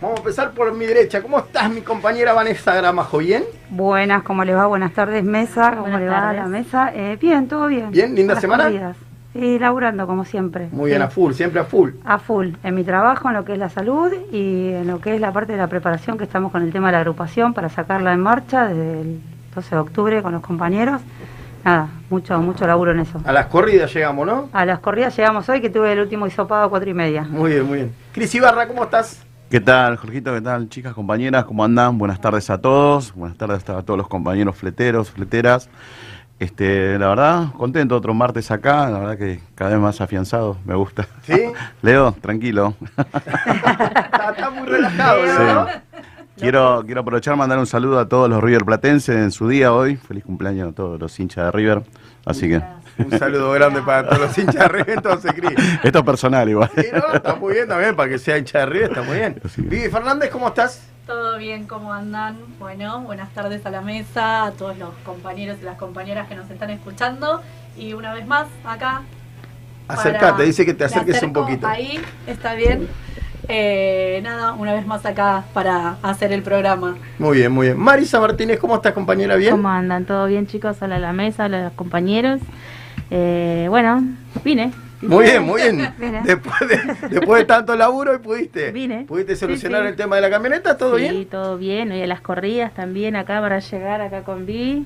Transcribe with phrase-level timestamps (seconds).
[0.00, 1.22] Vamos a empezar por mi derecha.
[1.22, 3.18] ¿Cómo estás, mi compañera Vanessa Gramajo?
[3.18, 3.44] ¿Bien?
[3.70, 4.66] Buenas, ¿cómo le va?
[4.66, 5.74] Buenas tardes, mesa.
[5.74, 6.92] ¿Cómo le va a la mesa?
[6.94, 7.90] Eh, bien, todo bien.
[7.92, 8.14] ¿Bien?
[8.14, 8.64] ¿Linda semana?
[8.64, 8.96] Corridas.
[9.32, 10.68] Sí, laburando como siempre.
[10.70, 11.92] Muy bien, a full, siempre a full.
[12.04, 15.14] A full, en mi trabajo, en lo que es la salud y en lo que
[15.14, 17.70] es la parte de la preparación, que estamos con el tema de la agrupación para
[17.70, 19.20] sacarla en marcha desde el
[19.54, 21.00] 12 de octubre con los compañeros.
[21.64, 23.20] Nada, mucho, mucho laburo en eso.
[23.24, 24.50] A las corridas llegamos, ¿no?
[24.52, 27.22] A las corridas llegamos hoy, que tuve el último hisopado a cuatro y media.
[27.22, 27.94] Muy bien, muy bien.
[28.12, 29.25] Cris Ibarra, ¿cómo estás?
[29.48, 30.34] ¿Qué tal, Jorgito?
[30.34, 31.44] ¿Qué tal, chicas, compañeras?
[31.44, 31.98] ¿Cómo andan?
[31.98, 33.14] Buenas tardes a todos.
[33.14, 35.68] Buenas tardes a todos los compañeros fleteros, fleteras.
[36.40, 40.74] Este, la verdad, contento otro martes acá, la verdad que cada vez más afianzado, me
[40.74, 41.06] gusta.
[41.22, 41.40] ¿Sí?
[41.82, 42.74] Leo, tranquilo.
[42.96, 45.66] está, está, muy relajado, ¿no?
[46.36, 49.94] Quiero, quiero aprovechar mandar un saludo a todos los River Platenses en su día hoy.
[49.94, 51.84] Feliz cumpleaños a todos los hinchas de River.
[52.24, 52.62] Así que.
[52.98, 55.52] Un saludo grande para todos los hinchas de River, entonces, Cris.
[55.82, 56.70] Esto es personal igual.
[56.74, 59.40] Sí, no, está muy bien también, para que sea hincha de River, está muy bien.
[59.56, 60.82] Vivi Fernández, ¿cómo estás?
[61.06, 62.36] Todo bien, ¿cómo andan?
[62.58, 66.50] Bueno, buenas tardes a la mesa, a todos los compañeros y las compañeras que nos
[66.50, 67.42] están escuchando.
[67.76, 69.02] Y una vez más, acá.
[69.88, 71.66] Acercate, dice que te acerques un poquito.
[71.66, 72.88] Ahí, está bien.
[73.48, 76.96] Eh, nada, una vez más acá para hacer el programa.
[77.18, 77.78] Muy bien, muy bien.
[77.78, 79.36] Marisa Martínez, ¿cómo estás, compañera?
[79.36, 79.52] ¿Bien?
[79.52, 80.04] ¿Cómo andan?
[80.04, 80.78] ¿Todo bien, chicos?
[80.80, 82.40] Hola a la mesa, hola a los compañeros.
[83.10, 84.02] Eh, bueno,
[84.44, 84.72] vine.
[85.02, 85.92] Muy bien, muy bien.
[86.24, 88.72] Después de, después de tanto laburo y pudiste.
[88.72, 89.04] Vine.
[89.06, 90.76] ¿Pudiste solucionar el tema de la camioneta?
[90.76, 91.12] ¿Todo bien?
[91.12, 91.92] Sí, todo bien.
[91.92, 94.84] Y las corridas también acá para llegar acá con Vi.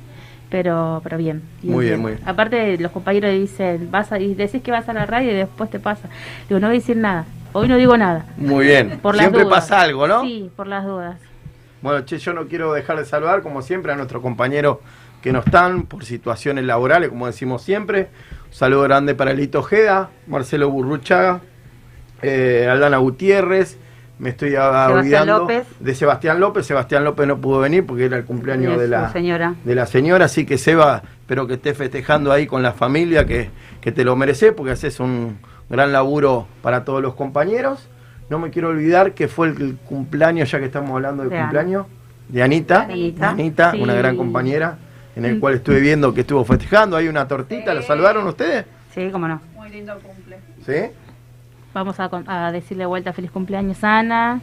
[0.50, 2.28] Pero, pero bien, Muy bien, muy bien.
[2.28, 5.70] Aparte, los compañeros dicen, vas a, y decís que vas a la radio y después
[5.70, 6.08] te pasa.
[6.48, 7.24] Digo, no voy a decir nada.
[7.52, 8.26] Hoy no digo nada.
[8.36, 8.98] Muy bien.
[9.00, 9.60] Por siempre dudas.
[9.60, 10.22] pasa algo, ¿no?
[10.22, 11.20] Sí, por las dudas.
[11.82, 14.78] Bueno, che, yo no quiero dejar de saludar, como siempre, a nuestros compañeros
[15.22, 18.08] que no están por situaciones laborales, como decimos siempre.
[18.48, 21.40] Un saludo grande para Lito Ojeda, Marcelo Burruchaga,
[22.22, 23.78] eh, Aldana Gutiérrez.
[24.18, 25.66] Me estoy olvidando López.
[25.80, 26.66] de Sebastián López.
[26.66, 29.54] Sebastián López no pudo venir porque era el cumpleaños de, la señora.
[29.64, 33.48] de la señora, así que Seba, espero que esté festejando ahí con la familia, que,
[33.80, 35.38] que te lo mereces, porque haces un
[35.70, 37.88] gran laburo para todos los compañeros.
[38.28, 41.86] No me quiero olvidar que fue el cumpleaños, ya que estamos hablando de, De cumpleaños,
[42.28, 42.82] de Anita.
[42.82, 43.30] Anita.
[43.30, 43.80] Anita, Sí.
[43.82, 44.76] una gran compañera,
[45.24, 46.96] en el cual estuve viendo que estuvo festejando.
[46.96, 48.64] Hay una tortita, ¿la saludaron ustedes?
[48.94, 49.40] Sí, cómo no.
[49.54, 50.38] Muy lindo cumple.
[50.64, 50.92] ¿Sí?
[51.74, 54.40] Vamos a, con- a decirle de vuelta feliz cumpleaños, Ana.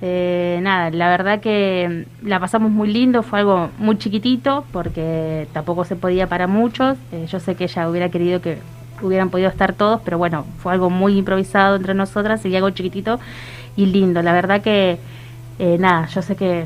[0.00, 5.84] Eh, nada, la verdad que la pasamos muy lindo, fue algo muy chiquitito porque tampoco
[5.84, 6.98] se podía para muchos.
[7.12, 8.58] Eh, yo sé que ella hubiera querido que
[9.02, 13.20] hubieran podido estar todos, pero bueno, fue algo muy improvisado entre nosotras y algo chiquitito
[13.76, 14.20] y lindo.
[14.22, 14.98] La verdad que,
[15.58, 16.64] eh, nada, yo sé que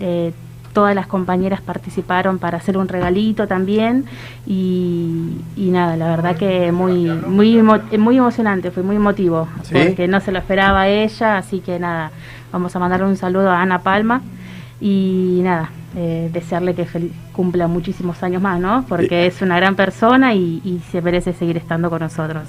[0.00, 0.32] eh,
[0.72, 4.04] todas las compañeras participaron para hacer un regalito también
[4.46, 9.74] y, y nada, la verdad que muy muy emo- muy emocionante, fue muy emotivo, ¿Sí?
[9.74, 12.10] porque no se lo esperaba ella, así que nada,
[12.52, 14.22] vamos a mandarle un saludo a Ana Palma
[14.80, 16.86] y nada, eh, desearle que
[17.32, 18.84] cumpla muchísimos años más, ¿no?
[18.88, 22.44] Porque es una gran persona y, y se merece seguir estando con nosotros.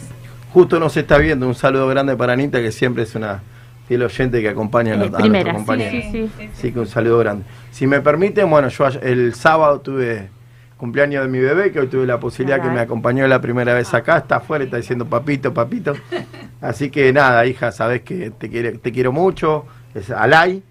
[0.53, 1.47] Justo nos está viendo.
[1.47, 3.41] Un saludo grande para Anita, que siempre es una
[3.91, 6.49] fiel oyente que acompaña a, los- a primera, nuestros sí, sí, sí.
[6.53, 7.43] Así que un saludo grande.
[7.71, 10.29] Si me permiten, bueno, yo el sábado tuve
[10.77, 12.73] cumpleaños de mi bebé, que hoy tuve la posibilidad que Ajá.
[12.73, 15.93] me acompañó la primera vez acá, está afuera, está diciendo papito, papito.
[16.61, 19.65] Así que nada, hija, sabes que te, quiere, te quiero mucho.
[19.93, 20.63] Es Alay,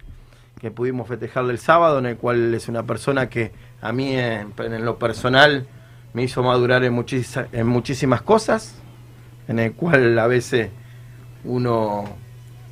[0.59, 3.51] que pudimos festejarle el sábado, en el cual es una persona que
[3.83, 5.67] a mí en, en lo personal
[6.13, 8.73] me hizo madurar en, muchis- en muchísimas cosas,
[9.47, 10.71] en el cual a veces
[11.43, 12.05] uno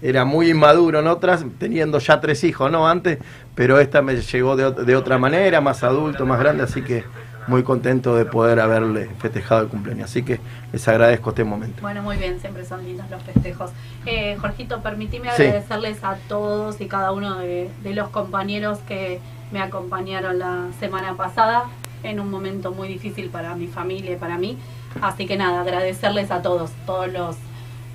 [0.01, 2.87] era muy inmaduro en otras, teniendo ya tres hijos, ¿no?
[2.87, 3.19] Antes,
[3.55, 7.03] pero esta me llegó de, de otra manera, más adulto, más grande, así que
[7.47, 10.09] muy contento de poder haberle festejado el cumpleaños.
[10.09, 10.39] Así que
[10.71, 11.81] les agradezco este momento.
[11.81, 13.71] Bueno, muy bien, siempre son lindos los festejos.
[14.05, 15.43] Eh, Jorgito, permitime Sí.
[15.43, 19.19] agradecerles a todos y cada uno de, de los compañeros que
[19.51, 21.63] me acompañaron la semana pasada
[22.03, 24.57] en un momento muy difícil para mi familia y para mí.
[25.01, 27.35] Así que nada, agradecerles a todos, todos los,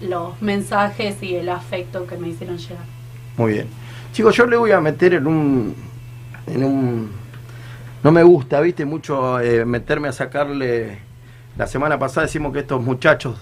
[0.00, 2.84] los mensajes y el afecto que me hicieron llegar.
[3.37, 3.66] Muy bien.
[4.13, 5.74] Chicos, yo le voy a meter en un.
[6.47, 7.10] En un
[8.03, 10.98] no me gusta, viste, mucho eh, meterme a sacarle.
[11.57, 13.39] La semana pasada decimos que estos muchachos,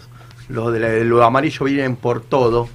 [0.49, 2.69] los de la- de lo amarillo, vienen por todo.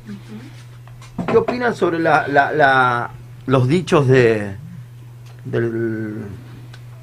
[1.31, 3.09] ¿Qué opinan sobre la, la- la-
[3.45, 4.55] los dichos de
[5.45, 6.25] del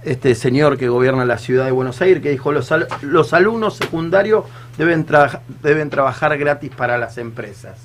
[0.05, 3.77] este señor que gobierna la ciudad de Buenos Aires que dijo los, al- los alumnos
[3.77, 4.45] secundarios
[4.79, 7.79] deben, tra- deben trabajar gratis para las empresas?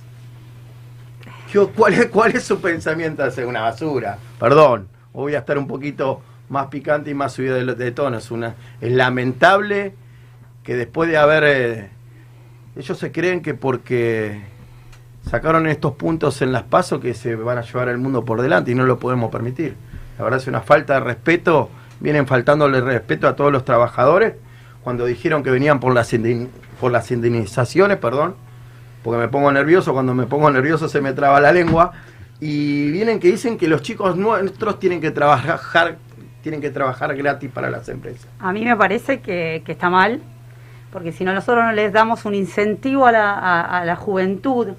[1.51, 3.25] Yo, ¿cuál, es, ¿Cuál es su pensamiento?
[3.25, 4.18] Es una basura.
[4.39, 8.18] Perdón, voy a estar un poquito más picante y más subido de, de tono.
[8.18, 8.31] Es,
[8.81, 9.94] lamentable
[10.63, 11.44] que después de haber...
[11.45, 11.89] eh,
[12.75, 14.42] ellos se creen que porque
[15.30, 18.72] sacaron estos puntos en las pasos que se van a llevar el mundo por delante
[18.72, 19.75] y no lo podemos permitir.
[20.18, 21.69] La verdad es una falta de respeto,
[22.00, 24.36] vienen faltándole respeto a todos los trabajadores
[24.84, 26.13] cuando dijeron que venían por las,
[26.80, 28.36] por las indemnizaciones, perdón,
[29.04, 31.92] porque me pongo nervioso, cuando me pongo nervioso se me traba la lengua,
[32.40, 35.98] y vienen que dicen que los chicos nuestros tienen que trabajar
[36.42, 38.28] tienen que trabajar gratis para las empresas.
[38.40, 40.22] A mí me parece que, está mal,
[40.92, 44.69] porque si no nosotros no les damos un incentivo a la, juventud,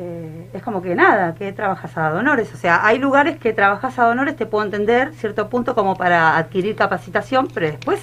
[0.00, 2.54] eh, es como que nada, que trabajas a donores.
[2.54, 6.36] O sea, hay lugares que trabajas a donores, te puedo entender, cierto punto como para
[6.36, 8.00] adquirir capacitación, pero después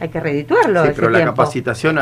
[0.00, 0.84] hay que redituarlo.
[0.84, 1.98] Sí, pero la capacitación...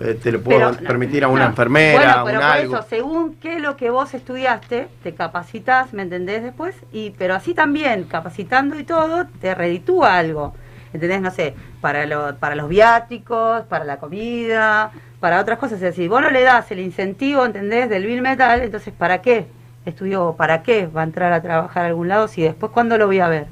[0.00, 3.76] Eh, te lo puedo permitir a una enfermera, bueno, pero por Eso, según qué lo
[3.76, 6.74] que vos estudiaste, te capacitas, ¿me entendés después?
[6.90, 10.54] y Pero así también, capacitando y todo, te reditúa algo.
[10.94, 11.20] ¿Entendés?
[11.20, 15.74] No sé, para, lo, para los viáticos, para la comida, para otras cosas.
[15.76, 17.88] Es decir, vos no le das el incentivo, ¿entendés?
[17.88, 19.46] Del Bill Metal, entonces ¿para qué?
[19.86, 23.06] Estudió, ¿para qué va a entrar a trabajar a algún lado si después cuándo lo
[23.06, 23.46] voy a ver?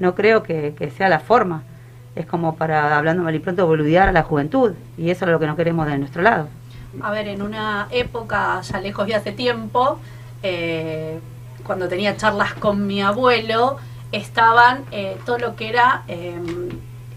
[0.00, 1.62] No creo que, que sea la forma
[2.14, 4.72] es como para, hablando mal y pronto, boludear a la juventud.
[4.98, 6.48] Y eso es lo que no queremos de nuestro lado.
[7.00, 9.98] A ver, en una época ya lejos de hace tiempo,
[10.42, 11.18] eh,
[11.64, 13.78] cuando tenía charlas con mi abuelo,
[14.10, 16.68] estaban eh, todo lo que era em,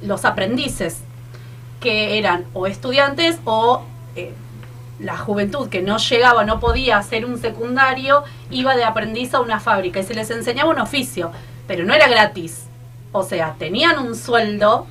[0.01, 1.03] los aprendices,
[1.85, 3.83] que eran o estudiantes o
[4.15, 4.33] eh,
[4.99, 9.59] la juventud que no llegaba, no podía hacer un secundario, iba de aprendiz a una
[9.59, 11.31] fábrica y se les enseñaba un oficio,
[11.67, 12.65] pero no era gratis
[13.17, 14.87] o sea, tenían un sueldo,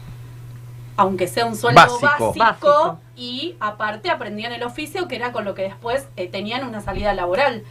[0.97, 5.61] aunque sea un sueldo básico, y aparte aprendían el oficio, que era con lo que
[5.61, 7.65] después eh, tenían una salida laboral,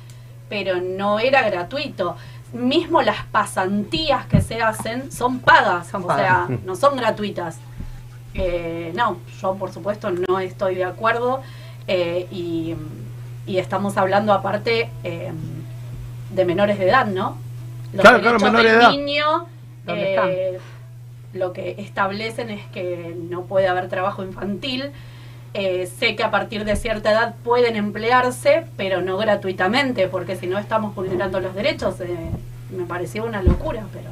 [0.49, 2.17] pero no era gratuito.
[2.53, 7.57] Mismo las pasantías que se hacen son pagas, o sea, no son gratuitas.
[8.33, 11.41] Eh, no, yo por supuesto no estoy de acuerdo
[11.87, 12.75] eh, y,
[13.45, 17.37] estamos hablando aparte de menores de edad, ¿no?
[17.93, 18.93] Los claro, claro, menores de edad.
[19.87, 20.59] Eh,
[21.33, 24.91] lo que establecen es que no puede haber trabajo infantil.
[25.53, 30.47] Eh, sé que a partir de cierta edad pueden emplearse, pero no gratuitamente, porque si
[30.47, 31.99] no estamos vulnerando los derechos.
[32.01, 32.29] Eh,
[32.75, 34.09] me pareció una locura, pero...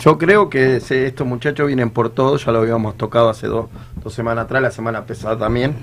[0.00, 3.66] Yo creo que estos muchachos vienen por todo, ya lo habíamos tocado hace dos,
[4.02, 5.76] dos semanas atrás, la semana pasada también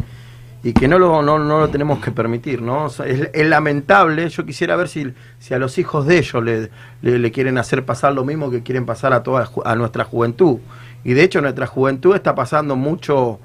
[0.63, 2.87] y que no lo, no, no lo tenemos que permitir, ¿no?
[2.87, 6.69] es, lamentable, yo quisiera ver si, si a los hijos de ellos le,
[7.01, 10.57] le, quieren hacer pasar lo mismo que quieren pasar a toda a nuestra juventud.
[11.03, 13.39] Y de hecho nuestra juventud está pasando mucho,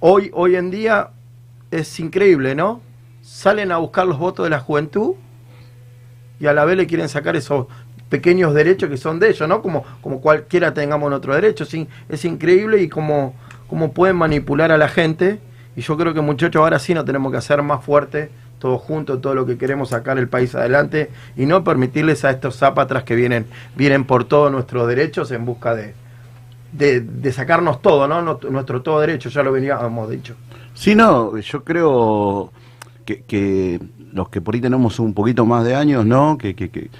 [0.00, 1.10] hoy, hoy en día
[1.70, 2.82] es increíble, ¿no?
[3.22, 5.14] Salen a buscar los votos de la juventud
[6.40, 7.66] y a la vez le quieren sacar esos
[8.08, 9.62] pequeños derechos que son de ellos, ¿no?
[9.62, 11.64] Como, como cualquiera tengamos otro derecho.
[11.64, 11.76] Es,
[12.08, 13.34] es increíble y como,
[13.68, 15.40] como pueden manipular a la gente
[15.78, 19.20] y yo creo que muchachos, ahora sí nos tenemos que hacer más fuerte, todos juntos,
[19.20, 23.14] todo lo que queremos sacar el país adelante y no permitirles a estos zapatras que
[23.14, 23.46] vienen,
[23.76, 25.94] vienen por todos nuestros derechos en busca de,
[26.72, 28.40] de, sacarnos todo, ¿no?
[28.50, 30.34] Nuestro todo derecho, ya lo veníamos dicho.
[30.74, 32.52] Sí, no, yo creo
[33.04, 33.80] que,
[34.12, 36.36] los que por ahí tenemos un poquito más de años, ¿no?
[36.38, 36.90] Que, que, que,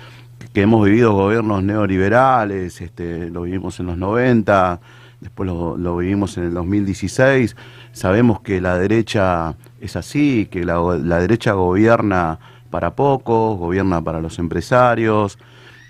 [0.63, 4.81] hemos vivido gobiernos neoliberales, este, lo vivimos en los 90,
[5.21, 7.57] después lo, vivimos en el 2016
[7.99, 10.81] Sabemos que la derecha es así, que la,
[11.19, 12.39] derecha gobierna
[12.71, 15.37] para pocos, gobierna para los empresarios.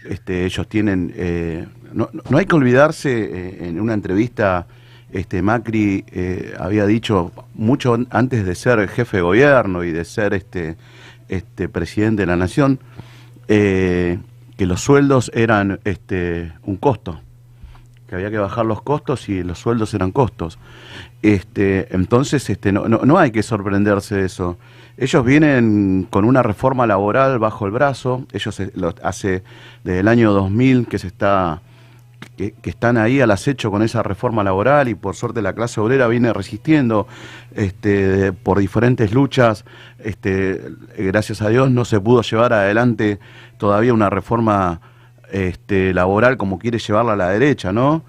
[0.08, 1.12] Este, ellos tienen.
[1.14, 4.66] Eh, no, hay que olvidarse, eh, en una entrevista,
[5.12, 10.32] este, Macri eh, había dicho mucho antes de ser jefe de gobierno y de ser
[10.32, 10.76] este,
[11.28, 12.78] este presidente de la nación,
[14.58, 17.20] que los sueldos eran este, un costo
[18.08, 20.58] que había que bajar los costos y los sueldos eran costos.
[21.22, 24.56] Este, entonces, este, no, no, hay que sorprenderse de eso.
[24.96, 28.26] Ellos vienen con una reforma laboral bajo el brazo.
[28.32, 29.42] Ellos lo, hace
[29.84, 31.60] desde el año 2000 que se está
[32.36, 36.06] que, están ahí al acecho con esa reforma laboral y por suerte la clase obrera
[36.08, 37.06] viene resistiendo
[37.54, 39.64] este, por diferentes luchas.
[39.98, 40.62] Este,
[40.96, 43.18] gracias a Dios no se pudo llevar adelante
[43.58, 44.80] todavía una reforma
[45.32, 48.02] este, laboral como quiere llevarla a la derecha, ¿no?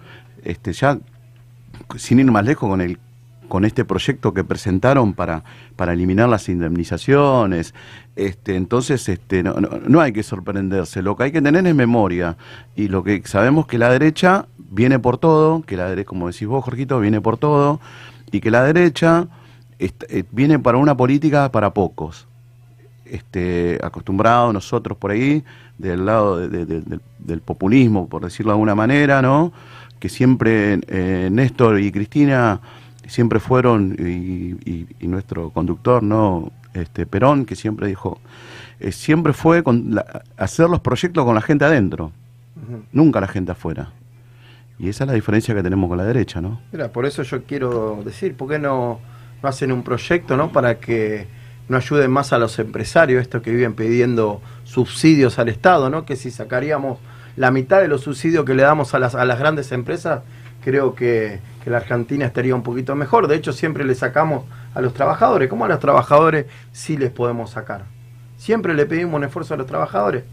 [0.43, 0.99] Este, ya,
[1.97, 2.99] sin ir más lejos con el
[3.49, 5.43] con este proyecto que presentaron para,
[5.75, 7.73] para eliminar las indemnizaciones.
[8.15, 11.01] Este, entonces, este, no, no, hay que sorprenderse.
[11.01, 12.37] Lo que hay que tener es memoria.
[12.77, 16.47] Y lo que sabemos que la derecha viene por todo, que la derecha, como decís
[16.47, 17.81] vos, Jorgito, viene por todo,
[18.31, 19.27] y que la derecha
[19.79, 22.27] eh, viene para una política para pocos.
[23.05, 25.43] Este, acostumbrados nosotros por ahí
[25.79, 29.51] del lado del populismo, por decirlo de alguna manera, ¿no?
[29.99, 32.61] Que siempre eh, Néstor y Cristina
[33.09, 36.51] siempre fueron, y, nuestro conductor, ¿no?
[36.73, 38.19] este, Perón, que siempre dijo,
[38.79, 42.11] eh, siempre fue con la- hacer los proyectos con la gente adentro,
[42.91, 43.91] nunca la gente afuera.
[44.77, 46.61] Y esa es la diferencia que tenemos con la derecha, ¿no?
[46.71, 48.99] Mira, por eso yo quiero decir, ¿por qué no,
[49.41, 50.51] no hacen un proyecto ¿no?
[50.51, 51.27] para que
[51.67, 56.05] no ayuden más a los empresarios, estos que viven pidiendo subsidios al Estado, ¿no?
[56.05, 56.99] que si sacaríamos
[57.35, 60.21] la mitad de los subsidios que le damos a las, a las grandes empresas,
[60.63, 63.27] creo que, que la Argentina estaría un poquito mejor.
[63.27, 67.51] De hecho, siempre le sacamos a los trabajadores, ¿cómo a los trabajadores sí les podemos
[67.51, 67.83] sacar?
[68.37, 70.23] Siempre le pedimos un esfuerzo a los trabajadores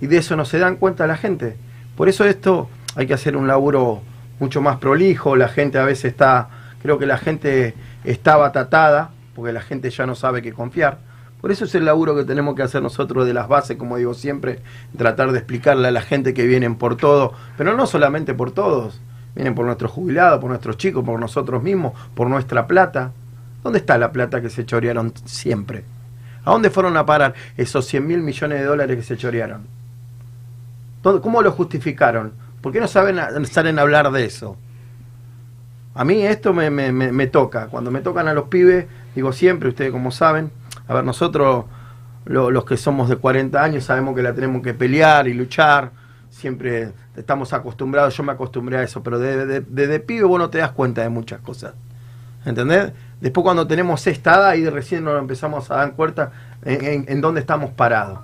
[0.00, 1.56] y de eso no se dan cuenta la gente.
[1.96, 4.02] Por eso esto hay que hacer un laburo
[4.38, 6.48] mucho más prolijo, la gente a veces está,
[6.82, 7.74] creo que la gente
[8.04, 10.98] está batatada, porque la gente ya no sabe qué confiar.
[11.40, 14.12] Por eso es el laburo que tenemos que hacer nosotros de las bases, como digo
[14.12, 14.60] siempre,
[14.96, 19.00] tratar de explicarle a la gente que vienen por todo, pero no solamente por todos,
[19.34, 23.12] vienen por nuestros jubilados, por nuestros chicos, por nosotros mismos, por nuestra plata.
[23.62, 25.84] ¿Dónde está la plata que se chorearon siempre?
[26.44, 29.66] ¿A dónde fueron a parar esos 100 mil millones de dólares que se chorearon?
[31.02, 32.32] ¿Dónde- ¿Cómo lo justificaron?
[32.60, 34.56] ¿Por qué no saben, salen a hablar de eso?
[35.94, 37.66] A mí esto me, me- me- me toca.
[37.66, 40.50] Cuando me tocan a los pibes, digo siempre, ustedes como saben,
[40.88, 41.64] a ver, nosotros
[42.26, 45.90] lo- los que somos de 40 años sabemos que la tenemos que pelear y luchar.
[46.30, 50.58] Siempre estamos acostumbrados, yo me acostumbré a eso, pero desde de, pibe vos no te
[50.58, 51.74] das cuenta de muchas cosas.
[52.44, 52.92] ¿Entendés?
[53.20, 56.32] Después cuando tenemos esta edad, ahí recién nos empezamos a dar cuenta
[56.64, 58.20] en, en- en dónde estamos parados.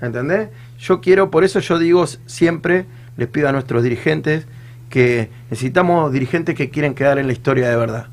[0.00, 0.48] ¿Entendés?
[0.78, 4.46] Yo quiero, por eso yo digo siempre, les pido a nuestros dirigentes
[4.90, 8.06] que necesitamos dirigentes que quieren quedar en la historia de verdad.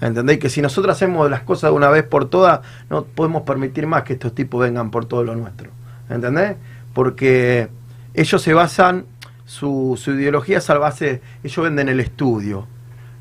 [0.00, 0.38] ¿Entendés?
[0.38, 2.60] Que si nosotros hacemos las cosas de una vez por todas,
[2.90, 5.70] no podemos permitir más que estos tipos vengan por todo lo nuestro.
[6.10, 6.56] ¿Entendés?
[6.92, 7.68] Porque
[8.12, 9.06] ellos se basan,
[9.46, 12.66] su, su ideología es a base, ellos venden el estudio,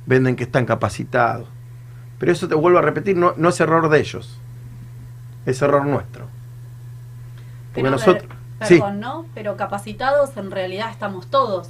[0.05, 1.47] venden que están capacitados.
[2.19, 4.39] Pero eso te vuelvo a repetir, no, no es error de ellos,
[5.45, 6.27] es error nuestro.
[7.67, 8.23] Porque Pero, nosotros...
[8.59, 8.75] per- sí.
[8.75, 9.25] perdón, ¿no?
[9.33, 11.67] Pero capacitados en realidad estamos todos.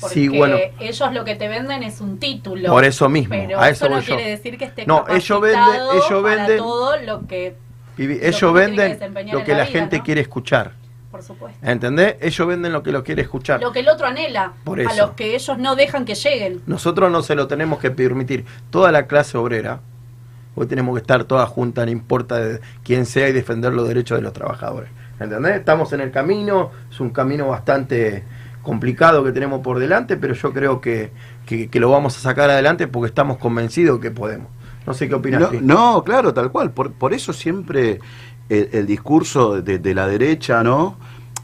[0.00, 0.56] Porque Sí, bueno.
[0.80, 2.68] ellos lo que te venden es un título.
[2.68, 4.16] Por eso mismo, Pero a eso no yo.
[4.16, 7.56] quiere decir que esté No, ellos venden- ellos venden- todo lo que,
[7.96, 8.98] Vivi, lo que ellos venden
[9.30, 10.04] lo que la la vida, gente ¿no?
[10.04, 10.72] quiere escuchar.
[11.14, 11.56] Por supuesto.
[11.62, 12.16] ¿Entendés?
[12.20, 13.60] Ellos venden lo que lo quiere escuchar.
[13.60, 14.96] Lo que el otro anhela, Por a eso.
[15.06, 16.60] los que ellos no dejan que lleguen.
[16.66, 18.44] Nosotros no se lo tenemos que permitir.
[18.70, 19.78] Toda la clase obrera,
[20.56, 24.18] hoy tenemos que estar todas juntas, no importa de quién sea, y defender los derechos
[24.18, 24.90] de los trabajadores.
[25.20, 25.54] ¿Entendés?
[25.54, 28.24] Estamos en el camino, es un camino bastante
[28.62, 31.12] complicado que tenemos por delante, pero yo creo que,
[31.46, 34.48] que- que lo vamos a sacar adelante porque estamos convencidos que podemos.
[34.84, 35.40] No sé qué opinas.
[35.40, 36.72] No, no, claro, tal cual.
[36.72, 38.00] Por, por eso siempre
[38.48, 40.96] el, el discurso de, de la derecha, ¿no?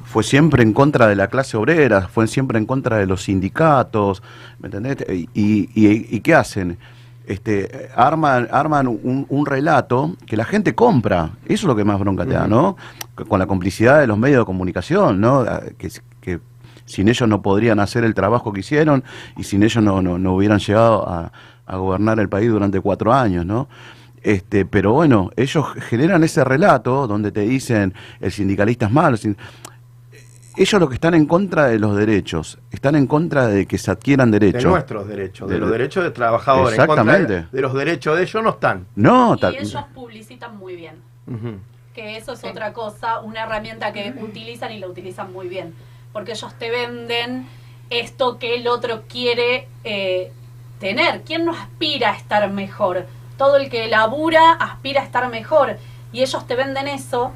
[0.04, 4.22] Fue siempre en contra de la clase obrera, fue siempre en contra de los sindicatos,
[4.58, 4.96] ¿me entendés?
[5.08, 6.78] Y, y- y qué hacen?
[7.26, 11.30] Este, arman arman un, un relato que la gente compra.
[11.44, 12.76] Eso es lo que más bronca te da, ¿no?
[13.28, 15.40] Con la complicidad de los medios de comunicación, ¿no?
[15.42, 15.90] Ah, Que,
[16.20, 16.40] que
[16.86, 19.04] sin ellos no podrían hacer el trabajo que hicieron
[19.36, 21.30] y sin ellos no, no, no hubieran llegado a,
[21.66, 23.68] a gobernar el país durante cuatro años, ¿no?
[24.22, 29.16] Este, pero bueno, ellos generan ese relato donde te dicen el sindicalista es malo.
[29.16, 29.36] sin-
[30.56, 33.90] Ellos lo que están en contra de los derechos, están en contra de que se
[33.90, 34.64] adquieran derechos.
[34.64, 36.78] De nuestros derechos, de, De- los derechos de trabajadores.
[36.78, 37.48] en contra Exactamente.
[37.50, 38.86] De, de los derechos de ellos no están.
[38.96, 40.96] No, Y ellos publicitan muy bien.
[41.94, 45.72] Que eso es otra cosa, una herramienta que utilizan y la utilizan muy bien,
[46.12, 47.46] porque ellos te venden
[47.88, 50.30] esto que el otro quiere eh,
[50.78, 51.22] tener.
[51.22, 53.06] ¿Quién no aspira a estar mejor?
[53.40, 55.78] Todo el que labura aspira a estar mejor
[56.12, 57.32] y ellos te venden eso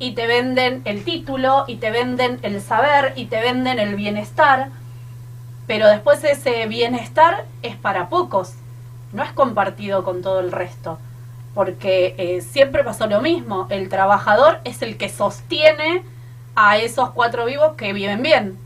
[0.00, 4.70] y te venden el título y te venden el saber y te venden el bienestar,
[5.68, 8.54] pero después ese bienestar es para pocos,
[9.12, 10.98] no es compartido con todo el resto
[11.54, 16.02] porque eh, siempre pasó lo mismo, el trabajador es el que sostiene
[16.56, 18.58] a esos cuatro vivos que viven bien.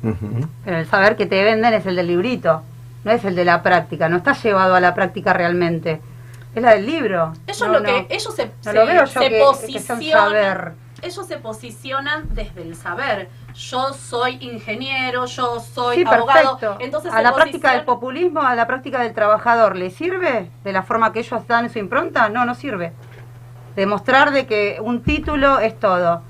[0.64, 2.62] Pero el saber que te venden es el del librito,
[3.04, 6.00] no es el de la práctica, no está llevado a la práctica realmente.
[6.54, 7.32] Es la del libro.
[7.46, 7.86] Ellos No, lo no.
[7.86, 10.72] que ellos se, No se- lo veo yo se que- que sea un posicionan, saber.
[11.02, 13.28] ellos se posicionan desde el saber.
[13.54, 16.58] Yo soy ingeniero, yo soy Sí, abogado.
[16.58, 16.76] perfecto.
[16.80, 20.82] Entonces a la práctica del populismo, a la práctica del trabajador, ¿le sirve de la
[20.82, 22.28] forma que ellos dan su impronta?
[22.28, 22.92] No, no sirve.
[23.76, 26.22] Demostrar de que un título es todo.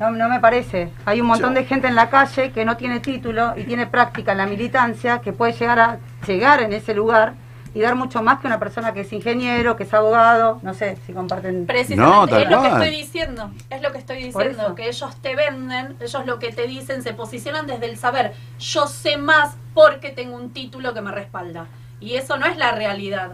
[0.00, 0.90] No, no me parece.
[1.06, 3.86] Hay un montón Yo- de gente en la calle que no tiene título y tiene
[3.86, 7.34] práctica en la militancia que puede llegar a llegar en ese lugar
[7.76, 10.96] y dar mucho más que una persona que es ingeniero, que es abogado, no sé
[11.06, 11.66] si comparten.
[11.66, 15.36] Precisamente No, es lo que estoy diciendo, es lo que estoy diciendo, que ellos te
[15.36, 18.32] venden, ellos lo que te dicen, se posicionan desde el saber.
[18.58, 21.66] Yo sé más porque tengo un título que me respalda.
[22.00, 23.32] Y eso no es la realidad.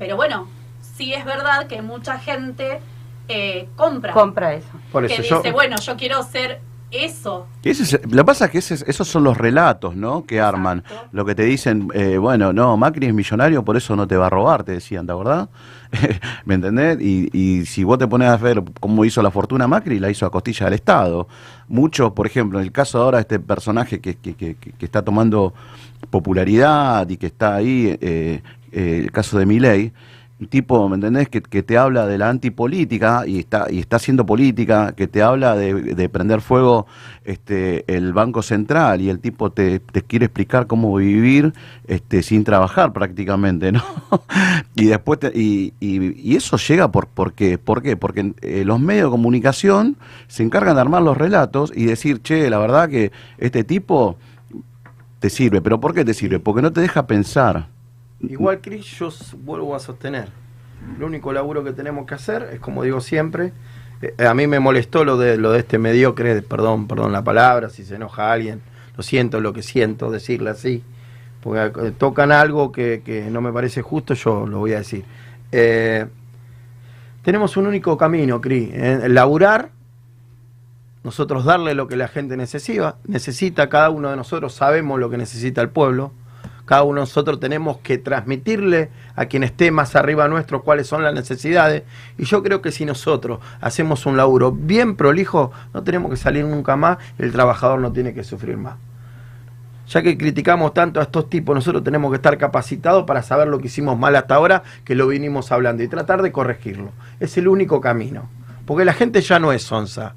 [0.00, 0.48] Pero bueno,
[0.80, 2.80] sí es verdad que mucha gente
[3.28, 4.12] eh, compra.
[4.14, 4.66] Compra eso.
[4.90, 5.36] Por que eso yo.
[5.36, 7.46] dice, bueno, yo quiero ser eso.
[7.62, 10.24] Es- lo que pasa es que ese es- esos son los relatos, ¿no?
[10.24, 10.82] Que arman.
[11.12, 14.26] Lo que te dicen, eh, bueno, no, Macri es millonario, por eso no te va
[14.26, 15.48] a robar, te decían, ¿de verdad?
[16.44, 16.98] ¿Me entendés?
[17.00, 20.26] Y, y si vos te pones a ver cómo hizo la fortuna Macri, la hizo
[20.26, 21.26] a costilla del Estado.
[21.68, 25.02] Muchos, por ejemplo, en el caso ahora de este personaje que, que- que- que está
[25.02, 25.52] tomando
[26.10, 28.42] popularidad y que está ahí, eh,
[28.72, 29.92] eh, el caso de Milei,
[30.40, 31.28] un tipo, ¿me entendés?
[31.28, 35.22] Que, que te habla de la antipolítica y está, y está haciendo política, que te
[35.22, 36.86] habla de, de prender fuego
[37.24, 41.52] este, el Banco Central y el tipo te, te quiere explicar cómo vivir
[41.86, 43.82] este, sin trabajar prácticamente, ¿no?
[44.74, 47.58] y después te- y, y- eso llega por, por qué?
[47.58, 47.96] ¿Por qué?
[47.96, 49.96] Porque eh, los medios de comunicación
[50.28, 54.16] se encargan de armar los relatos y decir, che, la verdad que este tipo
[55.18, 56.40] te sirve, pero ¿por qué te sirve?
[56.40, 57.68] Porque no te deja pensar.
[58.22, 60.28] Igual, Cris, yo vuelvo a sostener.
[60.98, 63.52] Lo único laburo que tenemos que hacer es, como digo siempre,
[64.02, 67.70] eh, a mí me molestó lo de, lo de este mediocre, perdón, perdón la palabra,
[67.70, 68.62] si se enoja alguien,
[68.96, 70.82] lo siento, lo que siento, decirle así,
[71.42, 75.04] porque eh, tocan algo que, que no me parece justo, yo lo voy a decir.
[75.52, 76.06] Eh,
[77.22, 79.70] tenemos un único camino, Cris, eh, laburar,
[81.04, 85.18] nosotros darle lo que la gente necesita, necesita, cada uno de nosotros sabemos lo que
[85.18, 86.12] necesita el pueblo,
[86.70, 91.02] cada uno de nosotros tenemos que transmitirle a quien esté más arriba nuestro cuáles son
[91.02, 91.82] las necesidades.
[92.16, 96.44] Y yo creo que si nosotros hacemos un laburo bien prolijo, no tenemos que salir
[96.44, 98.76] nunca más, el trabajador no tiene que sufrir más.
[99.88, 103.58] Ya que criticamos tanto a estos tipos, nosotros tenemos que estar capacitados para saber lo
[103.58, 106.92] que hicimos mal hasta ahora, que lo vinimos hablando, y tratar de corregirlo.
[107.18, 108.28] Es el único camino.
[108.64, 110.14] Porque la gente ya no es sonsa.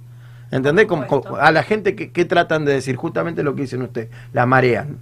[0.52, 0.86] ¿Entendés?
[0.86, 4.46] Como- a la gente que, que tratan de decir justamente lo que dicen ustedes, la
[4.46, 5.00] marean.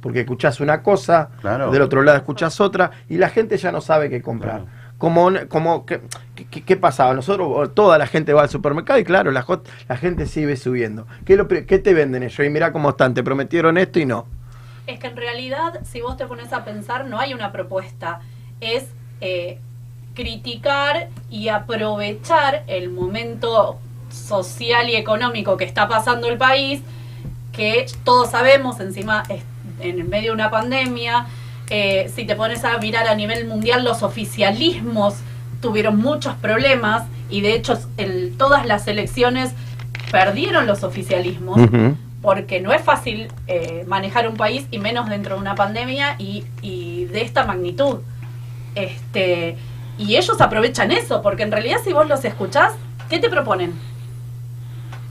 [0.00, 1.70] Porque escuchás una cosa, Claro.
[1.70, 4.62] del otro lado escuchás otra, y la gente ya no sabe qué comprar.
[4.62, 4.80] Claro.
[4.98, 6.00] Como, como ¿qué,
[6.50, 7.14] qué- qué pasaba?
[7.14, 9.46] Nosotros, toda la gente va al supermercado y claro, la,
[9.88, 11.06] la gente sigue subiendo.
[11.24, 12.38] ¿Qué, lo ¿Qué te venden ellos?
[12.46, 14.26] Y mira cómo están, te prometieron esto y no.
[14.86, 18.20] Es que en realidad, si vos te pones a pensar, no hay una propuesta.
[18.60, 18.88] Es
[19.22, 19.58] eh,
[20.14, 23.78] criticar y aprovechar el momento
[24.10, 26.82] social y económico que está pasando el país,
[27.52, 29.42] que todos sabemos, encima es
[29.82, 31.26] en el medio de una pandemia.
[31.72, 35.14] eh, si te pones a mirar a nivel mundial, los oficialismos
[35.60, 39.52] tuvieron muchos problemas y de hecho el- todas las elecciones
[40.10, 41.60] perdieron los oficialismos
[42.22, 46.44] porque no es fácil eh, manejar un país y menos dentro de una pandemia y,
[46.60, 48.00] y de esta magnitud.
[48.74, 49.56] Este,
[49.96, 52.72] y ellos aprovechan eso, porque en realidad si vos los escuchás,
[53.08, 53.74] ¿qué te proponen?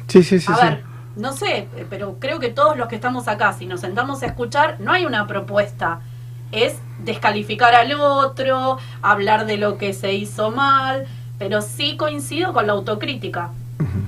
[0.08, 0.51] Sí, sí, sí.
[0.51, 0.62] a sí.
[0.65, 0.84] ver,
[1.15, 4.78] no sé, pero creo que todos los que estamos acá, si nos sentamos a escuchar,
[4.80, 6.02] no hay una propuesta.
[6.52, 11.06] Es descalificar al otro, hablar de lo que se hizo mal,
[11.38, 13.52] pero sí coincido con la autocrítica.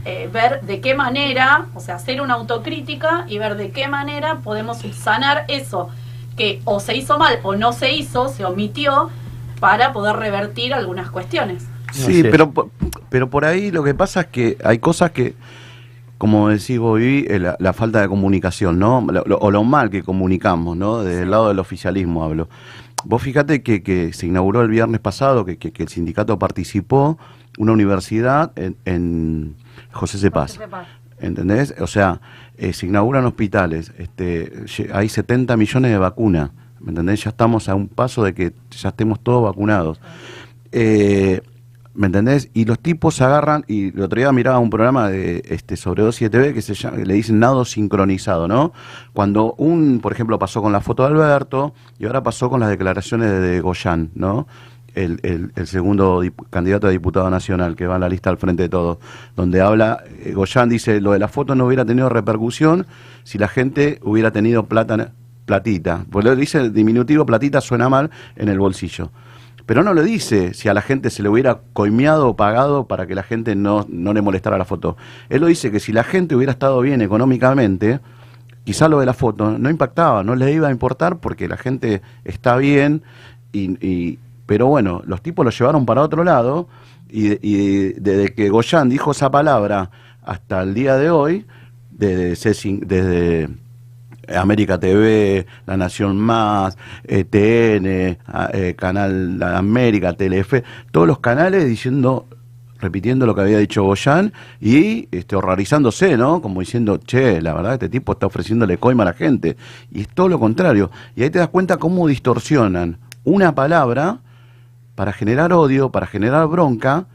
[0.03, 4.39] Eh, ver de qué manera, o sea, hacer una autocrítica y ver de qué manera
[4.39, 5.89] podemos subsanar eso
[6.35, 9.11] que o se hizo mal o no se hizo, se omitió,
[9.61, 11.63] para poder revertir algunas cuestiones.
[11.93, 12.51] Sí, pero,
[13.09, 15.35] pero por ahí lo que pasa es que hay cosas que,
[16.21, 19.03] como decís vos, Vivi, eh, la, la falta de comunicación, ¿no?
[19.11, 21.01] Lo- lo- o lo mal que comunicamos, ¿no?
[21.01, 22.47] Desde el lado del oficialismo hablo.
[23.05, 27.17] Vos fíjate que, que se inauguró el viernes pasado, que, que- que el sindicato participó,
[27.57, 29.55] una universidad en, en
[29.91, 30.29] José C.
[30.29, 30.51] Paz.
[31.19, 31.73] ¿Entendés?
[31.79, 32.21] O sea,
[32.55, 37.23] eh, se inauguran hospitales, este, hay 70 millones de vacunas, ¿me entendés?
[37.23, 39.99] Ya estamos a un paso de que ya estemos todos vacunados.
[40.71, 41.41] Eh,
[41.93, 42.49] ¿Me entendés?
[42.53, 46.53] Y los tipos agarran, y el otro día miraba un programa de este sobre 27B
[46.53, 48.71] que se llama, le dicen nado sincronizado, ¿no?
[49.11, 52.69] Cuando un, por ejemplo, pasó con la foto de Alberto y ahora pasó con las
[52.69, 54.47] declaraciones de Goyán, ¿no?
[54.95, 58.69] El, el- segundo candidato a diputado nacional que va en la lista al frente de
[58.69, 58.97] todos,
[59.35, 62.87] donde habla, eh, Goyán dice, lo de la foto no hubiera tenido repercusión
[63.23, 65.11] si la gente hubiera tenido plata,
[65.45, 66.05] platita.
[66.09, 69.11] Pues lo dice diminutivo platita suena mal en el bolsillo.
[69.65, 73.07] Pero no lo dice si a la gente se le hubiera coimeado o pagado para
[73.07, 74.97] que la gente no, no le molestara la foto.
[75.29, 77.99] Él lo dice que si la gente hubiera estado bien económicamente,
[78.63, 82.01] quizá lo de la foto no impactaba, no le iba a importar porque la gente
[82.23, 83.03] está bien,
[83.53, 86.67] y, pero bueno, los tipos lo llevaron para otro lado
[87.09, 89.91] y, desde que Goyán dijo esa palabra
[90.23, 91.45] hasta el día de hoy,
[91.91, 93.49] desde, C5 desde
[94.27, 98.17] América TV, La Nación Más, eh, TN,
[98.53, 102.27] eh, Canal América, Telefe, todos los canales diciendo,
[102.79, 106.41] repitiendo lo que había dicho Goyán y este, horrorizándose, ¿no?
[106.41, 109.57] Como diciendo, che, la verdad, este tipo está ofreciéndole coima a la gente.
[109.91, 110.91] Y es todo lo contrario.
[111.15, 114.19] Y ahí te das cuenta cómo distorsionan una palabra
[114.95, 117.07] para generar odio, para generar bronca,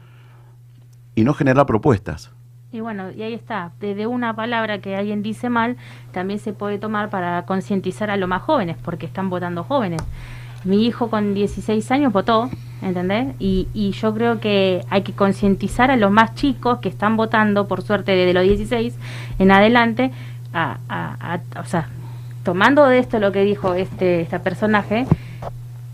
[1.17, 2.29] y no generar propuestas.
[2.71, 3.71] Y bueno, y ahí está.
[3.79, 5.77] Desde una palabra que alguien dice mal,
[6.11, 10.01] también se puede tomar para concientizar a los más jóvenes, porque están votando jóvenes.
[10.65, 12.49] Mi hijo con 16 años votó,
[12.81, 13.27] ¿entendés?
[13.39, 17.67] Y, y yo creo que hay que concientizar a los más chicos que están votando,
[17.67, 18.95] por suerte desde los 16
[19.39, 20.11] en adelante,
[20.53, 21.87] a, a- a- o sea,
[22.43, 25.05] tomando de esto lo que dijo este, este personaje,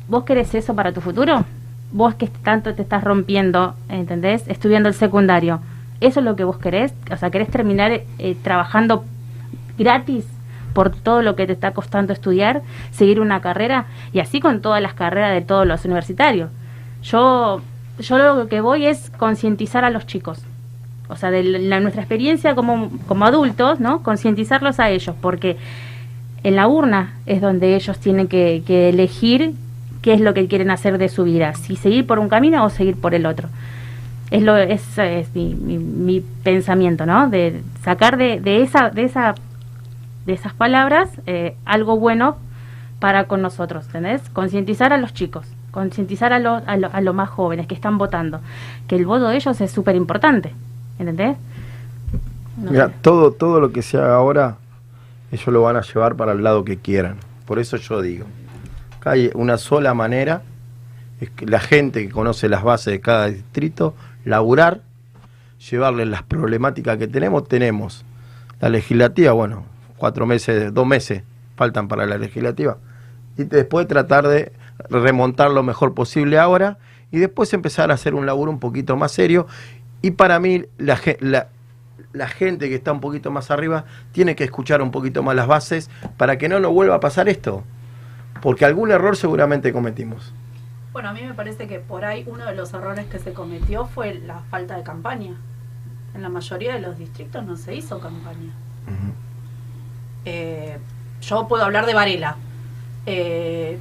[0.08, 1.46] ¿vos querés eso para tu futuro?
[1.92, 4.48] Vos que tanto te estás rompiendo, ¿entendés?
[4.48, 5.60] Estudiando el secundario.
[6.06, 6.94] ¿Eso es lo que vos querés?
[7.12, 9.04] O sea, ¿querés terminar eh, trabajando
[9.78, 10.26] gratis
[10.74, 12.62] por todo lo que te está costando estudiar,
[12.92, 13.86] seguir una carrera?
[14.12, 16.50] Y así con todas las carreras de todos los universitarios.
[17.04, 17.62] Yo,
[18.00, 20.40] yo lo que voy es concientizar a los chicos.
[21.10, 24.02] O sea, de la- nuestra experiencia como, como adultos, ¿no?
[24.04, 25.58] Concientizarlos a ellos, porque
[26.44, 29.54] en la urna es donde ellos tienen que, que elegir
[30.02, 32.70] qué es lo que quieren hacer de su vida, si seguir por un camino o
[32.70, 33.48] seguir por el otro.
[34.32, 37.30] Es lo es, es mi, mi- mi pensamiento, ¿no?
[37.30, 39.36] De sacar de, de esa de esa
[40.26, 42.38] de esas palabras eh, algo bueno
[43.00, 44.22] para con nosotros, ¿entendés?
[44.32, 47.98] Concientizar a los chicos, concientizar a los a, lo- a los más jóvenes que están
[47.98, 48.40] votando,
[48.88, 50.54] que el voto de ellos es súper importante,
[50.98, 51.38] ¿entendés?
[52.58, 54.56] No Mira, todo, todo lo que se haga ahora,
[55.32, 57.18] ellos lo van a llevar para el lado que quieran.
[57.46, 58.26] Por eso yo digo,
[59.00, 60.44] acá hay una sola manera,
[61.20, 64.82] es que la gente que conoce las bases de cada distrito, laburar,
[65.70, 68.06] llevarles las problemáticas que tenemos, tenemos
[68.60, 69.66] la legislativa, bueno,
[69.98, 71.24] cuatro meses, dos meses
[71.56, 72.78] faltan para la legislativa,
[73.38, 74.52] y después tratar de
[74.90, 76.78] remontar lo mejor posible ahora,
[77.12, 79.48] y después empezar a hacer un laburo un poquito más serio,
[80.02, 81.48] y para mí la, la,
[82.14, 85.48] la gente que está un poquito más arriba tiene que escuchar un poquito más las
[85.48, 87.64] bases para que no nos vuelva a pasar esto.
[88.42, 90.34] Porque algún error seguramente cometimos.
[90.94, 93.88] Bueno, a mí me parece que por ahí uno de los errores que se cometió
[93.88, 95.34] fue la falta de campaña.
[96.14, 98.54] En la mayoría de los distritos no se hizo campaña.
[100.24, 100.78] Eh,
[101.22, 102.38] yo puedo hablar de Varela.
[103.08, 103.80] Eh,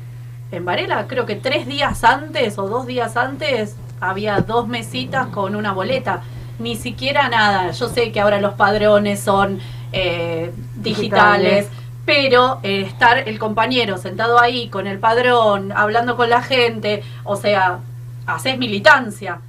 [0.51, 5.55] en Varela creo que tres días antes o dos días antes había dos mesitas con
[5.55, 6.23] una boleta.
[6.59, 7.73] Ni siquiera nada.
[7.73, 9.61] Yo sé que ahora los padrones son
[9.93, 11.69] eh, digitales, Digitales.
[12.05, 17.37] Pero eh, estar el compañero sentado ahí con el padrón, hablando con la gente, o
[17.37, 17.81] sea,
[18.27, 19.41] haces militancia.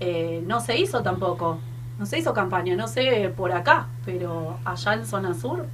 [0.00, 1.58] Eh, no se hizo tampoco.
[1.98, 5.66] No se hizo campaña, no sé por acá, pero allá en zona sur,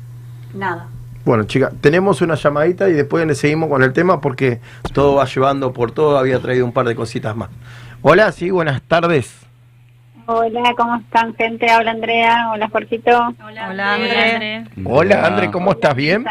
[0.53, 0.89] nada.
[1.25, 4.61] Bueno, chicas, tenemos una llamadita y después le seguimos con el tema porque
[4.93, 6.19] todo va llevando por todo.
[6.19, 7.51] Había traído un par de cositas más.
[8.03, 9.46] Hola, sí, buenas tardes.
[10.29, 11.71] Hola, ¿cómo están, gente?
[11.71, 12.51] Habla Andrea.
[12.53, 13.35] Hola, Jorgito.
[13.45, 14.33] Hola, Hola, André.
[14.33, 14.65] André.
[14.85, 15.95] Hola, André, ¿cómo estás?
[15.95, 16.25] ¿Bien?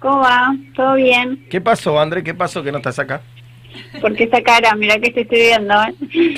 [0.00, 0.52] ¿Cómo va?
[0.74, 1.46] ¿Todo bien?
[1.48, 2.24] ¿Qué pasó, André?
[2.24, 3.20] ¿Qué pasó que no estás acá?
[4.00, 4.74] ¿Por qué esa cara?
[4.74, 5.72] Mira que estoy viendo.
[5.84, 5.94] ¿eh?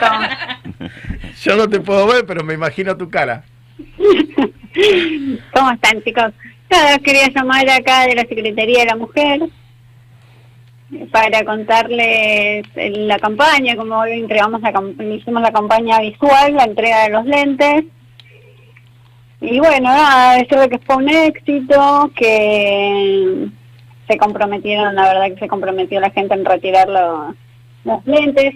[0.00, 0.90] ¿Cómo,
[1.42, 3.42] Yo no te puedo ver, pero me imagino tu cara.
[5.54, 6.32] ¿Cómo están, chicos?
[6.70, 9.40] Nada, quería llamar acá de la Secretaría de la Mujer
[11.12, 14.72] para contarles la campaña, como hoy entregamos la,
[15.14, 17.84] hicimos la campaña visual, la entrega de los lentes.
[19.40, 23.48] Y bueno, nada, decirle que fue un éxito, que
[24.08, 27.34] se comprometieron, la verdad que se comprometió la gente en retirar los,
[27.84, 28.54] los lentes.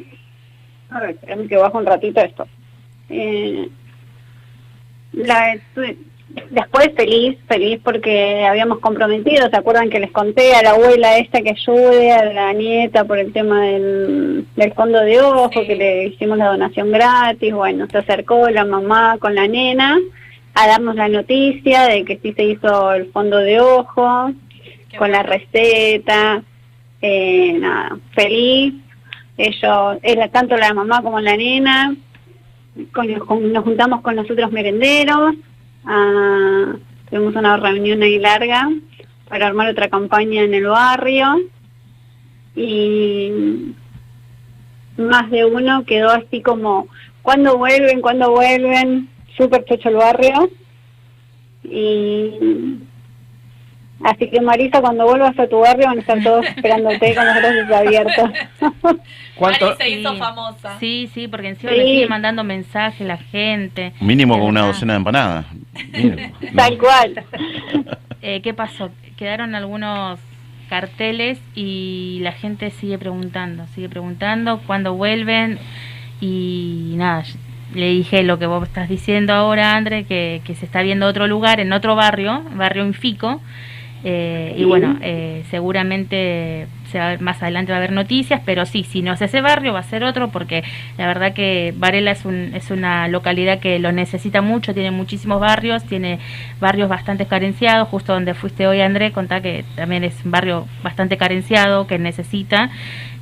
[0.91, 2.47] A ver, espérame que bajo un ratito esto.
[3.09, 3.69] Eh,
[5.13, 5.57] la,
[6.51, 11.41] después feliz, feliz porque habíamos comprometido, ¿se acuerdan que les conté a la abuela esta
[11.43, 15.67] que ayude, a la nieta por el tema del, del fondo de ojo, Sí.
[15.67, 19.99] que le hicimos la donación gratis, bueno, se acercó la mamá con la nena
[20.55, 24.31] a darnos la noticia de que sí se hizo el fondo de ojo,
[24.91, 26.43] Qué con la receta,
[27.03, 28.75] eh, nada, feliz,
[29.37, 31.95] ellos, era tanto la mamá como la nena,
[32.93, 35.35] con- con- nos juntamos con los otros merenderos,
[35.87, 36.77] ah,
[37.11, 38.69] tuvimos una reunión ahí larga
[39.29, 41.41] para armar otra campaña en el barrio
[42.57, 43.75] y
[44.97, 46.89] más de uno quedó así como,
[47.23, 48.01] ¿cuándo vuelven?
[48.01, 49.09] ¿Cuándo vuelven?
[49.37, 50.51] Súper chocho el barrio.
[51.65, 52.79] Y
[54.03, 57.35] así que Marisa, cuando vuelvas a tu barrio van a estar todos esperándote con los
[57.37, 58.31] brazos abiertos.
[59.37, 59.77] ¿Cuánto?
[59.77, 60.19] Se hizo Sí.
[60.19, 60.79] famosa.
[60.79, 61.79] Sí, sí, porque encima Sí.
[61.79, 63.93] me sigue mandando mensajes la gente.
[64.01, 65.47] Mínimo con una docena de empanadas.
[65.93, 66.33] Mínimo.
[66.57, 67.25] Tal cual.
[68.27, 68.91] Eh, ¿Qué pasó?
[69.19, 70.19] Quedaron algunos
[70.71, 75.59] carteles y la gente sigue preguntando, sigue preguntando cuándo vuelven
[76.23, 77.23] y nada,
[77.75, 81.27] le dije lo que vos estás diciendo ahora, André, que, que se está viendo otro
[81.27, 83.43] lugar, en otro barrio, barrio Infico,
[84.05, 86.67] eh, y bueno, eh, seguramente
[87.19, 89.85] más adelante va a haber noticias, pero sí, si no es ese barrio, va a
[89.85, 90.63] ser otro, porque
[90.97, 95.41] la verdad que Varela es, un, es una localidad que lo necesita mucho, tiene muchísimos
[95.41, 96.21] barrios, tiene
[96.61, 101.17] barrios bastante carenciados, justo donde fuiste hoy, André, contá que también es un barrio bastante
[101.17, 102.71] carenciado, que necesita,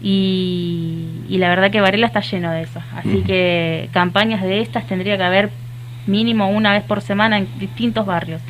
[0.02, 2.82] y, y la verdad que Varela está lleno de eso.
[2.94, 5.50] Así que campañas de estas tendría que haber
[6.06, 8.42] mínimo una vez por semana en distintos barrios,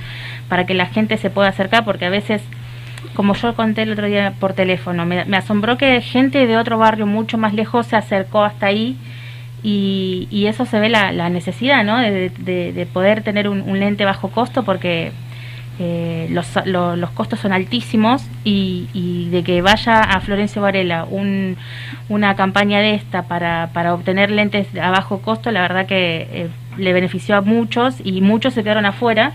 [0.52, 2.42] para que la gente se pueda acercar, porque a veces,
[3.14, 7.06] como yo conté el otro día por teléfono, me, asombró que gente de otro barrio
[7.06, 8.98] mucho más lejos se acercó hasta ahí.
[9.62, 11.96] Y, y eso se ve la, la necesidad ¿no?
[11.96, 12.28] de,
[12.74, 15.12] de, poder tener un, lente bajo costo porque
[15.78, 21.56] eh, los, los, costos son altísimos y, y, de que vaya a Florencio Varela un,
[22.10, 26.48] una campaña de esta para, para obtener lentes a bajo costo, la verdad que eh,
[26.76, 29.32] le benefició a muchos y muchos se quedaron afuera.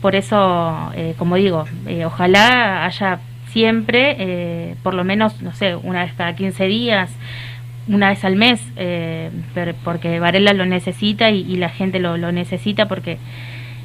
[0.00, 5.76] Por eso, eh, como digo, eh, ojalá haya siempre, eh, por lo menos, no sé,
[5.76, 7.10] una vez cada 15 días,
[7.88, 8.62] una vez al mes,
[9.84, 13.18] porque Varela lo necesita y, la gente lo, lo necesita porque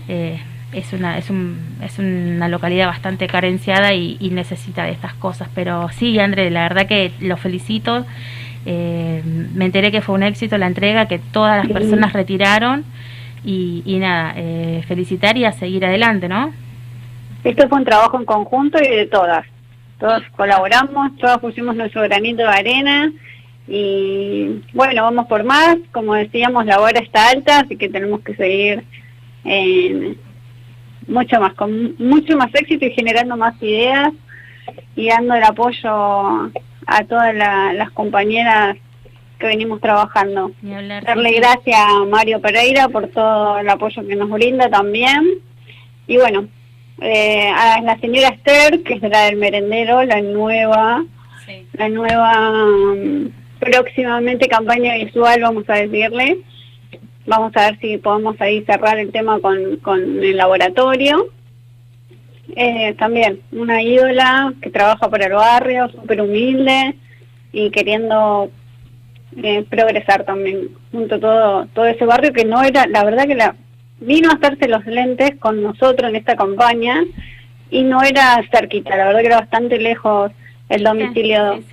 [0.07, 5.49] es una es, un, es una localidad bastante carenciada y, y, necesita de estas cosas.
[5.55, 8.05] Pero sí, André, la verdad que lo felicito.
[8.65, 9.21] Eh,
[9.53, 12.83] me enteré que fue un éxito la entrega, que todas las personas retiraron
[13.45, 16.51] y, nada, eh, felicitar y a seguir adelante, ¿no?
[17.43, 19.45] Esto fue un trabajo en conjunto y de todas.
[19.99, 23.11] Todos colaboramos, todos pusimos nuestro granito de arena
[23.67, 25.77] y bueno, vamos por más.
[25.91, 28.83] Como decíamos, la hora está alta, así que tenemos que seguir
[31.07, 34.11] mucho más, con mucho más éxito y generando más ideas
[34.95, 36.51] y dando el apoyo
[36.87, 38.77] a todas las compañeras
[39.35, 40.51] que venimos trabajando.
[40.61, 45.23] Darle gracias a Mario Pereira por todo el apoyo que nos brinda también.
[46.07, 46.47] Y bueno,
[47.01, 51.03] eh, a la señora Esther, que es la del merendero, la nueva,
[51.73, 56.39] la nueva mm, próximamente campaña visual, vamos a decirle.
[57.25, 61.29] Vamos a ver si podemos ahí cerrar el tema con, con el laboratorio.
[62.55, 66.95] Eh, también una ídola que trabaja para el barrio, súper humilde
[67.51, 68.51] y queriendo
[69.43, 73.35] eh, progresar también junto a todo, todo ese barrio que no era, la verdad que
[73.35, 73.55] la
[73.99, 77.03] vino a hacerse los lentes con nosotros en esta campaña
[77.69, 80.31] y no era cerquita, la verdad que era bastante lejos
[80.69, 81.63] el domicilio.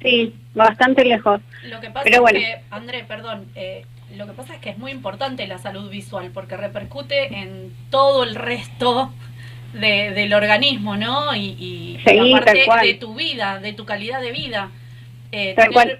[0.00, 1.40] Sí, bastante lejos.
[1.64, 4.78] Lo que pasa Pero es que, André, perdón, eh, lo que pasa es que es
[4.78, 9.12] muy importante la salud visual porque repercute en todo el resto
[9.72, 11.34] de, del organismo, ¿no?
[11.34, 14.70] Y, y parte de tu vida, de tu calidad de vida.
[15.34, 15.54] Eh,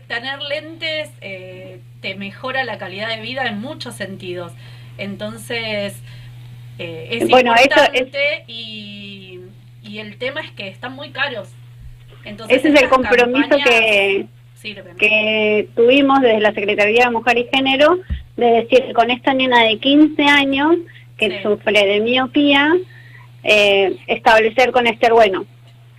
[0.08, 4.52] tener, lentes eh, te mejora la calidad de vida en muchos sentidos.
[4.98, 5.94] Entonces,
[6.78, 9.40] eh, es bueno, importante y,
[9.82, 11.48] y el tema es que están muy caros.
[12.24, 14.26] Entonces, Ese es el compromiso que,
[14.98, 17.98] que tuvimos desde la Secretaría de Mujer y Género,
[18.36, 20.76] de decir, con esta nena de 15 años
[21.16, 22.72] que sufre de miopía,
[23.44, 25.46] eh, establecer con Esther, bueno,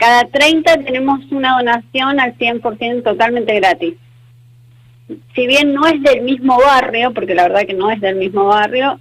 [0.03, 3.93] cada 30 tenemos una donación al 100% totalmente gratis.
[5.33, 8.47] Si bien no es del mismo barrio, porque la verdad que no es del mismo
[8.47, 8.99] barrio,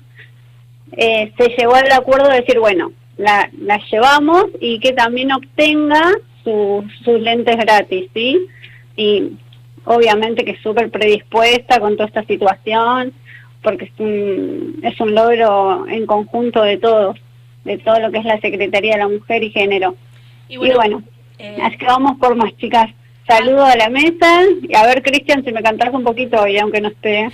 [0.93, 3.51] eh, se llegó al acuerdo de decir, bueno, la,
[3.91, 6.13] llevamos y que también obtenga
[6.45, 8.39] sus lentes gratis, ¿sí?
[8.97, 9.33] Y
[9.85, 13.13] obviamente que súper predispuesta con toda esta situación,
[13.61, 17.19] porque es un, es un logro en conjunto de todos
[17.65, 19.97] de todo lo que es la Secretaría de la Mujer y Género.
[20.53, 21.03] Y bueno,
[21.39, 22.91] eh, así que vamos por más, chicas.
[23.33, 26.83] Saludo a la mesa y a ver, Cristian, si me cantas un poquito hoy, aunque
[26.83, 27.31] no esté.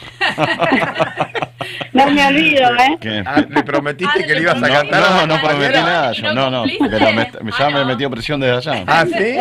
[1.93, 3.25] no me olvido, ¿eh?
[3.27, 5.01] Ah, ¿Le prometiste que le ibas a cantar?
[5.01, 6.13] No, no, prometí nada.
[6.13, 8.85] Yo, no, no, pero me, ya me metió presión desde allá.
[8.87, 9.39] ¿Ah, sí?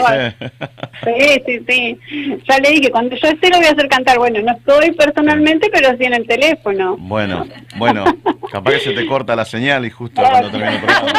[1.04, 2.40] Sí, sí, sí.
[2.50, 4.18] Ya le dije, cuando yo esté lo voy a hacer cantar.
[4.18, 6.98] Bueno, no estoy personalmente, pero sí en el teléfono.
[6.98, 8.04] Bueno, bueno,
[8.52, 11.12] capaz que se te corta la señal y justo cuando termine el programa.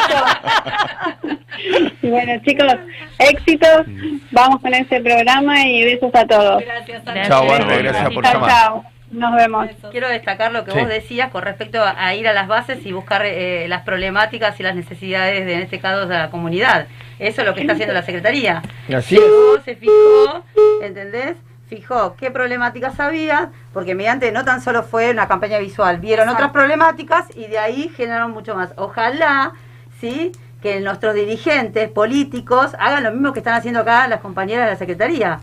[2.03, 2.74] bueno, chicos,
[3.20, 3.87] éxitos.
[4.33, 5.27] Vamos con este programa
[5.66, 6.62] y besos a todos.
[6.62, 8.50] Gracias, Chao, gracias por llamar.
[8.50, 8.84] Chao.
[9.10, 9.68] Nos vemos.
[9.90, 13.24] Quiero destacar lo que vos decías con respecto a, ir a las bases y buscar
[13.24, 16.86] eh, las problemáticas y las necesidades, de, en este caso, de la comunidad.
[17.18, 18.62] Eso es lo que está haciendo la Secretaría.
[18.94, 19.18] Así
[19.64, 20.44] se fijó,
[20.82, 21.36] ¿entendés?
[21.68, 26.50] Fijó qué problemáticas había, porque mediante no tan solo fue una campaña visual, vieron otras
[26.50, 28.72] problemáticas y de ahí generaron mucho más.
[28.76, 29.52] Ojalá,
[30.00, 30.32] ¿sí?
[30.62, 34.78] Que nuestros dirigentes políticos hagan lo mismo que están haciendo acá las compañeras de la
[34.78, 35.40] Secretaría.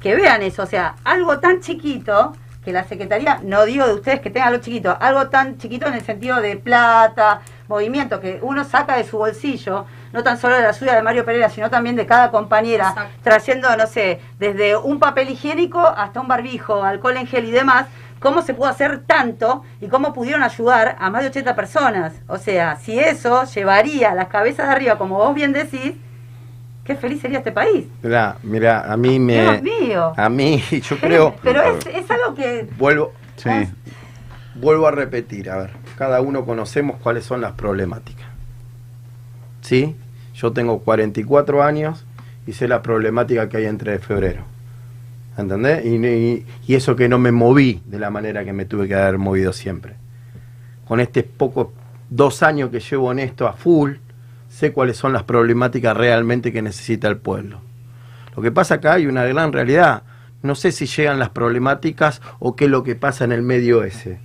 [0.00, 2.32] Que vean eso, o sea, algo tan chiquito
[2.64, 5.94] que la Secretaría, no digo de ustedes que tengan lo chiquito, algo tan chiquito en
[5.94, 10.62] el sentido de plata, movimiento que uno saca de su bolsillo, no tan solo de
[10.62, 13.14] la suya de Mario Pereira, sino también de cada compañera, Exacto.
[13.22, 17.86] trayendo, no sé, desde un papel higiénico hasta un barbijo, alcohol en gel y demás,
[18.20, 22.12] cómo se pudo hacer tanto y cómo pudieron ayudar a más de 80 personas.
[22.28, 25.94] O sea, si eso llevaría las cabezas de arriba, como vos bien decís,
[26.84, 27.86] qué feliz sería este país.
[28.02, 29.40] Mira, mira, a mí me.
[29.42, 30.12] Dios mío.
[30.16, 31.34] A mí, yo creo.
[31.42, 32.68] Pero es, es algo que...
[32.78, 33.48] Vuelvo, Sí.
[34.54, 38.26] vuelvo a repetir, a ver, cada uno conocemos cuáles son las problemáticas.
[39.62, 39.96] ¿Sí?
[40.34, 42.04] Yo tengo 44 años
[42.46, 44.44] y sé la problemática que hay entre febrero.
[45.40, 45.84] ¿Entendés?
[45.84, 49.52] Y, eso que no me moví de la manera que me tuve que haber movido
[49.52, 49.94] siempre.
[50.86, 51.72] Con este poco,
[52.08, 53.94] dos años que llevo en esto a full,
[54.48, 57.60] sé cuáles son las problemáticas realmente que necesita el pueblo.
[58.36, 60.04] Lo que pasa acá hay una gran realidad.
[60.42, 63.82] No sé si llegan las problemáticas o qué es lo que pasa en el medio
[63.82, 64.20] ese.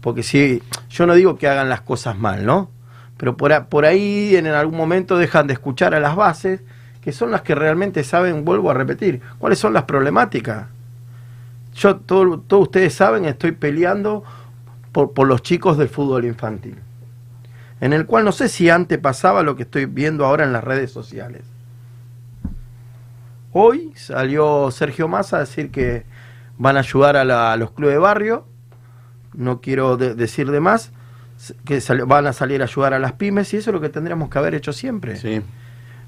[0.00, 2.70] Porque si yo no digo que hagan las cosas mal, ¿no?
[3.16, 6.62] Pero por ahí en algún momento dejan de escuchar a las bases,
[7.08, 10.66] que son las que realmente saben, vuelvo a repetir, cuáles son las problemáticas.
[11.74, 14.24] Yo, todo- todos ustedes saben, estoy peleando
[14.92, 16.76] por, los chicos del fútbol infantil.
[17.80, 20.62] En el cual no sé si antes pasaba lo que estoy viendo ahora en las
[20.62, 21.44] redes sociales.
[23.54, 26.04] Hoy salió Sergio Massa a decir que
[26.58, 28.44] van a ayudar a, los clubes de barrio.
[29.32, 30.90] No quiero de- decir de más.
[31.64, 34.28] Que van a salir a ayudar a las pymes y eso es lo que tendríamos
[34.28, 35.16] que haber hecho siempre.
[35.16, 35.40] Sí.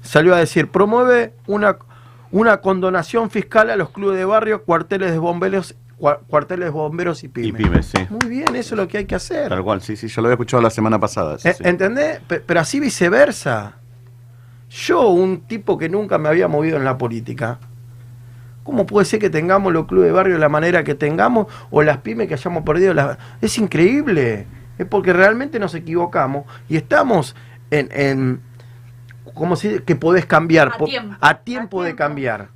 [0.01, 1.77] Salió a decir, promueve una,
[2.31, 7.27] una condonación fiscal a los clubes de barrio, cuarteles de bomberos, cua- cuarteles bomberos y
[7.27, 7.85] Y pymes.
[7.87, 8.07] sí.
[8.09, 9.49] Muy bien, eso es lo que hay que hacer.
[9.49, 11.37] Tal cual, sí, sí, yo lo había escuchado la semana pasada.
[11.37, 11.63] sí, sí.
[11.65, 12.19] ¿Entendés?
[12.27, 13.77] Pe- Pero así viceversa.
[14.69, 17.59] Yo, un tipo que nunca me había movido en la política,
[18.63, 21.83] ¿cómo puede ser que tengamos los clubes de barrio de la manera que tengamos o
[21.83, 22.93] las pymes que hayamos perdido?
[23.41, 24.47] Es increíble.
[24.77, 27.35] Es porque realmente nos equivocamos y estamos
[27.69, 27.89] en...
[27.91, 28.50] en
[29.33, 29.83] ¿Cómo se dice?
[29.83, 30.69] Que podés cambiar.
[30.69, 31.15] A po- tiempo.
[31.19, 31.97] a tiempo A de tiempo.
[32.03, 32.47] cambiar.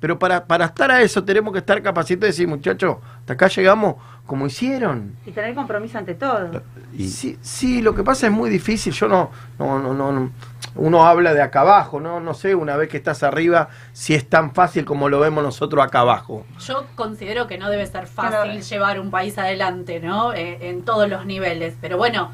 [0.00, 3.48] Pero para, para estar a eso tenemos que estar capacitados y decir, muchachos, hasta acá
[3.48, 5.16] llegamos como hicieron.
[5.26, 6.62] Y tener compromiso ante todo.
[6.96, 8.92] Y- Sí, sí, lo que pasa es muy difícil.
[8.92, 10.30] Yo no, no, no, no, no-
[10.76, 14.28] uno habla de acá abajo, no, no sé, una vez que estás arriba, si es
[14.28, 16.46] tan fácil como lo vemos nosotros acá abajo.
[16.64, 18.60] Yo considero que no debe ser fácil Claro.
[18.60, 20.32] llevar un país adelante, ¿no?
[20.32, 21.74] Eh, en todos los niveles.
[21.80, 22.30] Pero bueno,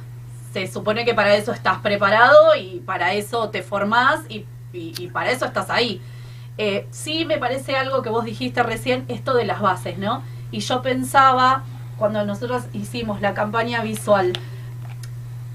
[0.54, 4.46] se supone que para eso estás preparado y para eso te formás y,
[5.08, 6.00] para eso estás ahí.
[6.58, 10.22] Eh, sí me parece algo que vos dijiste recién, esto de las bases, ¿no?
[10.52, 11.64] Y yo pensaba,
[11.98, 14.32] cuando nosotros hicimos la campaña visual,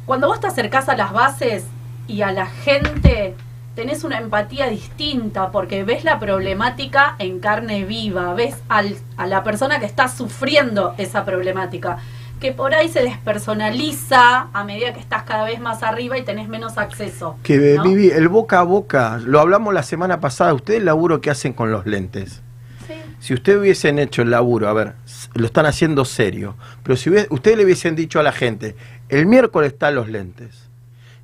[0.05, 1.65] cuando vos te acercás a las bases
[2.05, 3.35] y a la gente,
[3.75, 9.43] tenés una empatía distinta porque ves la problemática en carne viva, ves al- a la
[9.45, 11.99] persona que está sufriendo esa problemática,
[12.39, 16.47] que por ahí se despersonaliza a medida que estás cada vez más arriba y tenés
[16.47, 17.38] menos acceso.
[17.43, 17.84] Que ¿no?
[17.84, 21.54] Vivi, el boca a boca, lo hablamos la semana pasada, ustedes el laburo que hacen
[21.54, 22.41] con los lentes.
[22.88, 22.93] Sí.
[23.19, 24.93] Si ustedes hubiesen hecho el laburo, a ver,
[25.34, 28.75] lo están haciendo serio, pero si ustedes le hubiesen dicho a la gente,
[29.10, 30.69] el miércoles están los lentes,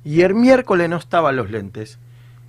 [0.04, 1.98] y el miércoles no estaban los lentes,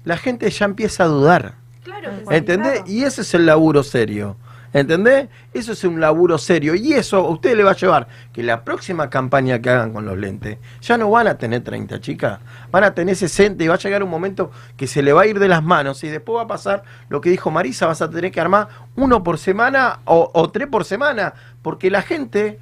[0.04, 1.56] la gente ya empieza a dudar.
[1.84, 2.36] Claro sí.
[2.36, 2.74] ¿Entendés?
[2.74, 2.92] claro.
[2.92, 4.36] Y ese es el laburo serio.
[4.78, 5.28] ¿Entendés?
[5.56, 6.76] Eso es un laburo serio.
[6.76, 10.06] Y eso a usted le va a llevar que la próxima campaña que hagan con
[10.06, 13.74] los lentes, ya no van a tener 30 chicas, van a tener 60 y va
[13.74, 16.38] a llegar un momento que se le va a ir de las manos y después
[16.38, 20.02] va a pasar lo que dijo Marisa, vas a tener que armar uno por semana
[20.06, 22.60] o, tres por semana, porque la gente,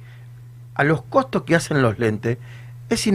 [0.74, 2.38] a los costos que hacen los lentes,
[2.88, 3.06] es,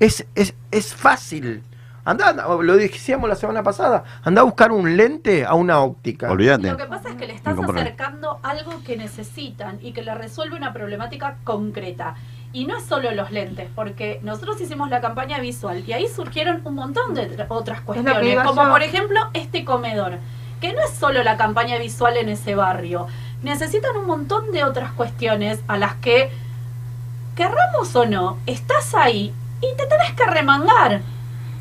[0.00, 1.62] es, es, es fácil.
[2.06, 6.30] Andá, lo decíamos la semana pasada, anda a buscar un lente a una óptica.
[6.30, 6.70] Olvídate.
[6.70, 10.56] Lo que pasa es que le estás acercando algo que necesitan y que le resuelve
[10.56, 12.14] una problemática concreta.
[12.52, 16.62] Y no es solo los lentes, porque nosotros hicimos la campaña visual y ahí surgieron
[16.64, 18.70] un montón de tra- otras cuestiones, como yo.
[18.70, 20.18] por ejemplo este comedor,
[20.60, 23.08] que no es solo la campaña visual en ese barrio,
[23.42, 26.30] necesitan un montón de otras cuestiones a las que,
[27.34, 31.02] querramos o no, estás ahí y te tenés que remangar.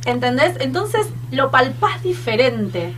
[0.05, 0.55] ¿Entendés?
[0.59, 2.93] Entonces lo palpás diferente.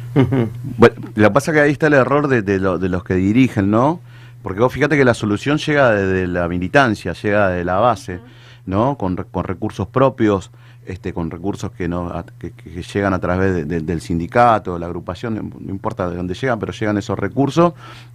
[0.78, 3.04] Bueno, lo que pasa es que ahí está el error de, de lo- de los
[3.04, 4.02] que dirigen, ¿no?
[4.44, 8.20] Porque vos fíjate que la solución llega desde la militancia, llega de la base,
[8.66, 8.98] ¿no?
[8.98, 10.52] Con, con recursos propios,
[10.86, 14.86] este, con recursos que no que, que llegan a través de- de- del sindicato, la
[14.86, 17.74] agrupación, no no importa de dónde llegan, pero llegan esos recursos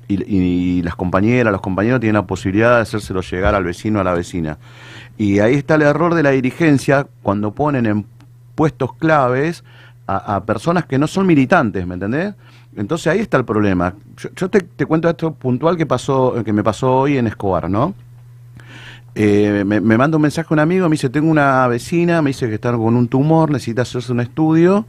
[0.08, 0.22] y,
[0.78, 4.14] y las compañeras, los compañeros tienen la posibilidad de hacérselo llegar al vecino, a la
[4.14, 4.58] vecina.
[5.18, 8.02] Y ahí está el error de la dirigencia cuando ponen en
[8.54, 9.64] puestos claves
[10.06, 12.34] a, a personas que no son militantes, ¿me entendés?
[12.76, 13.94] Entonces ahí está el problema.
[14.36, 17.94] Yo, te, cuento esto puntual que pasó, que me pasó hoy en Escobar, ¿no?
[19.14, 22.48] eh, me, me manda un mensaje un amigo, me dice, tengo una vecina, me dice
[22.48, 24.86] que está con un tumor, necesita hacerse un estudio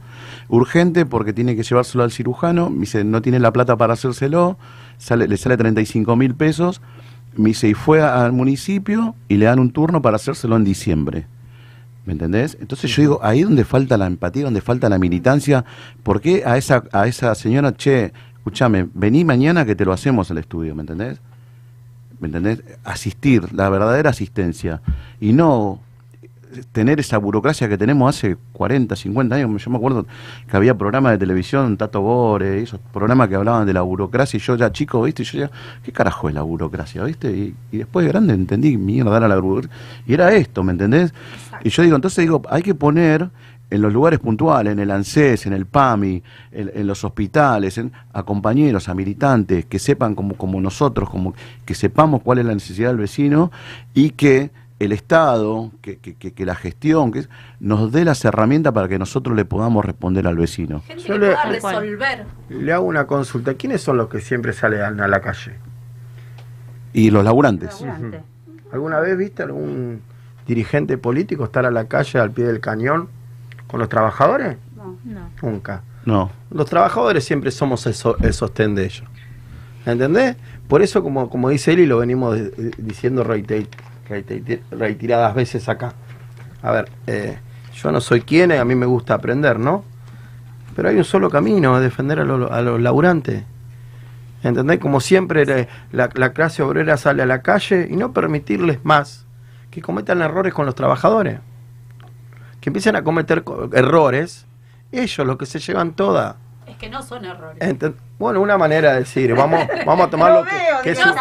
[0.48, 4.56] urgente porque tiene que llevárselo al cirujano, me dice, no tiene la plata para hacérselo,
[4.96, 6.80] sale, le sale 35 mil pesos,
[7.36, 10.64] me dice, y fue a- al municipio y le dan un turno para hacérselo en
[10.64, 11.26] diciembre.
[12.06, 12.56] ¿Me entendés?
[12.60, 15.64] Entonces yo digo, ahí donde falta la empatía, donde falta la militancia,
[16.02, 20.30] ¿por qué a esa, a esa señora, che, escúchame, vení mañana que te lo hacemos
[20.30, 21.18] el estudio, ¿me entendés?
[22.20, 22.62] ¿Me entendés?
[22.84, 24.82] Asistir, la verdadera asistencia.
[25.18, 25.80] Y no
[26.72, 29.64] tener esa burocracia que tenemos hace 40, 50 años.
[29.64, 30.06] Yo me acuerdo
[30.48, 34.40] que había programas de televisión, Tato Bore, esos programas que hablaban de la burocracia, y
[34.40, 35.22] yo ya chico, ¿viste?
[35.22, 35.50] Y yo ya,
[35.82, 37.30] ¿qué carajo es la burocracia, viste?
[37.30, 39.76] Y, y después de grande entendí, mierda, era la burocracia.
[40.06, 41.12] Y era esto, ¿me entendés?
[41.62, 43.28] Y yo digo, entonces digo, hay que poner
[43.70, 47.92] en los lugares puntuales, en el ANSES, en el PAMI, en, en los hospitales, en-
[48.12, 51.34] a compañeros, a militantes, que sepan como, como nosotros, como
[51.64, 53.50] que sepamos cuál es la necesidad del vecino
[53.94, 57.26] y que el Estado, que, que- que- que la gestión, que
[57.58, 60.82] nos dé las herramientas para que nosotros le podamos responder al vecino.
[60.86, 62.24] Gente Yo que le- pueda resolver.
[62.50, 63.54] Le hago una consulta.
[63.54, 65.52] ¿Quiénes son los que siempre salen a la calle?
[66.92, 67.80] Y los laburantes.
[67.80, 68.20] Laburante.
[68.72, 70.00] ¿Alguna vez viste algún
[70.46, 73.08] dirigente político estar a la calle al pie del cañón
[73.66, 74.56] con los trabajadores?
[74.76, 74.96] No.
[75.04, 75.28] No.
[75.42, 75.82] Nunca.
[76.04, 76.30] No.
[76.50, 79.04] Los trabajadores siempre somos el, so- el sostén de ellos.
[79.86, 80.36] ¿Entendés?
[80.68, 83.66] Por eso, como, como dice él, y lo venimos de- de- diciendo reite-
[84.08, 85.92] reite- reiteradas veces acá.
[86.62, 87.38] A ver, eh,
[87.74, 89.84] yo no soy quien, a mí me gusta aprender, ¿no?
[90.76, 93.44] Pero hay un solo camino, es defender a, los- a los laburantes.
[94.42, 94.78] ¿Entendés?
[94.78, 99.23] Como siempre, la clase obrera sale a la calle y no permitirles más
[99.74, 101.40] que cometan errores con los trabajadores.
[102.60, 104.46] Que empiecen a cometer co- errores,
[104.92, 106.36] ellos los que se llevan toda.
[106.66, 107.60] Es que no son errores.
[107.60, 110.48] Enten- bueno, una manera de decir, vamos, vamos a tomarlo Lo
[110.82, 111.12] que, es un,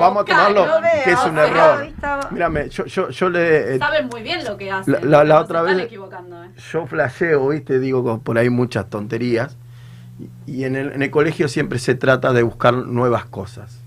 [0.00, 0.66] vamos a tomarlo
[1.04, 1.88] que es un o sea, error.
[2.32, 4.94] Mírame, yo, yo, yo le, eh, Saben muy bien lo que hacen.
[4.94, 6.48] La- la- la no otra se están vez- equivocando, ¿eh?
[6.72, 7.78] yo flasheo, ¿viste?
[7.78, 9.56] Digo por ahí muchas tonterías.
[10.46, 13.77] Y, y en, el, en el colegio siempre se trata de buscar nuevas cosas.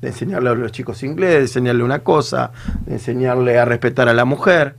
[0.00, 2.52] De enseñarle a los chicos inglés, de enseñarle una cosa,
[2.86, 4.76] de enseñarle a respetar a la mujer.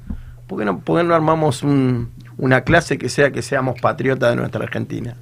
[0.47, 4.29] ¿Por qué no, por qué no armamos un- una clase que sea que seamos patriotas
[4.29, 5.15] de nuestra Argentina?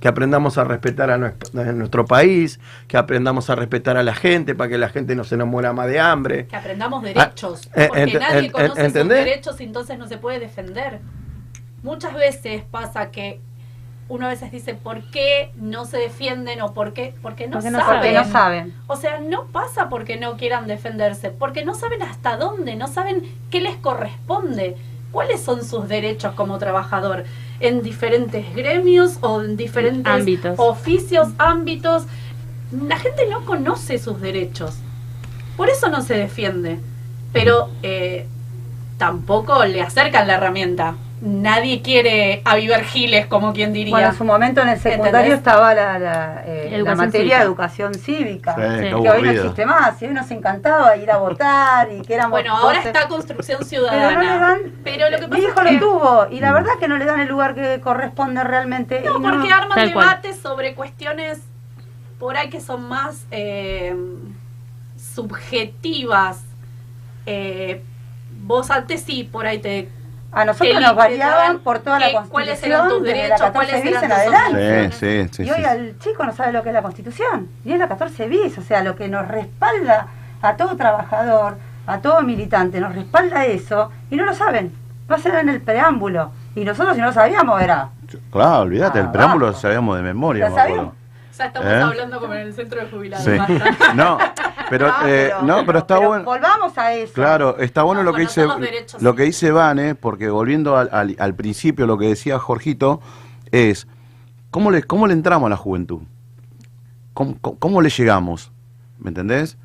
[0.00, 4.14] Que aprendamos a respetar a nuestro, a nuestro país, que aprendamos a respetar a la
[4.14, 6.46] gente para que la gente no se nos muera más de hambre.
[6.46, 7.68] Que aprendamos derechos.
[7.74, 11.00] eh, porque ent- nadie ent- conoce sus derechos y entonces no se puede defender.
[11.82, 13.40] Muchas veces pasa que
[14.08, 17.14] uno a veces dice, ¿por qué no se defienden o por qué?
[17.20, 17.98] Porque no Porque no saben.
[18.00, 18.74] Porque no saben.
[18.86, 23.22] O sea, no pasa porque no quieran defenderse, porque no saben hasta dónde, no saben
[23.50, 24.76] qué les corresponde,
[25.12, 27.24] cuáles son sus derechos como trabajador
[27.60, 30.54] en diferentes gremios o en diferentes Ámbitos.
[30.58, 32.04] oficios, ámbitos.
[32.72, 34.76] La gente no conoce sus derechos,
[35.56, 36.78] por eso no se defiende,
[37.32, 38.26] pero eh,
[38.96, 40.94] tampoco le acercan la herramienta.
[41.20, 43.90] Nadie quiere avivar giles, como quien diría.
[43.92, 45.38] Bueno, en su momento en el secundario ¿Entendés?
[45.38, 47.38] estaba la, la, eh, la materia cívica.
[47.38, 48.84] de educación cívica, Sí, Sí.
[48.84, 52.14] qué que hoy no existe más, y hoy nos encantaba ir a votar y que
[52.14, 52.88] éramos Bueno, ahora 12.
[52.90, 54.38] está construcción Pero no le ciudadana.
[54.38, 56.96] dan, Pero lo que mi hijo es que lo tuvo, y la verdad que no
[56.96, 59.00] le dan el lugar que corresponde realmente.
[59.04, 60.06] No, porque arman Tal cual.
[60.06, 61.40] debates sobre cuestiones
[62.20, 63.94] por ahí que son más eh,
[65.14, 66.42] subjetivas.
[67.26, 67.82] Eh,
[68.44, 69.88] vos antes sí, por ahí te...
[70.30, 73.52] A nosotros nos variaban por toda la que- cuáles eran constitución, tus derechos, la 14
[73.52, 74.90] cuáles bis eran en adelante.
[74.92, 75.42] Sí, sí, sí.
[75.44, 75.64] y hoy sí.
[75.70, 78.62] el chico no sabe lo que es la constitución, ni es la 14 bis, o
[78.62, 80.06] sea, lo que nos respalda
[80.42, 81.56] a todo trabajador,
[81.86, 84.72] a todo militante, nos respalda eso, y no lo saben,
[85.10, 86.30] va a ser en el preámbulo.
[86.54, 87.88] Y nosotros si no lo sabíamos era,
[88.30, 90.90] Claro, olvídate, el Ah, preámbulo lo sabíamos de memoria, Lo me
[91.46, 91.74] estamos ¿Eh?
[91.76, 93.24] hablando como en el centro de jubilados.
[93.24, 93.32] Sí.
[93.94, 94.18] No,
[94.70, 96.24] pero, eh, no, pero está bueno.
[96.24, 97.12] Volvamos a eso.
[97.14, 100.88] Claro, está bueno No, lo que dice derechos, lo que dice Vane, porque volviendo al,
[100.92, 103.00] al- al principio lo que decía Jorgito
[103.50, 103.86] es
[104.50, 106.02] cómo le cómo le entramos a la juventud,
[107.14, 108.50] cómo, cómo- cómo le llegamos,
[108.98, 109.56] ¿me entendés?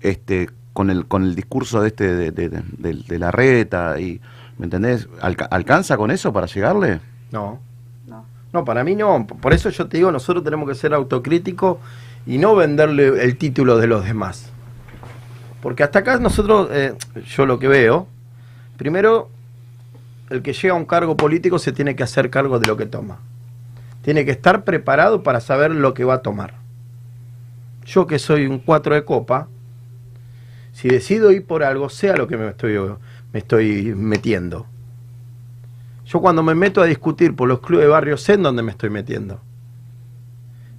[0.00, 4.00] Este con el con el discurso de este de, de- de- de- de la reta
[4.00, 4.20] y
[4.58, 5.08] ¿me entendés?
[5.20, 7.00] Alca- ¿Alcanza con eso para llegarle?
[7.30, 7.60] No.
[8.52, 8.64] No.
[8.64, 9.26] Para mí no.
[9.26, 11.78] Por eso yo te digo, nosotros tenemos que ser autocríticos
[12.26, 14.50] y no venderle el título de los demás.
[15.60, 16.94] Porque hasta acá nosotros, eh,
[17.26, 18.08] yo lo que veo,
[18.76, 19.30] primero,
[20.28, 22.86] el que llega a un cargo político se tiene que hacer cargo de lo que
[22.86, 23.18] toma.
[24.02, 26.54] Tiene que estar preparado para saber lo que va a tomar.
[27.86, 29.48] Yo que soy un cuatro de copa,
[30.72, 32.78] si decido ir por algo, sea lo que me estoy,
[33.32, 34.66] me estoy metiendo.
[36.12, 38.72] Yo cuando me meto a discutir por los clubes de barrio sé en dónde me
[38.72, 39.40] estoy metiendo.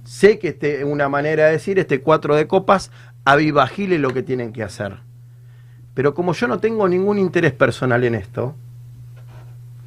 [0.04, 2.92] Sé que este, una manera de decir, este cuatro de copas
[3.24, 4.98] avivagile lo que tienen que hacer.
[5.92, 8.54] Pero como yo no tengo ningún interés personal en esto,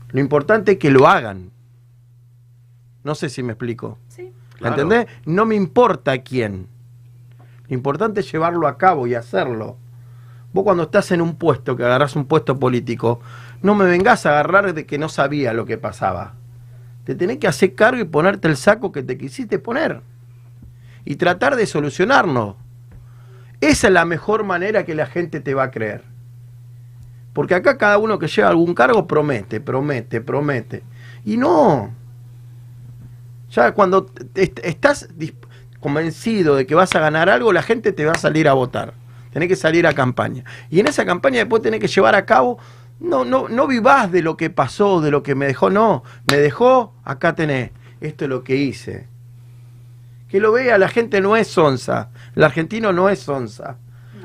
[0.10, 1.52] lo importante es que lo hagan.
[3.06, 4.00] No sé si me explico.
[4.10, 4.34] Sí.
[4.60, 5.08] ¿La ¿Entendés?
[5.26, 6.68] No me importa quién.
[7.70, 9.78] Lo importante es llevarlo a cabo y hacerlo.
[10.52, 13.22] Vos cuando estás en un puesto, que agarrás un puesto político,
[13.62, 16.36] no me vengas a agarrar de que no sabía lo que pasaba.
[17.04, 20.02] Te tenés que hacer cargo y ponerte el saco que te quisiste poner.
[21.06, 22.58] Y tratar de solucionarlo.
[23.62, 26.04] Esa es la mejor manera que la gente te va a creer.
[27.34, 30.84] Porque acá cada uno que lleva algún cargo promete, promete, promete.
[31.24, 31.94] Y no.
[33.52, 35.08] Ya cuando estás
[35.80, 38.94] convencido de que vas a ganar algo, la gente te va a salir a votar.
[39.32, 40.44] Tenés que salir a campaña.
[40.70, 42.58] Y en esa campaña después tenés que llevar a cabo,
[43.00, 46.04] no, no, no vivás de lo que pasó, de lo que me dejó, no.
[46.32, 47.72] Me dejó, acá tenés.
[48.02, 49.08] Esto es lo que hice.
[50.30, 52.10] Que lo vea, la gente no es sonsa.
[52.36, 53.78] El argentino no es sonsa.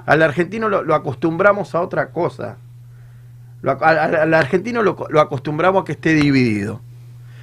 [0.07, 2.57] Al argentino lo, acostumbramos a otra cosa.
[3.62, 6.81] al, argentino lo, lo acostumbramos a que esté dividido.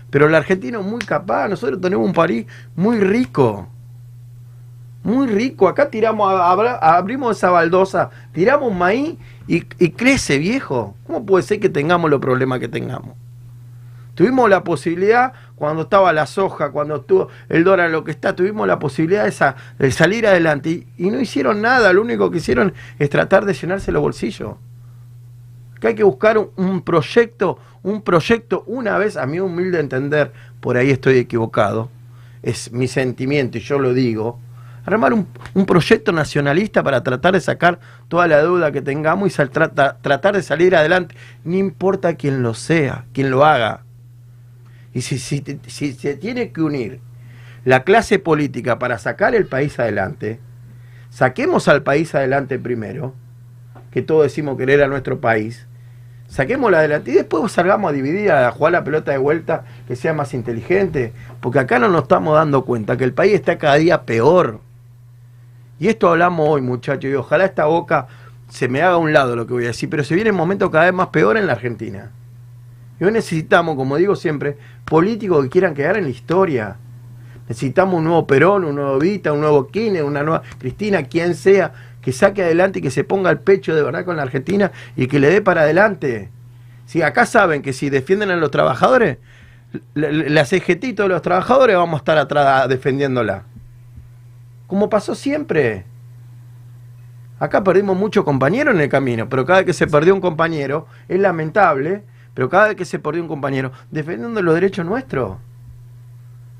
[0.09, 1.47] Pero el argentino es muy capaz.
[1.47, 3.69] Nosotros tenemos un país muy rico
[5.03, 5.67] muy rico.
[5.67, 6.31] Acá tiramos,
[6.81, 10.95] abrimos esa baldosa, tiramos maíz y, crece, viejo.
[11.05, 13.15] ¿Cómo puede ser que tengamos los problemas que tengamos?
[14.15, 18.67] Tuvimos la posibilidad, cuando estaba la soja, cuando estuvo el dólar lo que está, tuvimos
[18.67, 21.93] la posibilidad esa, de salir adelante y, no hicieron nada.
[21.93, 24.55] Lo único que hicieron es tratar de llenarse los bolsillos.
[25.79, 30.33] Que hay que buscar un, un proyecto, un proyecto, una vez, a mi humilde entender,
[30.59, 31.89] por ahí estoy equivocado,
[32.43, 34.39] es mi sentimiento y yo lo digo,
[34.95, 35.27] armar un,
[35.65, 40.75] proyecto nacionalista para tratar de sacar toda la deuda que tengamos y tratar de salir
[40.75, 41.15] adelante.
[41.43, 43.83] No importa quién lo sea, quién lo haga.
[44.93, 46.99] Y si, si, si se tiene que unir
[47.65, 50.39] la clase política para sacar el país adelante,
[51.09, 53.13] saquemos al país adelante primero,
[53.91, 55.67] que todos decimos querer a nuestro país,
[56.27, 60.13] saquémosla adelante y después salgamos a dividir, a jugar la pelota de vuelta, que sea
[60.13, 64.03] más inteligente, porque acá no nos estamos dando cuenta que el país está cada día
[64.03, 64.61] peor.
[65.79, 68.07] Y esto hablamos hoy, muchachos, y ojalá esta boca
[68.49, 70.37] se me haga a un lado lo que voy a decir, pero se viene un
[70.37, 72.11] momento cada vez más peor en la Argentina.
[72.99, 76.75] Y hoy necesitamos, como digo siempre, políticos que quieran quedar en la historia.
[77.47, 81.71] Necesitamos un nuevo Perón, un nuevo Vita, un nuevo Kirchner, una nueva Cristina, quien sea,
[82.01, 85.07] que saque adelante y que se ponga al pecho de verdad con la Argentina y
[85.07, 86.29] que le dé para adelante.
[86.87, 89.17] Si acá saben que si defienden a los trabajadores,
[89.93, 93.45] la CGT y todos los trabajadores vamos a estar atrás defendiéndola
[94.69, 95.83] como pasó siempre.
[97.39, 100.85] Acá perdimos muchos compañeros en el camino, pero cada vez que se perdió un compañero,
[101.07, 102.03] es lamentable,
[102.35, 105.37] pero cada vez que se perdió un compañero, defendiendo los derechos nuestros.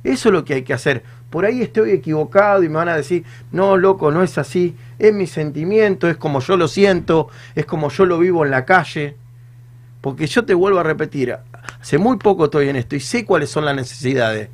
[0.03, 1.03] Eso es lo que hay que hacer.
[1.30, 4.76] Por ahí estoy equivocado y me van a decir, no, loco, no es así.
[4.97, 8.66] Es mi sentimiento, es como yo lo siento, es como yo lo vivo en la
[8.66, 9.18] calle.
[10.01, 11.38] Porque yo te vuelvo a repetir,
[11.80, 14.49] hace muy poco estoy en esto y sé cuáles son las necesidades.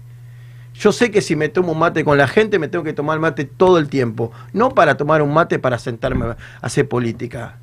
[0.78, 3.20] Yo sé que si me tomo un mate con la gente, me tengo que tomar
[3.20, 4.32] mate todo el tiempo.
[4.52, 7.60] No para tomar un mate para sentarme a hacer política.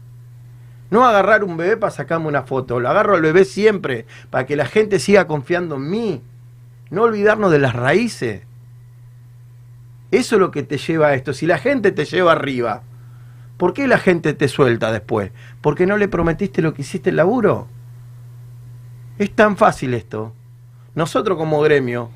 [0.90, 2.80] No agarrar un bebé para sacarme una foto.
[2.80, 6.22] Lo agarro al bebé siempre, para que la gente siga confiando en mí.
[6.90, 8.42] No olvidarnos de las raíces.
[10.10, 11.34] Eso es lo que te lleva a esto.
[11.34, 12.82] Si la gente te lleva arriba,
[13.58, 15.32] ¿por qué la gente te suelta después?
[15.60, 17.68] ¿Porque no le prometiste lo que hiciste el laburo?
[19.18, 20.32] Es tan fácil esto.
[20.94, 22.10] Nosotros como gremio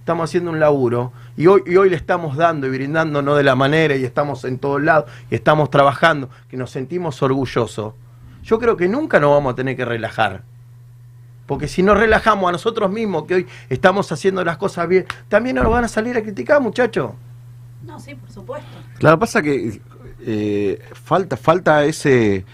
[0.00, 3.54] estamos haciendo un laburo y hoy, y hoy le estamos dando y brindándonos de la
[3.54, 7.94] manera y estamos en todos lados y estamos trabajando, que nos sentimos orgullosos,
[8.42, 10.42] yo creo que nunca nos vamos a tener que relajar.
[11.46, 15.56] Porque si nos relajamos a nosotros mismos, que hoy estamos haciendo las cosas bien, también
[15.56, 17.12] nos van a salir a criticar, muchachos.
[17.84, 18.68] No, sí, por supuesto.
[18.98, 19.80] Claro, pasa que
[20.20, 22.44] eh, falta, falta ese,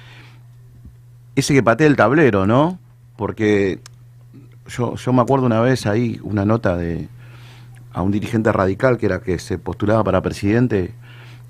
[1.37, 2.79] ese que patee el tablero, ¿no?
[3.17, 3.81] Porque
[4.67, 7.09] yo, yo me acuerdo una vez ahí, una nota de,
[7.97, 10.93] a un dirigente radical que era que se postulaba para presidente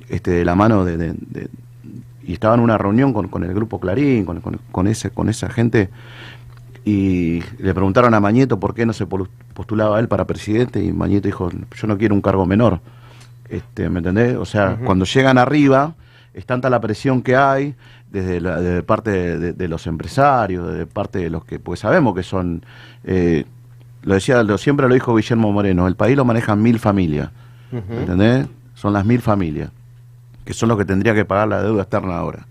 [0.08, 1.16] este, de la mano de,
[2.22, 4.40] y estaba en una reunión con, el grupo Clarín, con,
[4.70, 5.90] con, ese, con esa gente,
[6.84, 11.26] y le preguntaron a Mañeto por qué no se postulaba él para presidente, y Mañeto
[11.26, 12.80] dijo, yo no quiero un cargo menor.
[13.48, 14.36] Este, ¿Me entendés?
[14.36, 15.94] O sea, cuando llegan arriba,
[16.32, 17.74] es tanta la presión que hay
[18.08, 22.64] desde, la, parte de, los empresarios, de parte de los que, pues sabemos que son
[23.02, 23.46] eh,
[24.06, 27.30] lo decía, lo, siempre lo dijo Guillermo Moreno, el país lo manejan mil familias,
[27.72, 28.46] ¿entendés?
[28.74, 29.70] Son las mil familias,
[30.44, 32.46] que son los que tendría que pagar la deuda externa ahora.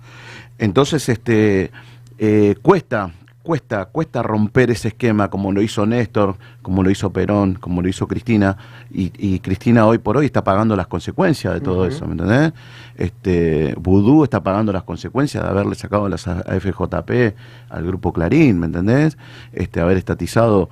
[0.59, 1.71] Entonces, este,
[2.17, 7.53] eh, cuesta, cuesta, cuesta romper ese esquema como lo hizo Néstor, como lo hizo Perón,
[7.53, 8.57] como lo hizo Cristina,
[8.91, 12.51] y, y Cristina hoy por hoy está pagando las consecuencias de todo eso, ¿me entendés?
[12.97, 17.33] Este, Vudú está pagando las consecuencias de haberle sacado las AFJP
[17.69, 19.17] al grupo Clarín, ¿me entendés?
[19.53, 20.69] Este, haber estatizado.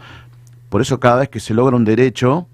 [0.73, 2.47] Por eso cada vez que se logra un derecho,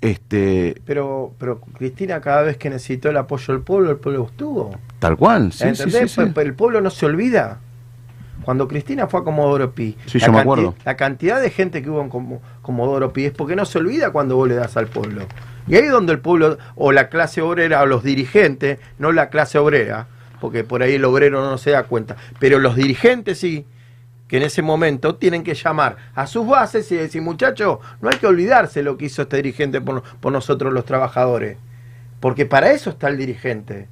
[0.00, 4.76] este, Pero, pero Cristina, cada vez que necesitó el apoyo del pueblo, el pueblo estuvo.
[4.98, 6.10] tal cual, sí, sí, ¿Entendés?
[6.10, 7.60] sí, el pueblo no se olvida.
[8.42, 10.74] Cuando Cristina fue a Comodoro Pi, Sí, la, yo me acuerdo.
[10.84, 14.10] la cantidad de gente que hubo en Como- Comodoro Pi es porque no se olvida
[14.10, 15.22] cuando vos le das al pueblo.
[15.68, 19.30] Y ahí es donde el pueblo, o la clase obrera, o los dirigentes, no la
[19.30, 20.08] clase obrera,
[20.40, 23.64] porque por ahí el obrero no se da cuenta, pero los dirigentes sí,
[24.34, 28.18] que en ese momento tienen que llamar a sus bases y decir, muchachos, no hay
[28.18, 31.56] que olvidarse lo que hizo este dirigente por, por nosotros los trabajadores,
[32.18, 33.86] porque para eso está el dirigente.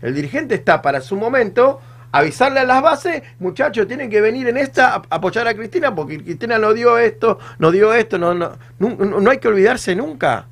[0.00, 1.82] El dirigente está para su momento
[2.12, 6.16] avisarle a las bases, muchachos, tienen que venir en esta a apoyar a Cristina porque
[6.16, 10.46] Cristina no dio esto, no dio esto, no, no, no, no hay que olvidarse nunca.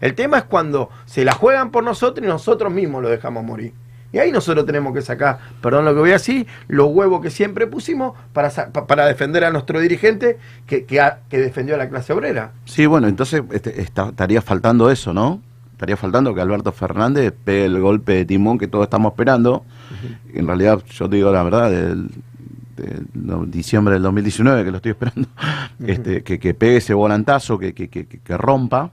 [0.00, 3.72] El tema es cuando se la juegan por nosotros y nosotros mismos lo dejamos morir.
[4.12, 7.30] Y ahí nosotros tenemos que sacar, perdón lo que voy a decir, los huevos que
[7.30, 12.12] siempre pusimos para, para defender a nuestro dirigente que, que, que defendió a la clase
[12.14, 12.52] obrera.
[12.64, 15.42] Sí, bueno, entonces este, está- estaría faltando eso, ¿no?
[15.72, 19.64] Estaría faltando que Alberto Fernández pegue el golpe de timón que todos estamos esperando.
[20.32, 22.08] En realidad, yo te digo la verdad, del
[23.14, 25.28] no- diciembre del 2019, que lo estoy esperando,
[25.84, 28.90] este, que, que pegue ese volantazo, que, que, que, que- que rompa,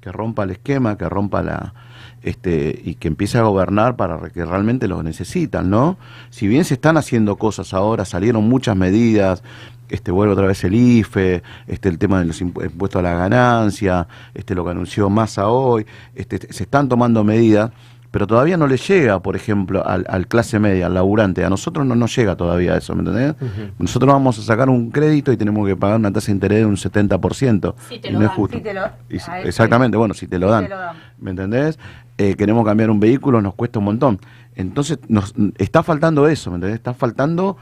[0.00, 1.74] que rompa el esquema, que rompa la
[2.22, 5.96] este y que empiece a gobernar para que realmente lo necesitan, ¿no?
[6.30, 9.42] Si bien se están haciendo cosas ahora, salieron muchas medidas,
[9.88, 13.14] este vuelve otra vez el IFE, este el tema de los impu- impuestos a la
[13.14, 17.70] ganancia, este lo que anunció Massa hoy, este se están tomando medidas,
[18.10, 21.46] pero todavía no le llega, por ejemplo, al, al clase media, al laburante.
[21.46, 23.34] A nosotros no nos llega todavía eso, ¿me entendés?
[23.78, 26.66] Nosotros vamos a sacar un crédito y tenemos que pagar una tasa de interés de
[26.66, 27.74] un 70%.
[27.88, 28.56] Si te y lo no es dan, justo.
[28.58, 30.64] si te lo- Y Ahí, exactamente, bueno, si te lo Si dan.
[30.64, 30.96] te lo dan.
[31.20, 31.78] ¿Me entendés?
[32.18, 34.20] Eh, queremos cambiar un vehículo, nos cuesta un montón.
[34.54, 36.76] Entonces, nos está faltando eso, ¿me entendés?
[36.76, 37.56] Está faltando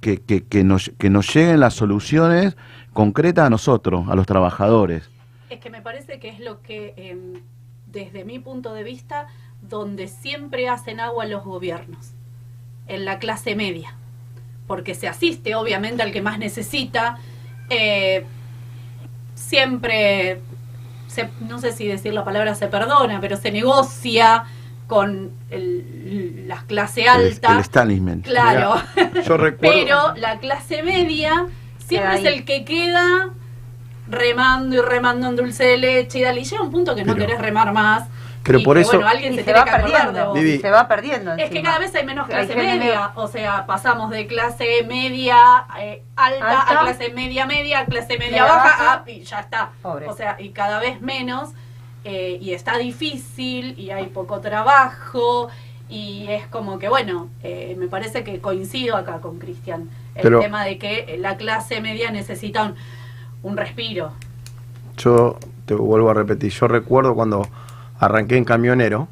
[0.00, 2.56] que, que, nos, que nos lleguen las soluciones
[2.92, 5.08] concretas a nosotros, a los trabajadores.
[5.50, 7.42] Es que me parece que es lo que, em,
[7.86, 9.26] desde mi punto de vista,
[9.62, 12.12] donde siempre hacen agua los gobiernos,
[12.88, 13.96] en la clase media,
[14.66, 17.18] porque se asiste obviamente al que más necesita,
[17.70, 18.24] eh,
[19.34, 20.40] siempre,
[21.06, 24.44] se- no sé si decir la palabra se perdona, pero se negocia
[24.86, 27.52] con el- la clase El, alta.
[27.54, 28.24] el establishment.
[28.24, 28.74] Claro.
[29.26, 29.74] Yo recuerdo...
[29.74, 31.46] Pero la clase media
[31.78, 33.30] siempre es el que queda
[34.08, 36.40] remando y remando en dulce de leche y dale.
[36.40, 38.08] Y llega un punto que no querés remar más.
[38.46, 39.96] Pero y por que, eso- Bueno, alguien Y se, se tiene va que acordar de
[40.06, 40.26] perdiendo.
[40.30, 40.34] vos.
[40.40, 40.58] Vivi.
[40.58, 41.32] Se va perdiendo.
[41.34, 43.12] Es que cada vez hay menos Hay clase media.
[43.16, 45.36] O sea, pasamos de clase media
[45.78, 46.80] eh, alta, Alta.
[46.80, 49.02] a clase media media, a clase media Media baja, baja.
[49.06, 49.70] a- y ya está.
[49.82, 50.08] Pobre.
[50.08, 51.50] O sea, y cada vez menos.
[52.08, 55.48] eh, y está difícil, y hay poco trabajo.
[55.88, 59.90] Y es como que, bueno, eh, me parece que coincido acá con Cristian.
[60.14, 62.74] El Pero- tema de que la clase media necesita un,
[63.42, 64.12] un respiro.
[64.96, 65.36] Yo
[65.66, 67.46] te vuelvo a repetir, yo recuerdo cuando
[67.98, 69.08] arranqué en camionero,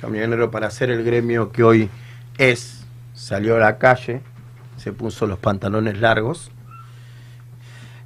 [0.00, 1.90] camionero para hacer el gremio que hoy
[2.38, 4.20] es, salió a la calle,
[4.76, 6.50] se puso los pantalones largos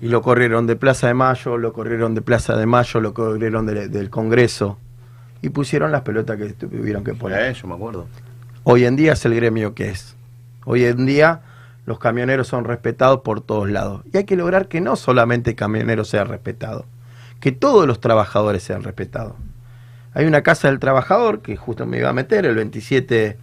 [0.00, 3.66] y lo corrieron de Plaza de Mayo, lo corrieron de Plaza de Mayo, lo corrieron
[3.66, 4.78] de- del Congreso
[5.42, 7.50] y pusieron las pelotas que tuvieron que poner.
[7.50, 8.06] Eh, yo me acuerdo.
[8.64, 10.14] Hoy en día es el gremio que es.
[10.64, 11.40] Hoy en día
[11.86, 14.02] los camioneros son respetados por todos lados.
[14.12, 16.84] Y hay que lograr que no solamente el camionero sea respetado,
[17.40, 19.34] que todos los trabajadores sean respetados.
[20.14, 23.38] Hay una casa del trabajador que justo me iba a meter, el 27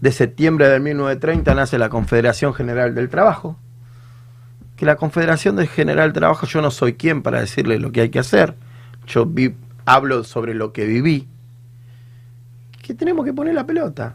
[0.00, 3.56] de septiembre de 1930 nace la Confederación General del Trabajo.
[4.76, 8.02] Que la Confederación de General del Trabajo, yo no soy quien para decirle lo que
[8.02, 8.54] hay que hacer.
[9.06, 9.26] Yo
[9.84, 11.28] hablo sobre lo que viví
[12.86, 14.14] que tenemos que poner la pelota.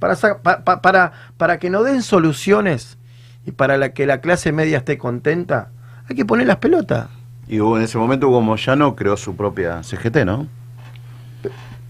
[0.00, 2.98] Para, para, para que nos den soluciones
[3.46, 5.70] y para la que la clase media esté contenta,
[6.08, 7.08] hay que poner las pelotas.
[7.50, 10.46] Y hubo- en ese momento Hugo Moyano creó su propia CGT, ¿no?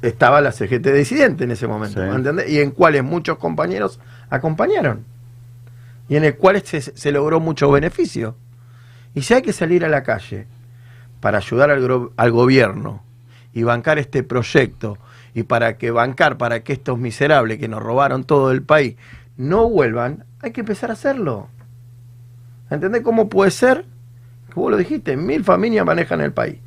[0.00, 2.08] Estaba la CGT disidente en ese momento, Sí.
[2.16, 2.48] ¿entendés?
[2.48, 4.00] Y en cuales muchos compañeros
[4.30, 5.04] acompañaron.
[6.08, 8.34] Y en el cual se, se logró mucho beneficio.
[9.14, 10.46] Y si hay que salir a la calle
[11.20, 13.02] para ayudar al, al gobierno
[13.52, 14.96] y bancar este proyecto
[15.34, 18.96] y para que bancar para que estos miserables que nos robaron todo el país
[19.36, 21.48] no vuelvan, hay que empezar a hacerlo.
[22.70, 23.84] ¿Entendés cómo puede ser?
[24.54, 26.58] Vos lo dijiste, mil familias manejan el país.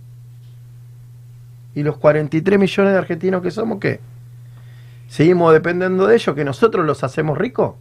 [1.75, 3.99] ¿Y los 43 millones de argentinos que somos qué?
[5.07, 7.75] ¿Seguimos dependiendo de ellos que nosotros los hacemos ricos?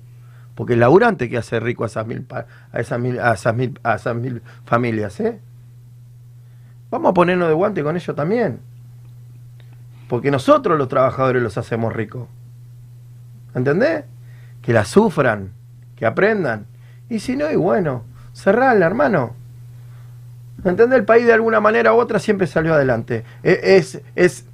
[0.54, 3.80] Porque el laburante que hace rico a esas mil, a esas mil, a esas mil,
[3.82, 5.40] a esas mil familias, ¿eh?
[6.90, 8.60] Vamos a ponernos de guante con ellos también.
[10.08, 12.28] Porque nosotros los trabajadores los hacemos ricos.
[13.54, 14.04] ¿Entendés?
[14.60, 15.52] Que la sufran,
[15.96, 16.66] que aprendan.
[17.08, 19.34] Y si no, y bueno, cerrala, hermano.
[20.64, 20.98] ¿Entendés?
[21.00, 23.24] El país de alguna manera u otra siempre salió adelante.
[23.42, 24.46] E- Es, es,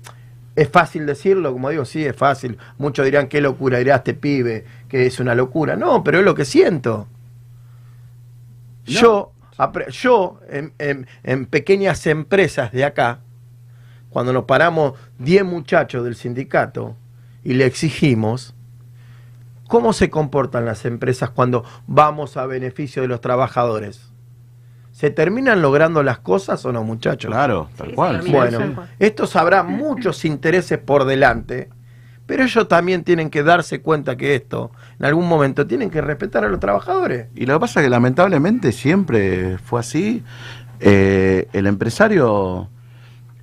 [0.57, 2.59] es fácil decirlo, como digo, sí, es fácil.
[2.79, 5.77] Muchos dirán, qué locura dirá este pibe, que es una locura.
[5.77, 7.07] No, pero es lo que siento.
[8.87, 9.33] Yo,
[9.91, 13.21] yo en, en- en pequeñas empresas de acá,
[14.11, 16.97] cuando nos paramos 10 muchachos del sindicato
[17.45, 18.55] y le exigimos,
[19.69, 24.08] ¿cómo se comportan las empresas cuando vamos a beneficio de los trabajadores?
[24.99, 27.31] ¿Se terminan logrando las cosas o no, muchachos?
[27.31, 28.21] Claro, tal cual.
[28.21, 31.69] sí, Bueno, estos habrá muchos intereses por delante,
[32.27, 36.43] pero ellos también tienen que darse cuenta que esto, en algún momento, tienen que respetar
[36.45, 37.29] a los trabajadores.
[37.37, 40.25] Y lo que pasa es que lamentablemente siempre fue así.
[40.81, 42.69] Eh, el empresario,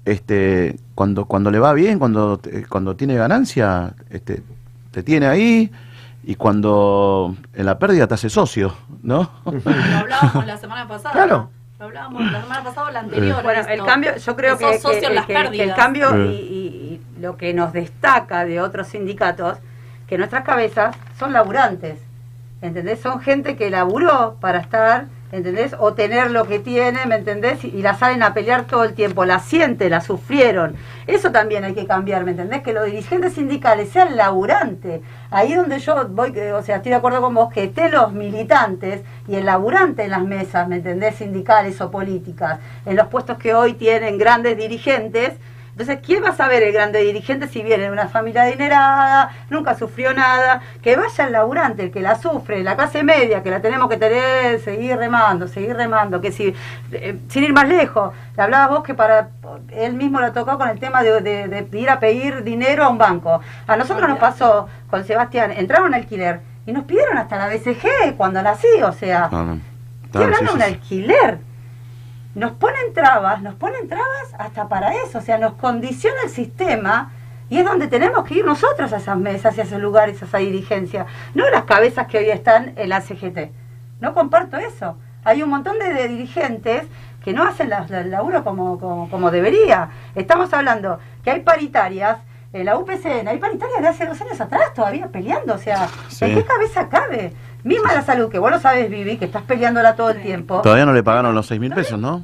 [0.04, 4.44] este, cuando, cuando le va bien, cuando, te- cuando tiene ganancia, este,
[4.92, 5.72] te tiene ahí
[6.26, 8.74] y cuando en la pérdida te hace socio,
[9.04, 9.30] ¿no?
[9.46, 9.52] Lo
[10.00, 11.12] hablábamos la semana pasada.
[11.14, 11.50] Claro.
[11.80, 13.44] Lo hablábamos la semana pasada o la anterior.
[13.44, 13.74] Bueno, esto.
[13.74, 17.02] el cambio, yo creo que, que- socio en las que- que el cambio y, y-
[17.18, 19.58] y lo que nos destaca de otros sindicatos,
[20.08, 22.00] que nuestras cabezas son laburantes,
[22.62, 23.02] ¿entendés?
[23.02, 25.06] Son gente que laburó para estar,
[25.38, 25.76] ¿entendés?
[25.80, 27.64] O tener lo que tiene, ¿me entendés?
[27.64, 30.76] Y, la salen a pelear todo el tiempo, la sienten, la sufrieron.
[31.08, 32.62] Eso también hay que cambiar, ¿me entendés?
[32.62, 35.02] Que los dirigentes sindicales sean laburantes.
[35.30, 38.14] Ahí donde yo voy, eh, o sea, estoy de acuerdo con vos, que estén los
[38.14, 41.16] militantes y el laburante en las mesas, ¿me entendés?
[41.16, 45.34] Sindicales o políticas, en los puestos que hoy tienen grandes dirigentes.
[45.78, 49.76] Entonces, ¿quién va a saber el grande dirigente si viene de una familia adinerada, nunca
[49.76, 50.62] sufrió nada?
[50.82, 53.98] Que vaya el laburante, el que la sufre, la clase media, que la tenemos que
[53.98, 56.56] tener, seguir remando, seguir remando, que si,
[56.94, 59.28] eh, sin ir más lejos, le hablabas vos que para
[59.74, 62.88] él mismo lo tocó con el tema de, de- de ir a pedir dinero a
[62.88, 63.42] un banco.
[63.68, 68.16] A nosotros nos pasó con Sebastián, entraron a alquiler y nos pidieron hasta la BCG
[68.16, 69.54] cuando nací, o sea, No, no.
[70.06, 71.38] estoy Claro, hablando sí, de un alquiler.
[72.36, 77.12] Nos ponen trabas, nos ponen trabas hasta para eso, o sea, nos condiciona el sistema
[77.50, 80.26] y es donde tenemos que ir nosotros a esas mesas y a esos lugares, a
[80.26, 83.52] esa dirigencia, no las cabezas que hoy están en la CGT.
[84.02, 84.98] No comparto eso.
[85.24, 86.84] Hay un montón de, de dirigentes
[87.24, 89.90] que no hacen la- la- el laburo como, como, como debería.
[90.14, 92.18] Estamos hablando que hay paritarias,
[92.54, 96.24] en la UPCN, hay paritarias de hace dos años atrás todavía peleando, o sea, Sí.
[96.26, 97.34] ¿en qué cabeza cabe?
[97.66, 100.62] Misma la salud, que vos lo sabes, Vivi, que estás peleándola todo el tiempo.
[100.62, 102.24] Todavía no le pagaron los seis mil pesos, ¿no?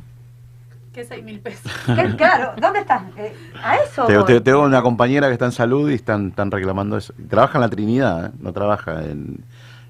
[0.93, 1.71] ¿Qué seis mil pesos?
[2.17, 3.01] Claro, ¿dónde estás?
[3.17, 3.33] Eh,
[3.63, 4.39] a eso voy.
[4.41, 7.13] Tengo una compañera que está en salud y están, están reclamando eso.
[7.27, 8.31] Trabaja en la Trinidad, ¿eh?
[8.39, 9.43] no trabaja en,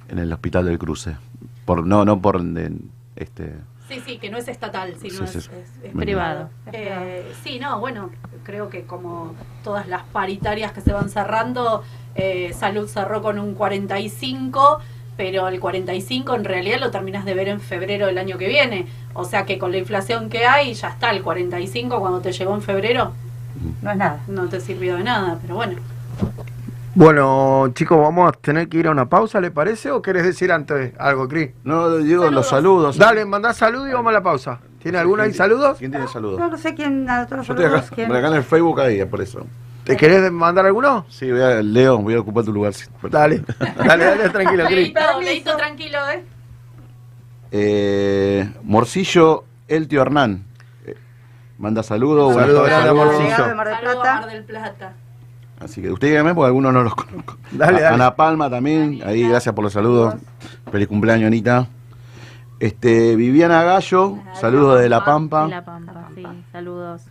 [0.08, 1.18] en el Hospital del Cruce.
[1.66, 2.42] Por, no, no por
[3.18, 3.54] este.
[3.90, 5.50] Sí, sí, que no es estatal, sino Sí, es,
[5.84, 6.50] es- privado.
[6.72, 8.10] Eh, sí, no, bueno,
[8.46, 9.36] creo que como
[9.66, 11.84] todas las paritarias que se van cerrando,
[12.16, 14.80] eh, Salud cerró con un 45,
[15.22, 18.88] pero el 45 en realidad lo terminas de ver en febrero del año que viene.
[19.14, 22.56] O sea que con la inflación que hay, ya está, el 45 cuando te llegó
[22.56, 23.12] en febrero
[23.84, 24.22] No es nada.
[24.28, 25.76] no te sirvió de nada, pero bueno.
[26.96, 29.92] Bueno, chicos, vamos a tener que ir a una pausa, ¿le parece?
[29.92, 31.52] ¿O querés decir antes algo, Cris?
[31.64, 32.96] No, digo los Saludos.
[32.96, 32.98] saludos.
[32.98, 34.60] Dale, mandá salud y vamos a la pausa.
[34.82, 35.78] ¿Tiene alguno ahí saludos?
[35.78, 36.40] ¿Quién tiene No, saludos?
[36.40, 38.08] no sé quién, a todos los Yo estoy acá, saludos, quién.
[38.08, 39.46] por acá en el Facebook ahí, por eso.
[39.84, 41.06] ¿Te querés mandar alguno?
[41.10, 42.74] Sí, voy a, Leo, voy a ocupar tu lugar.
[43.10, 43.44] Dale,
[43.78, 44.94] dale, dale, tranquilo, Cris.
[45.24, 46.24] Leito, tranquilo, ¿eh?
[47.52, 50.44] Eh, Morcillo, El Tío Hernán.
[50.86, 50.96] Eh,
[51.58, 52.34] manda saludos.
[52.36, 52.94] Saludos grande.
[52.94, 53.24] Morcillo.
[53.24, 54.04] Llegado de Mar del Saludos.
[54.04, 54.94] Mar del Plata.
[55.60, 57.38] Así que usted dígame porque algunos no los conozco.
[57.52, 57.96] Dale, dale.
[57.96, 60.16] Ana Palma también, ahí gracias por los saludos.
[60.72, 61.68] Feliz cumpleaños, Anita.
[62.60, 65.46] Este, Viviana Gallo, saludos de La Pampa.
[65.46, 67.02] De La Pampa, sí, saludos.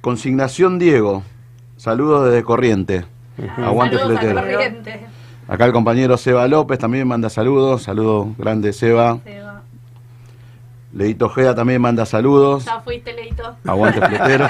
[0.00, 1.22] Consignación Diego,
[1.86, 3.04] saludos desde Corriente.
[3.58, 4.40] Aguante Saludos fletero.
[5.46, 9.20] Acá el compañero Seba López también manda saludos, saludos grande Seba.
[9.22, 9.62] Seba.
[10.92, 12.64] Leito Ojeda también manda saludos.
[12.64, 13.56] Ya fuiste, Leito.
[13.64, 14.48] Aguante fletero.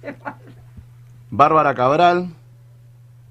[1.30, 2.30] Bárbara Cabral,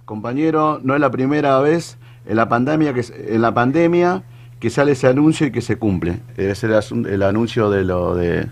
[0.05, 1.97] compañero, no es la primera vez
[2.28, 4.22] en la pandemia que en la pandemia
[4.59, 6.20] que sale ese anuncio y que se cumple.
[6.38, 8.47] Debe ser el, anuncio de lo de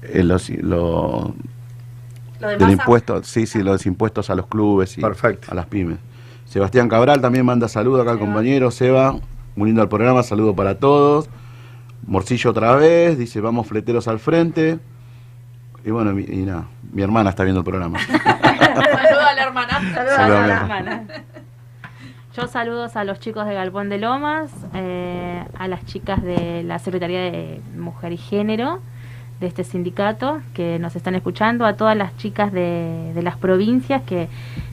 [0.00, 1.34] eh, los, lo-
[2.44, 5.50] Lo del impuesto, sí, sí, los impuestos a los clubes y Perfecto.
[5.50, 5.98] a las pymes.
[6.46, 9.16] Sebastián Cabral también manda saludos acá al compañero, Seba,
[9.56, 11.28] uniendo al programa, saludo para todos.
[12.06, 14.78] Morcillo otra vez, dice vamos fleteros al frente.
[15.84, 17.98] Y bueno, mi- y nada, mi hermana está viendo el programa.
[18.74, 19.70] Saludos a la hermana.
[19.94, 21.04] Saludos a Saludos, la hermana.
[22.36, 26.78] Yo saludos a los chicos de Galpón de Lomas, eh, a las chicas de la
[26.80, 28.80] Secretaría de Mujer y Género
[29.44, 34.00] de este sindicato que nos están escuchando, a todas las chicas de, de las provincias,
[34.02, 34.28] que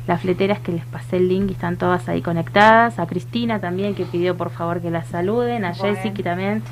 [0.07, 3.95] las fleteras que les pasé el link y están todas ahí conectadas, a Cristina también
[3.95, 5.95] que pidió por favor que la saluden, a Bueno.
[5.95, 6.63] Jessy que también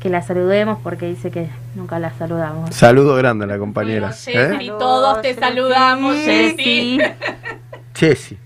[0.00, 2.74] que la saludemos porque dice que nunca la saludamos.
[2.74, 4.12] Saludo grande a la compañera.
[4.24, 4.72] Bueno, Jessy, ¿eh?
[4.78, 6.98] todos te saludamos, Jessy.
[7.94, 8.38] Jessy.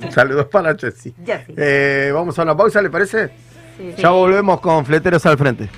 [0.00, 0.10] Jessy.
[0.10, 1.14] Saludos para Jessy.
[1.24, 1.54] Jessy.
[1.56, 3.28] Eh, vamos a una pausa, ¿le parece?
[3.76, 3.94] Sí.
[3.98, 5.68] Ya volvemos con Fleteros al frente.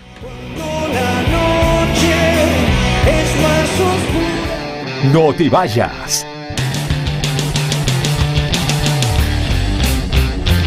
[5.05, 6.27] No te vayas.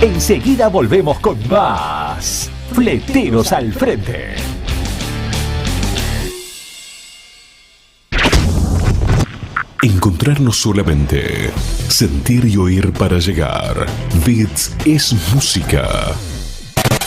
[0.02, 2.50] Enseguida volvemos con más.
[2.74, 4.34] Fleteros al frente.
[9.84, 11.52] Encontrarnos solamente.
[11.88, 13.86] Sentir y oír para llegar.
[14.26, 15.88] Bits es música.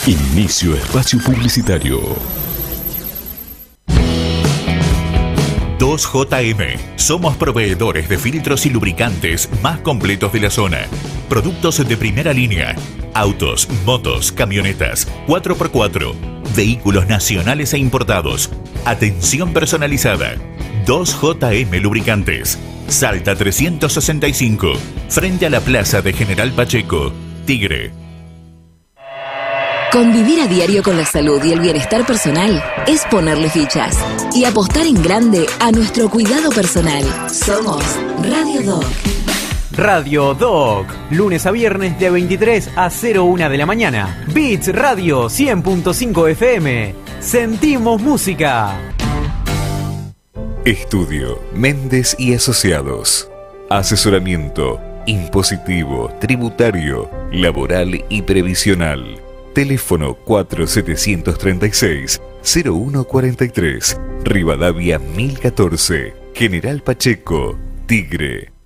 [0.05, 2.46] Inicio espacio publicitario.
[5.79, 6.79] 2JM.
[6.95, 10.87] Somos proveedores de filtros y lubricantes más completos de la zona.
[11.29, 12.75] Productos de primera línea.
[13.13, 16.13] Autos, motos, camionetas, 4x4.
[16.55, 18.49] Vehículos nacionales e importados.
[18.85, 20.35] Atención personalizada.
[20.85, 22.57] 2JM Lubricantes.
[22.87, 24.73] Salta 365.
[25.09, 27.11] Frente a la plaza de General Pacheco.
[27.45, 27.91] Tigre.
[29.91, 33.97] Convivir a diario con la salud y el bienestar personal es ponerle fichas
[34.37, 37.03] y apostar en grande a nuestro cuidado personal.
[37.27, 37.83] Somos
[38.21, 38.85] Radio Doc.
[39.71, 44.23] Radio Doc, lunes a viernes de 23 a 01 de la mañana.
[44.31, 46.93] Beats Radio 100.5 FM.
[47.19, 48.79] Sentimos música.
[50.65, 53.31] Estudio Méndez y Asociados.
[53.71, 59.19] Asesoramiento impositivo, tributario, laboral y previsional.
[59.55, 60.15] Teléfono
[62.47, 64.23] 4736-0143.
[64.23, 66.13] Rivadavia 1014.
[66.33, 67.57] General Pacheco.
[67.85, 68.56] Tigre.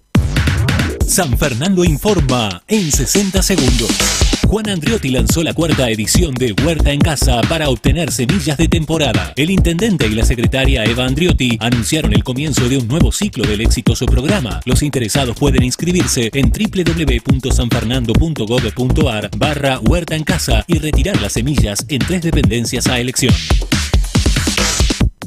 [1.12, 3.90] San Fernando informa en 60 segundos.
[4.48, 9.34] Juan Andriotti lanzó la cuarta edición de Huerta en Casa para obtener semillas de temporada.
[9.36, 13.60] El intendente y la secretaria Eva Andriotti anunciaron el comienzo de un nuevo ciclo del
[13.60, 14.62] exitoso programa.
[14.64, 22.00] Los interesados pueden inscribirse en www.sanfernando.gov.ar barra Huerta en Casa y retirar las semillas en
[22.00, 23.34] tres dependencias a elección.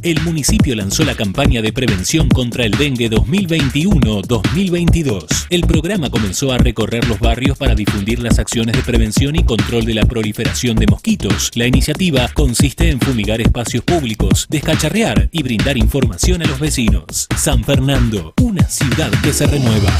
[0.05, 5.47] El municipio lanzó la campaña de prevención contra el dengue 2021-2022.
[5.49, 9.87] El programa comenzó a recorrer los barrios para difundir las acciones de prevención y control
[9.87, 11.51] de la proliferación de mosquitos.
[11.55, 17.27] La iniciativa consiste en fumigar espacios públicos, descacharrear y brindar información a los vecinos.
[17.39, 19.91] San Fernando, una ciudad que se renueva.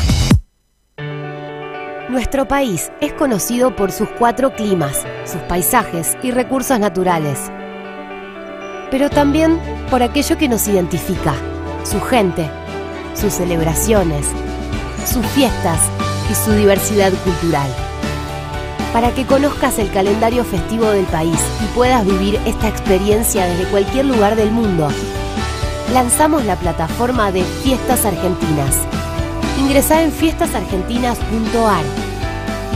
[2.11, 7.51] Nuestro país es conocido por sus cuatro climas, sus paisajes y recursos naturales.
[8.95, 9.59] Pero también
[9.91, 11.35] por aquello que nos identifica,
[11.83, 12.49] su gente,
[13.17, 14.25] sus celebraciones,
[15.05, 15.81] sus fiestas
[16.31, 17.69] y su diversidad cultural.
[18.93, 24.05] Para que conozcas el calendario festivo del país y puedas vivir esta experiencia desde cualquier
[24.05, 24.87] lugar del mundo,
[25.93, 28.77] lanzamos la plataforma de Fiestas Argentinas.
[29.59, 31.85] Ingresá en fiestasargentinas.ar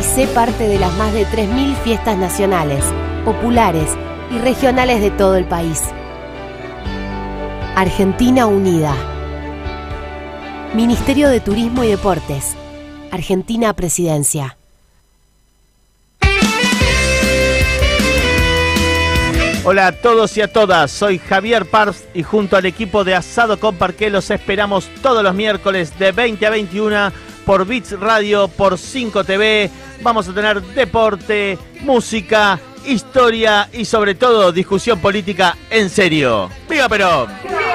[0.00, 2.84] y sé parte de las más de 3.000 fiestas nacionales,
[3.24, 3.96] populares
[4.32, 5.80] y regionales de todo el país.
[7.78, 8.92] Argentina Unida.
[10.74, 12.56] Ministerio de Turismo y Deportes.
[13.12, 14.56] Argentina Presidencia.
[19.62, 23.60] Hola a todos y a todas, soy Javier Pars y junto al equipo de Asado
[23.60, 27.12] con Parqué los esperamos todos los miércoles de 20 a 21
[27.46, 29.70] por Beats Radio, por 5 TV.
[30.02, 36.50] Vamos a tener deporte, música, historia y sobre todo discusión política en serio.
[36.68, 37.67] ¡Viva Perón!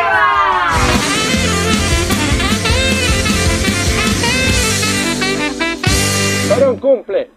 [6.50, 7.30] Perón cumple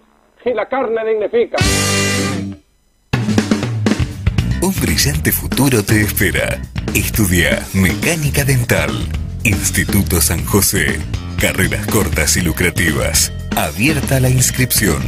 [0.47, 1.57] y la carne dignifica.
[4.63, 6.63] Un brillante futuro te espera.
[6.95, 8.93] Estudia Mecánica Dental.
[9.43, 11.01] Instituto San José.
[11.41, 13.33] Carreras cortas y lucrativas.
[13.57, 15.03] Abierta la inscripción.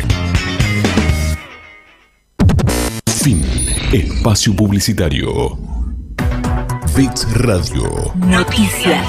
[3.08, 3.44] Fin.
[3.92, 5.58] Espacio publicitario.
[6.96, 8.14] Bits Radio.
[8.28, 9.08] Noticias.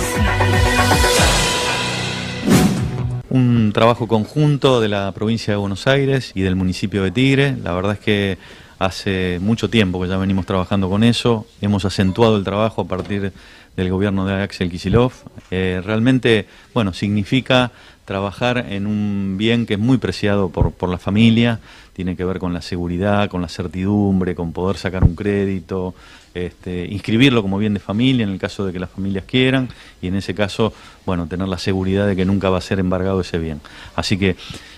[3.29, 7.57] Un trabajo conjunto de la provincia de Buenos Aires y del municipio de Tigre.
[7.63, 8.39] La verdad es que
[8.79, 13.33] hace mucho tiempo que ya venimos trabajando con eso, hemos acentuado el trabajo a partir
[13.77, 15.13] del gobierno de Axel Kisilov.
[15.51, 17.73] Eh, realmente, bueno, significa
[18.05, 21.61] trabajar en un bien que es muy preciado por, por la familia,
[21.93, 25.95] tiene que ver con la seguridad, con la certidumbre, con poder sacar un crédito,
[26.35, 29.69] este, inscribirlo como bien de familia en el caso de que las familias quieran
[30.01, 30.73] y en ese caso,
[31.05, 33.61] bueno, tener la seguridad de que nunca va a ser embargado ese bien.
[33.95, 34.37] Así que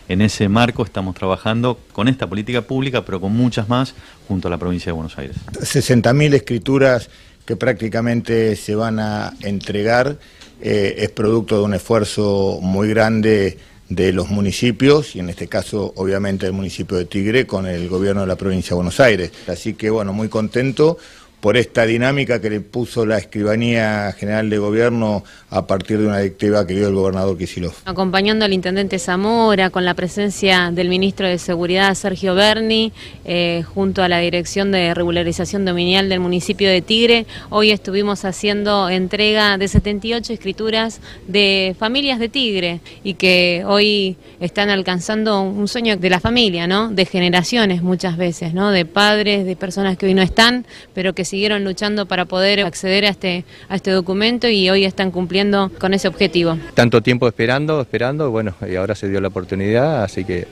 [0.08, 3.94] en ese marco estamos trabajando con esta política pública, pero con muchas más
[4.28, 5.36] junto a la provincia de Buenos Aires.
[5.52, 7.08] 60.000 escrituras
[7.46, 10.18] que prácticamente se van a entregar
[10.64, 13.58] eh, es producto de un esfuerzo muy grande
[13.90, 18.22] de los municipios y en este caso obviamente el municipio de Tigre con el gobierno
[18.22, 19.30] de la provincia de Buenos Aires.
[19.46, 20.96] Así que bueno, muy contento
[21.44, 26.16] por esta dinámica que le puso la Escribanía General de Gobierno a partir de una
[26.20, 27.74] directiva que dio el gobernador Kisilov.
[27.84, 32.94] Acompañando al intendente Zamora, con la presencia del ministro de Seguridad Sergio Berni,
[33.26, 38.88] eh, junto a la Dirección de Regularización Dominial del municipio de Tigre, hoy estuvimos haciendo
[38.88, 45.98] entrega de 78 escrituras de familias de Tigre y que hoy están alcanzando un sueño
[45.98, 46.88] de la familia, ¿no?
[46.88, 48.70] De generaciones muchas veces, ¿no?
[48.70, 50.64] De padres, de personas que hoy no están,
[50.94, 55.10] pero que siguieron luchando para poder acceder a este, a este documento y hoy están
[55.10, 56.56] cumpliendo con ese objetivo.
[56.74, 60.46] Tanto tiempo esperando, esperando, bueno, y ahora se dio la oportunidad, así que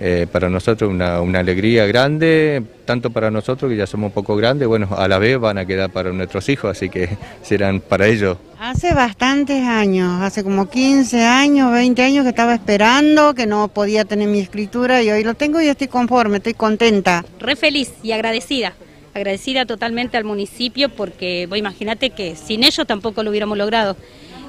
[0.00, 4.34] eh, para nosotros una, una, alegría grande, tanto para nosotros que ya somos un poco
[4.36, 7.10] grandes, bueno, a la vez van a quedar para nuestros hijos, así que
[7.42, 8.38] serán para ellos.
[8.58, 14.06] Hace bastantes años, hace como 15 años, 20 años que estaba esperando, que no podía
[14.06, 17.22] tener mi escritura y hoy lo tengo y estoy conforme, estoy contenta.
[17.38, 18.72] Re feliz y agradecida
[19.14, 23.96] agradecida totalmente al municipio porque, vos imagínate que sin ellos tampoco lo hubiéramos logrado.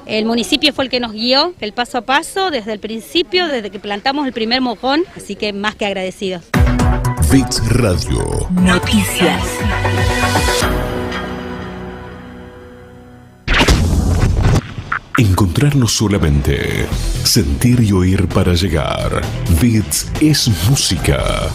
[0.06, 3.70] El municipio fue el que nos guió el paso a paso desde el principio, desde
[3.70, 6.44] que plantamos el primer mojón, así que más que agradecidos.
[7.32, 8.48] Bits Radio.
[8.52, 9.42] Noticias.
[15.16, 16.86] Encontrarnos solamente.
[17.22, 19.22] Sentir y oír para llegar.
[19.60, 21.50] Bits es música.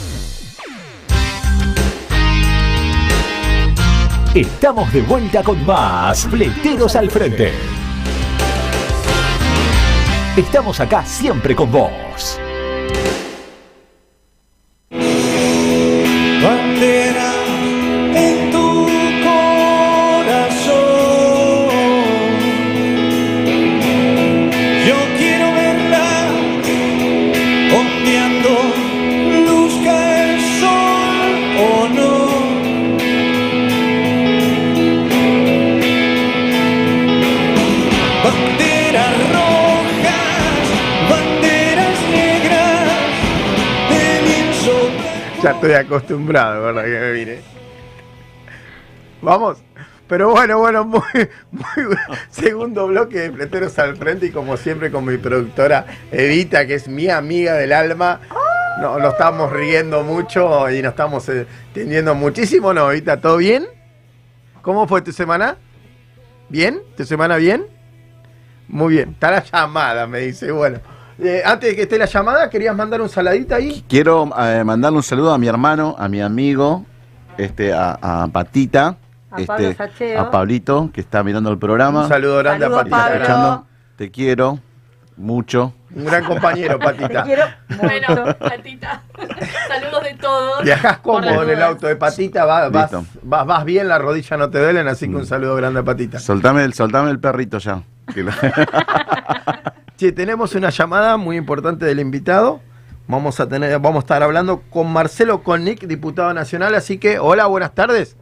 [4.40, 7.52] Estamos de vuelta con más Fleteros al Frente.
[10.38, 12.40] Estamos acá siempre con vos.
[45.42, 46.84] Ya estoy acostumbrado, ¿verdad?
[46.84, 47.42] Que me vine.
[49.22, 49.58] Vamos.
[50.08, 51.02] Pero bueno, bueno, muy,
[51.52, 51.98] muy
[52.30, 56.88] segundo bloque de Fleteros al Frente y como siempre con mi productora Evita, que es
[56.88, 58.20] mi amiga del alma.
[58.82, 63.22] No, nos estamos riendo mucho y nos estamos eh, entendiendo muchísimo, ¿no, Evita?
[63.22, 63.68] ¿Todo bien?
[64.62, 65.58] ¿Cómo fue tu semana?
[66.50, 66.82] ¿Bien?
[66.98, 67.66] ¿Tu semana bien?
[68.68, 69.12] Muy bien.
[69.12, 70.52] Está la llamada, me dice.
[70.52, 70.80] Bueno,
[71.22, 73.84] eh, antes de que esté la llamada, ¿querías mandar un saladita ahí?
[73.88, 76.86] Quiero eh, mandarle un saludo a mi hermano, a mi amigo,
[77.38, 78.98] este, a, a Patita,
[79.32, 80.22] A Pablo este, Sacheo.
[80.22, 82.04] a Pablito, que está mirando el programa.
[82.04, 82.98] Un saludo grande Saludo a Patita.
[82.98, 83.16] Pablo.
[83.16, 83.66] Escuchando.
[83.98, 84.60] Te quiero
[85.18, 85.74] mucho.
[85.96, 87.08] Un gran compañero, Patita.
[87.08, 87.44] Te quiero
[87.82, 89.02] Bueno, Patita,
[89.68, 90.64] saludos de todos.
[90.64, 92.92] Viajás las cómodo en el auto de Patita, va- vas,
[93.24, 96.20] vas, vas bien, la rodilla no te duelen, así que un saludo grande a Patita.
[96.20, 97.82] Soltame el, soltame el perrito ya.
[100.00, 102.62] Che, tenemos una llamada muy importante del invitado.
[103.06, 107.48] Vamos a tener, vamos a estar hablando con Marcelo Connick, diputado nacional, así que hola,
[107.48, 108.16] buenas tardes.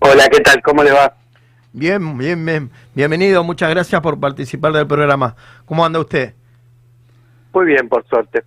[0.00, 0.60] Hola, ¿qué tal?
[0.62, 1.14] ¿Cómo le va?
[1.72, 2.70] Bien, bien, bien.
[2.92, 5.36] Bienvenido, muchas gracias por participar del programa.
[5.64, 6.34] ¿Cómo anda usted?
[7.52, 8.42] Muy bien, por suerte.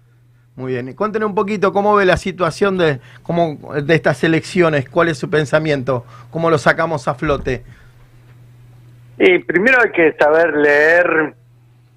[0.57, 0.89] Muy bien.
[0.89, 5.17] Y cuéntenos un poquito cómo ve la situación de, cómo, de estas elecciones, cuál es
[5.17, 7.63] su pensamiento, cómo lo sacamos a flote.
[9.17, 11.37] Y primero hay que saber leer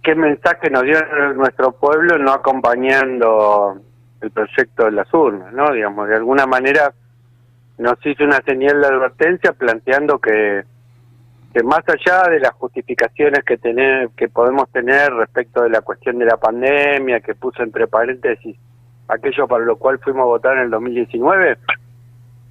[0.02, 0.98] qué mensaje nos dio
[1.34, 3.80] nuestro pueblo no acompañando
[4.20, 5.72] el proyecto de las urnas, ¿no?
[5.72, 6.92] Digamos, de alguna manera
[7.78, 10.62] nos hizo una señal de advertencia planteando que,
[11.54, 16.18] que más allá de las justificaciones que tener, que podemos tener respecto de la cuestión
[16.18, 18.56] de la pandemia, que puso entre paréntesis
[19.08, 21.58] aquello para lo cual fuimos a votar en el 2019,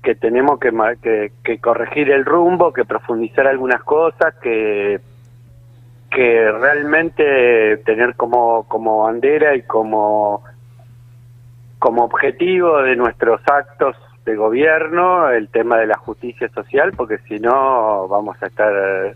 [0.04, 0.72] que tenemos que,
[1.02, 5.00] que, que corregir el rumbo, que profundizar algunas cosas, que
[6.10, 10.44] que realmente tener como como bandera y como
[11.78, 13.96] como objetivo de nuestros actos
[14.26, 19.16] de gobierno el tema de la justicia social, porque si no vamos a estar eh,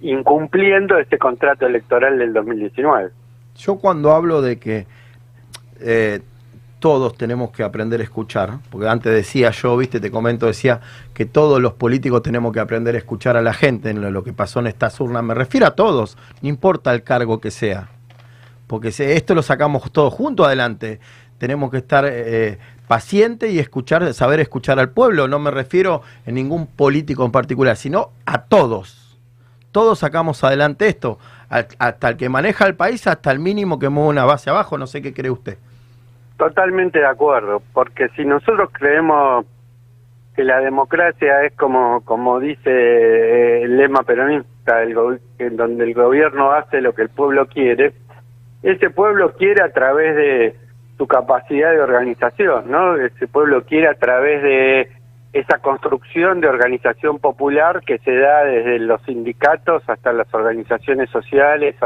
[0.00, 3.10] incumpliendo este contrato electoral del 2019.
[3.56, 4.86] Yo cuando hablo de que
[5.80, 6.20] eh,
[6.84, 10.82] todos tenemos que aprender a escuchar, porque antes decía yo, viste, te comento, decía
[11.14, 14.34] que todos los políticos tenemos que aprender a escuchar a la gente en lo, que
[14.34, 15.24] pasó en estas urnas.
[15.24, 17.88] Me refiero a todos, no importa el cargo que sea,
[18.66, 21.00] porque esto lo sacamos todos juntos adelante.
[21.38, 25.26] Tenemos que estar eh, pacientes y escuchar, saber escuchar al pueblo.
[25.26, 29.16] No me refiero a ningún político en particular, sino a todos.
[29.72, 31.18] Todos sacamos adelante esto,
[31.48, 34.76] hasta el que maneja el país, hasta el mínimo que mueve una base abajo.
[34.76, 35.56] No sé qué cree usted.
[36.36, 39.46] Totalmente de acuerdo, porque si nosotros creemos
[40.34, 45.94] que la democracia es como, como dice eh, el lema peronista, el en donde el
[45.94, 47.92] gobierno hace lo que el pueblo quiere,
[48.62, 50.56] ese pueblo quiere a través de
[50.96, 52.96] su capacidad de organización, ¿no?
[52.96, 54.88] Ese pueblo quiere a través de
[55.32, 61.76] esa construcción de organización popular que se da desde los sindicatos hasta las organizaciones sociales,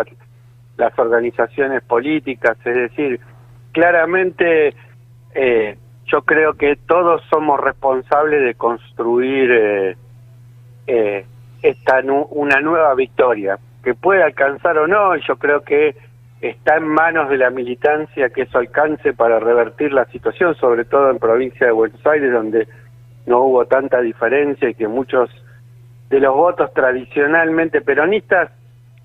[0.76, 3.20] las organizaciones políticas, es decir,
[3.72, 4.74] claramente
[5.34, 9.96] eh, yo creo que todos somos responsables de construir eh,
[10.86, 11.26] eh,
[11.62, 15.94] esta nu- una nueva victoria que puede alcanzar o no yo creo que
[16.40, 21.10] está en manos de la militancia que eso alcance para revertir la situación sobre todo
[21.10, 22.68] en provincia de Buenos Aires donde
[23.26, 25.30] no hubo tanta diferencia y que muchos
[26.08, 28.50] de los votos tradicionalmente peronistas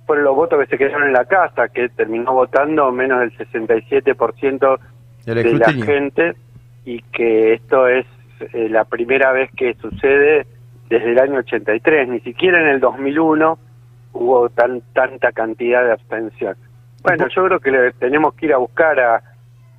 [0.05, 4.79] fueron los votos que se quedaron en la casa, que terminó votando menos del 67%
[5.25, 6.33] Del de la gente
[6.85, 8.05] y que esto es
[8.53, 10.45] eh, la primera vez que sucede
[10.89, 13.57] desde el año 83, ni siquiera en el 2001
[14.13, 16.55] hubo tan tanta cantidad de abstención.
[17.03, 19.21] Bueno, yo creo que le- tenemos que ir a buscar a,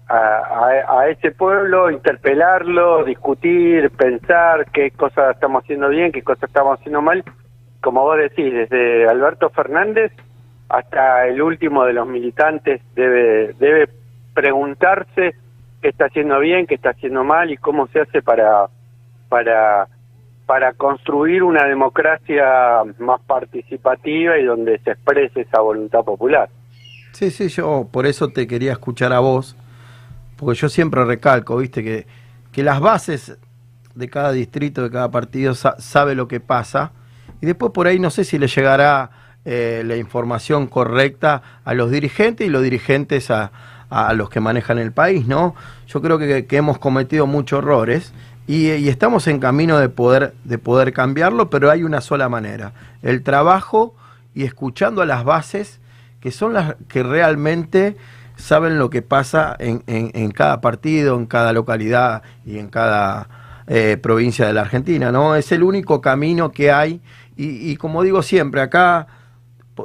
[0.08, 6.44] a, a- a ese pueblo, interpelarlo, discutir, pensar qué cosas estamos haciendo bien, qué cosas
[6.48, 7.22] estamos haciendo mal.
[7.84, 10.10] Como vos decís, desde Alberto Fernández
[10.70, 13.90] hasta el último de los militantes debe, debe
[14.32, 15.34] preguntarse
[15.82, 18.68] qué está haciendo bien, qué está haciendo mal y cómo se hace para,
[19.28, 19.86] para,
[20.46, 22.44] para construir una democracia
[22.98, 26.48] más participativa y donde se exprese esa voluntad popular.
[27.12, 29.56] Sí, sí, yo por eso te quería escuchar a vos,
[30.38, 32.06] porque yo siempre recalco, viste, que,
[32.50, 33.38] que las bases
[33.94, 36.92] de cada distrito, de cada partido, sa- sabe lo que pasa,
[37.44, 39.10] y después por ahí no sé si le llegará
[39.44, 43.52] eh, la información correcta a los dirigentes y los dirigentes a,
[43.90, 45.54] a los que manejan el país, ¿no?
[45.86, 48.14] Yo creo que, hemos cometido muchos errores
[48.46, 52.72] y, estamos en camino de poder, de poder cambiarlo, pero hay una sola manera,
[53.02, 53.94] el trabajo
[54.34, 55.80] y escuchando a las bases
[56.20, 57.98] que son las que realmente
[58.36, 63.28] saben lo que pasa en, en- en cada partido, en cada localidad y en cada
[63.66, 65.36] eh, provincia de la Argentina, ¿no?
[65.36, 67.00] Es el único camino que hay
[67.36, 69.06] y, como digo siempre, acá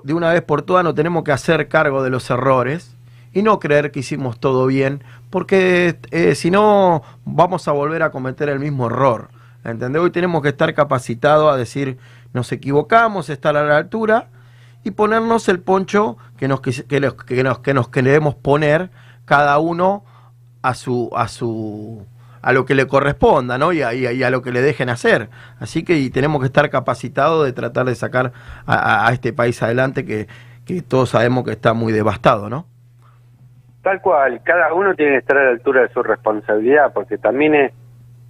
[0.03, 2.95] de una vez por todas no tenemos que hacer cargo de los errores
[3.33, 8.11] y no creer que hicimos todo bien, porque eh, si no vamos a volver a
[8.11, 9.29] cometer el mismo error.
[9.63, 10.01] ¿Entendés?
[10.01, 11.97] Hoy tenemos que estar capacitados a decir,
[12.33, 14.29] nos equivocamos, estar a la altura
[14.83, 18.89] y ponernos el poncho que nos, que que nos, que nos queremos poner
[19.25, 20.05] cada uno
[20.61, 22.05] a su, a su
[22.41, 23.71] a lo que le corresponda, ¿no?
[23.73, 25.29] Y a, y a- y a lo que le dejen hacer.
[25.59, 28.31] Así que y tenemos que estar capacitados de tratar de sacar
[28.65, 30.27] a, a- a este país adelante que,
[30.65, 32.65] que todos sabemos que está muy devastado, ¿no?
[33.81, 37.55] Tal cual, cada uno tiene que estar a la altura de su responsabilidad, porque también
[37.55, 37.71] es,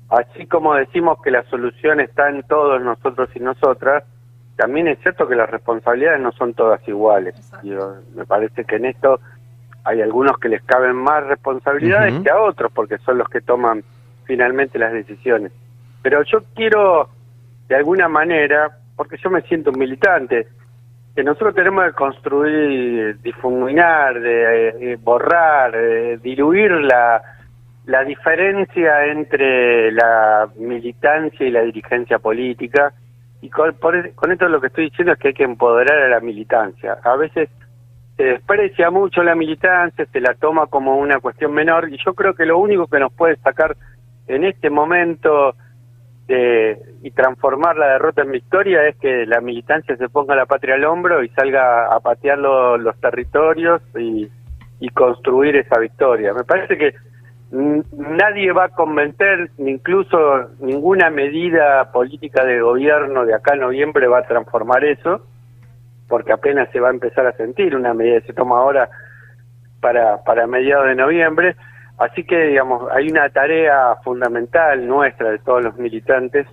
[0.10, 4.03] así como decimos que la solución está en todos nosotros y nosotras,
[4.57, 7.34] también es cierto que las responsabilidades no son todas iguales.
[7.64, 9.20] Yo, me parece que en esto
[9.86, 13.84] hay algunos que les caben más responsabilidades que a otros, porque son los que toman
[14.30, 15.51] finalmente las decisiones.
[16.03, 17.10] Pero yo quiero,
[17.68, 20.47] de alguna manera, porque yo me siento un militante,
[21.15, 27.23] que nosotros tenemos que construir, difuminar, de, eh, borrar, eh, diluir la,
[27.88, 32.93] la diferencia entre la militancia y la dirigencia política.
[33.41, 35.97] Y con, por e- con esto lo que estoy diciendo es que hay que empoderar
[36.03, 36.97] a la militancia.
[37.03, 37.49] A veces
[38.15, 42.35] se desprecia mucho la militancia, se la toma como una cuestión menor y yo creo
[42.35, 43.76] que lo único que nos puede sacar
[44.30, 45.56] en este momento
[47.01, 50.85] y transformar la derrota en victoria es que la militancia se ponga la patria al
[50.85, 54.30] hombro y salga a patear lo- los territorios y,
[54.80, 56.31] y construir esa victoria.
[56.35, 56.93] Me parece que
[57.51, 64.19] nadie va a convencer, incluso ninguna medida política de gobierno de acá a noviembre va
[64.19, 65.26] a transformar eso,
[66.07, 68.88] porque apenas se va a empezar a sentir una medida que se toma ahora
[69.81, 71.56] para, para mediados de noviembre.
[71.99, 76.47] Así que, digamos, hay una tarea fundamental nuestra de todos los militantes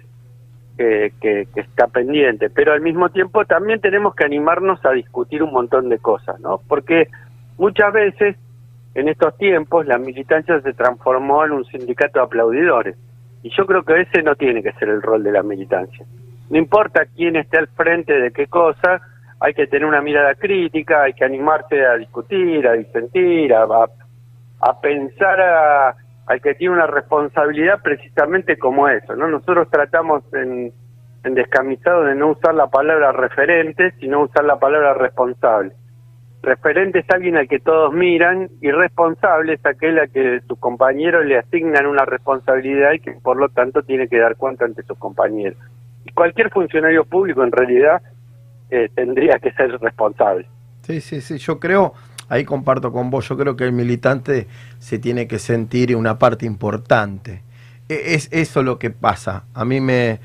[0.76, 5.52] que, que, está pendiente, pero al mismo tiempo también tenemos que animarnos a discutir un
[5.52, 6.60] montón de cosas, ¿no?
[6.68, 7.08] Porque
[7.56, 8.36] muchas veces
[8.94, 12.96] en estos tiempos la militancia se transformó en un sindicato de aplaudidores
[13.42, 16.04] y yo creo que ese no tiene que ser el rol de la militancia.
[16.50, 19.00] No importa quién esté al frente de qué cosa,
[19.38, 23.66] hay que tener una mirada crítica, hay que animarse a discutir, a disentir, a,
[24.60, 25.96] a pensar a,
[26.26, 29.28] al que tiene una responsabilidad precisamente como eso, ¿no?
[29.28, 30.72] Nosotros tratamos en,
[31.24, 35.72] en Descamisado de no usar la palabra referente, sino usar la palabra responsable.
[36.42, 41.26] Referente es alguien al que todos miran y responsable es aquel a que sus compañeros
[41.26, 44.96] le asignan una responsabilidad y que por lo tanto tiene que dar cuenta ante sus
[44.98, 45.58] compañeros.
[46.04, 48.00] Y cualquier funcionario público en realidad
[48.70, 50.46] eh, tendría que ser responsable.
[50.82, 51.94] Sí, sí, sí, yo creo,
[52.28, 54.46] ahí comparto con vos, yo creo que el militante
[54.78, 57.42] se tiene que sentir una parte importante.
[57.88, 59.44] E- Es eso lo que pasa.
[59.54, 60.20] A mí me,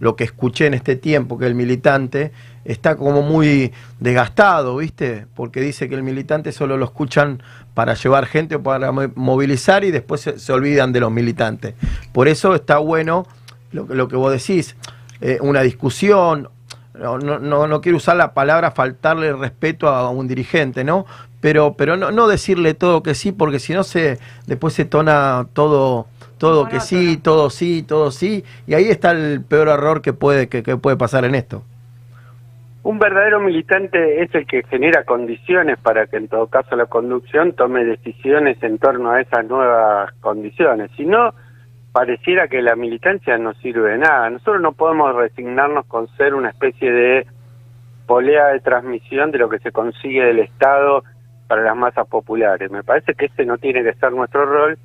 [0.00, 2.32] lo que escuché en este tiempo, que el militante
[2.64, 5.26] está como muy desgastado, ¿viste?
[5.34, 7.42] Porque dice que el militante solo lo escuchan
[7.74, 11.74] para llevar gente o para mo- movilizar y después se, olvidan de los militantes.
[12.12, 13.26] Por eso está bueno
[13.72, 14.76] lo que vos decís,
[15.22, 16.48] eh, una discusión,
[16.94, 21.06] no, no, no, no quiero usar la palabra faltarle el respeto a un dirigente, ¿no?
[21.40, 25.46] Pero, pero no, no decirle todo que sí, porque si no se, después se tona
[25.52, 26.06] todo,
[26.38, 30.48] todo que sí, todo sí, todo sí, y ahí está el peor error que puede,
[30.48, 31.64] que, que puede pasar en esto.
[32.84, 37.52] Un verdadero militante es el que genera condiciones para que en todo caso la conducción
[37.52, 40.90] tome decisiones en torno a esas nuevas condiciones.
[40.96, 41.32] Si no,
[41.92, 44.30] pareciera que la militancia no sirve de nada.
[44.30, 47.26] Nosotros no podemos resignarnos con ser una especie de
[48.06, 51.04] polea de transmisión de lo que se consigue del Estado
[51.46, 52.70] para las masas populares.
[52.70, 54.78] Me parece que ese no tiene que ser nuestro rol,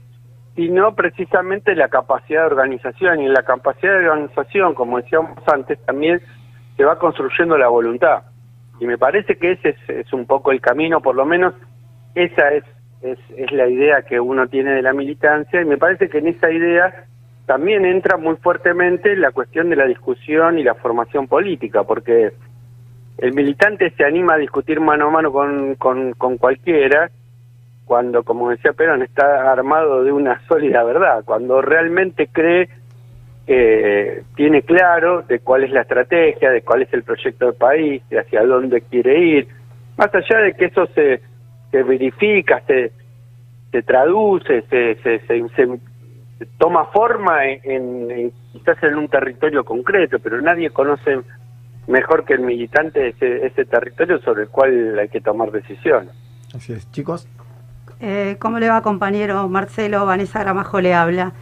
[0.56, 3.22] sino precisamente la capacidad de organización.
[3.22, 6.22] Y en la capacidad de organización, como decíamos antes, también
[6.76, 8.24] se va construyendo la voluntad.
[8.80, 11.54] Y me parece que ese es, es un poco el camino, por lo menos
[12.16, 12.64] esa es,
[13.02, 16.28] es, es la idea que uno tiene de la militancia, y me parece que en
[16.28, 17.06] esa idea
[17.46, 22.34] también entra muy fuertemente la cuestión de la discusión y la formación política, porque
[23.18, 27.10] el militante se anima a discutir mano a mano con, con, cualquiera,
[27.86, 32.70] cuando, como decía Perón, está armado de una sólida verdad, cuando realmente cree
[33.48, 38.04] eh, tiene claro de cuál es la estrategia, de cuál es el proyecto del país,
[38.10, 39.48] de hacia dónde quiere ir,
[39.96, 41.22] más allá de que eso se,
[41.72, 42.92] se verifica, se,
[43.72, 45.80] se traduce, se, se, se, se-
[46.40, 51.20] se toma forma en, en- en- quizás en un territorio concreto, pero nadie conoce
[51.88, 56.12] mejor que el militante ese, ese territorio sobre el cual hay que tomar decisiones.
[56.56, 57.28] Así es, chicos.
[58.00, 60.06] Eh, ¿Cómo le va, compañero Marcelo?
[60.06, 61.34] Vanessa Gramajo le habla.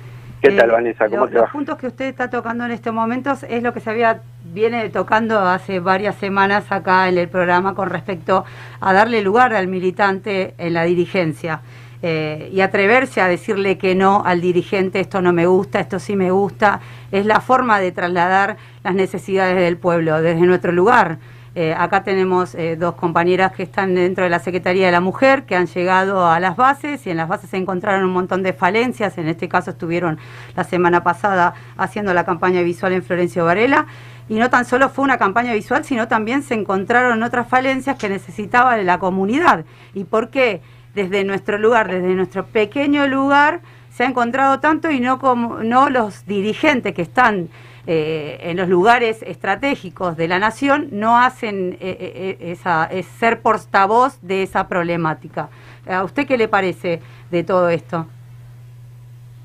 [0.41, 1.09] ¿Qué Eh, tal, Vanessa?
[1.09, 1.41] ¿Cómo lo- te va?
[1.41, 4.21] Los puntos que usted está tocando en estos momentos es lo que se había
[4.55, 8.45] viene tocando hace varias semanas acá en el programa con respecto
[8.79, 11.59] a darle lugar al militante en la dirigencia
[12.01, 16.15] eh, y atreverse a decirle que no al dirigente, esto no me gusta, esto sí
[16.15, 16.79] me gusta,
[17.11, 21.19] es la forma de trasladar las necesidades del pueblo desde nuestro lugar.
[21.57, 25.43] Eh, acá tenemos eh, dos compañeras que están dentro de la Secretaría de la Mujer,
[25.45, 28.51] que han llegado a las bases y en las bases se encontraron un montón de
[28.51, 29.17] falencias.
[29.17, 30.19] En este caso estuvieron
[30.53, 33.85] la semana pasada haciendo la campaña visual en Florencio Varela.
[34.27, 38.09] Y no tan solo fue una campaña visual, sino también se encontraron otras falencias que
[38.09, 39.65] necesitaba la comunidad.
[39.93, 40.61] ¿Y por qué?
[40.95, 43.61] Desde nuestro lugar, desde nuestro pequeño lugar,
[43.91, 47.49] se ha encontrado tanto y no, como, no los dirigentes que están
[47.87, 53.05] eh, en los lugares estratégicos de la nación no hacen eh, eh, eh, esa, es
[53.05, 55.49] ser portavoz de esa problemática.
[55.87, 56.99] ¿A usted qué le parece
[57.29, 58.07] de todo esto?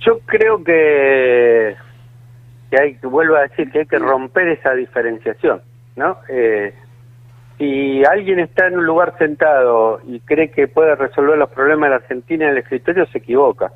[0.01, 1.77] Yo creo que,
[2.71, 5.61] que hay que, vuelvo a decir, que hay que romper esa diferenciación,
[5.97, 6.19] ¿no?
[6.29, 6.73] Eh,
[7.59, 11.91] si alguien está en un lugar sentado y cree que puede resolver los problemas de
[11.91, 13.71] la Argentina en el escritorio, se equivoca.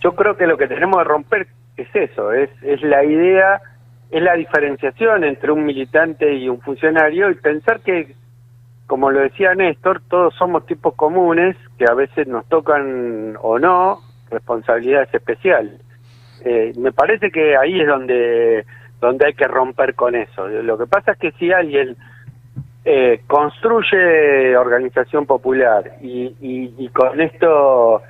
[0.00, 1.46] Yo creo que lo que tenemos que romper
[1.76, 3.62] es eso, es, es la idea,
[4.10, 8.14] es la diferenciación entre un militante y un funcionario y pensar que,
[8.86, 14.00] como lo decía Néstor, todos somos tipos comunes que a veces nos tocan o no
[14.30, 15.80] responsabilidades especiales.
[16.44, 18.64] Eh, me parece que ahí es donde,
[19.00, 20.46] donde hay que romper con eso.
[20.48, 21.96] Lo que pasa es que si alguien
[22.84, 28.02] eh, construye organización popular y, y, y con esto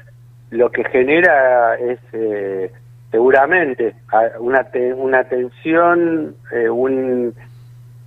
[0.50, 2.70] lo que genera es eh,
[3.10, 3.94] seguramente
[4.40, 7.34] una, te- una tensión, eh, un,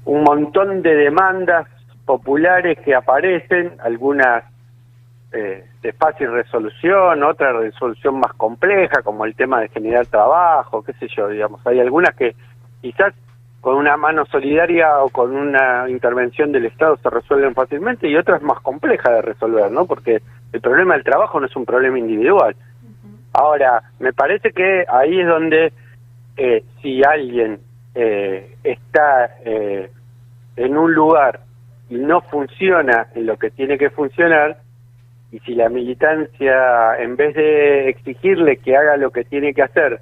[0.05, 1.67] un montón de demandas
[2.05, 4.43] populares que aparecen, algunas
[5.31, 10.93] eh, de fácil resolución, otra resolución más compleja, como el tema de generar trabajo, qué
[10.93, 11.65] sé yo, digamos.
[11.68, 12.35] Hay algunas que
[12.81, 13.14] quizás
[13.61, 18.41] con una mano solidaria o con una intervención del Estado se resuelven fácilmente y otras
[18.41, 19.85] más complejas de resolver, ¿no?
[19.85, 20.22] Porque
[20.53, 22.56] el problema del trabajo no es un problema individual.
[23.34, 25.73] Ahora, me parece que ahí es donde
[26.38, 27.60] eh, si alguien
[27.93, 29.91] eh, está eh,
[30.56, 31.41] en un lugar
[31.89, 34.57] y no funciona en lo que tiene que funcionar,
[35.31, 40.01] y si la militancia, en vez de exigirle que haga lo que tiene que hacer,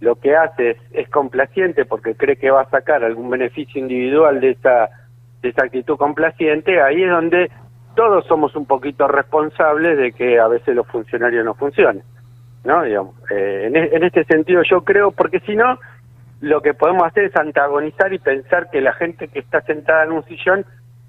[0.00, 4.50] lo que hace es, complaciente porque cree que va a sacar algún beneficio individual de
[4.50, 4.90] esa,
[5.42, 7.50] de esa actitud complaciente, ahí es donde
[7.94, 12.02] todos somos un poquito responsables de que a veces los funcionarios no funcionen.
[12.64, 12.82] ¿no?
[12.82, 15.78] Digamos, eh, en, e- en este sentido yo creo, porque si no,
[16.40, 20.12] lo que podemos hacer es antagonizar y pensar que la gente que está sentada en
[20.12, 20.64] un sillón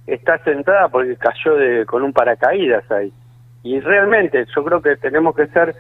[0.06, 3.12] está sentada porque cayó de, con un paracaídas ahí.
[3.66, 5.76] Y realmente yo creo que tenemos que ser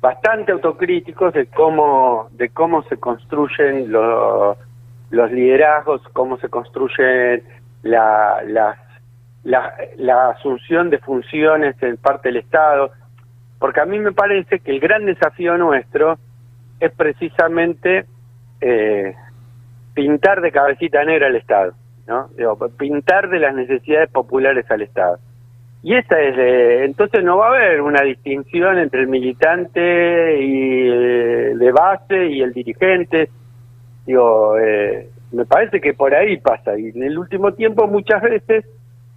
[0.00, 7.42] bastante autocríticos de cómo de cómo se construyen los liderazgos, cómo se construyen
[7.82, 8.78] la, las-
[9.44, 12.92] la, la asunción de funciones en parte del Estado,
[13.58, 16.16] porque a mí me parece que el gran desafío nuestro
[16.80, 18.06] es precisamente
[18.62, 19.14] eh,
[19.92, 21.74] pintar de cabecita negra al Estado,
[22.06, 22.28] ¿no?
[22.38, 25.18] Digo, pintar de las necesidades populares al Estado.
[25.84, 30.88] Y esa es, eh, entonces no va a haber una distinción entre el militante y
[30.88, 33.28] eh, de base y el dirigente.
[34.06, 36.78] Digo, eh, me parece que por ahí pasa.
[36.78, 38.64] Y en el último tiempo muchas veces,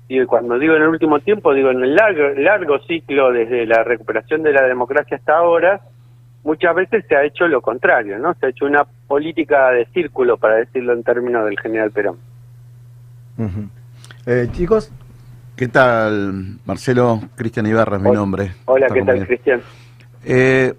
[0.07, 3.83] y cuando digo en el último tiempo, digo en el largo, largo ciclo desde la
[3.83, 5.81] recuperación de la democracia hasta ahora,
[6.43, 8.33] muchas veces se ha hecho lo contrario, ¿no?
[8.35, 12.17] Se ha hecho una política de círculo, para decirlo en términos del general Perón.
[14.25, 14.91] Eh, chicos,
[15.55, 17.21] ¿Qué tal, Marcelo?
[17.35, 18.19] Cristian Ibarra es mi Hola.
[18.19, 18.55] nombre.
[18.65, 19.25] Hola, ¿qué tal.
[19.25, 19.61] Cristian?
[20.23, 20.73] Eh,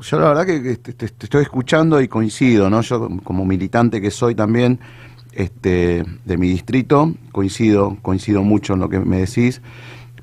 [0.00, 2.80] yo la verdad que, te, te- te estoy escuchando y coincido, ¿no?
[2.80, 4.80] Yo como militante que soy también
[5.32, 9.60] este, de mi distrito, coincido, coincido mucho en lo que me decís,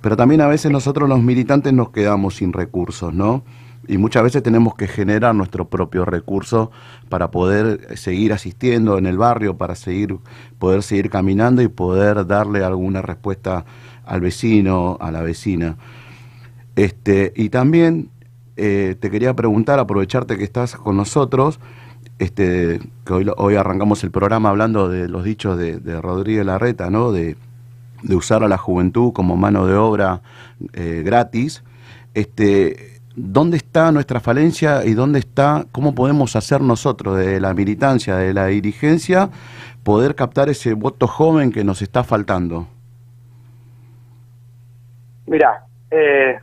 [0.01, 3.43] pero también a veces nosotros los militantes nos quedamos sin recursos, ¿no?
[3.87, 6.69] Y muchas veces tenemos que generar nuestro propio recurso
[7.09, 10.17] para poder seguir asistiendo en el barrio, para seguir,
[10.59, 13.65] poder seguir caminando y poder darle alguna respuesta
[14.09, 15.77] al vecino, a la vecina.
[16.75, 18.09] Este, y también
[18.57, 21.59] eh, te quería preguntar, aprovecharte que estás con nosotros,
[22.17, 27.11] este, que hoy, hoy arrancamos el programa hablando de los dichos de, Rodríguez Larreta, ¿no?
[27.11, 27.37] De,
[28.01, 30.21] de usar a la juventud como mano de obra
[30.73, 31.63] eh, gratis.
[32.13, 38.15] Este, ¿Dónde está nuestra falencia y dónde está, cómo podemos hacer nosotros de la militancia,
[38.15, 39.29] de la dirigencia,
[39.83, 42.67] poder captar ese voto joven que nos está faltando?
[45.29, 45.61] Mira,
[45.91, 46.39] eh,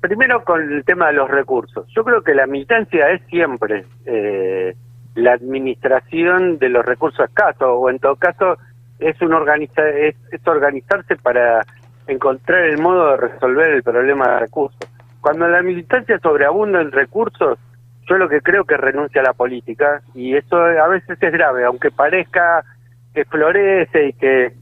[0.00, 1.86] primero con el tema de los recursos.
[1.94, 4.74] Yo creo que la militancia es siempre eh,
[5.14, 8.56] la administración de los recursos escasos, o en todo caso
[8.98, 11.60] es, un organiza es, organizarse para
[12.06, 14.90] encontrar el modo de resolver el problema de recursos.
[15.20, 17.58] Cuando la militancia sobreabunda en recursos,
[18.08, 21.66] yo lo que creo que renuncia a la política, y eso a veces es grave,
[21.66, 22.64] aunque parezca
[23.12, 24.54] que florece y que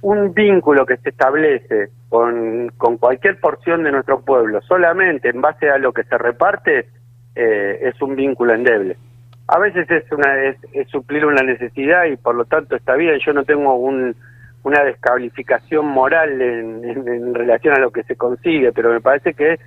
[0.00, 5.70] un vínculo que se establece con, con cualquier porción de nuestro pueblo solamente en base
[5.70, 6.88] a lo que se reparte
[7.36, 8.96] eh, es un vínculo endeble.
[9.48, 10.56] A veces es, una, es,
[10.88, 14.14] suplir una necesidad y por lo tanto está bien, yo no tengo un,
[14.64, 19.34] una descalificación moral en, en- en relación a lo que se consigue, pero me parece
[19.34, 19.58] que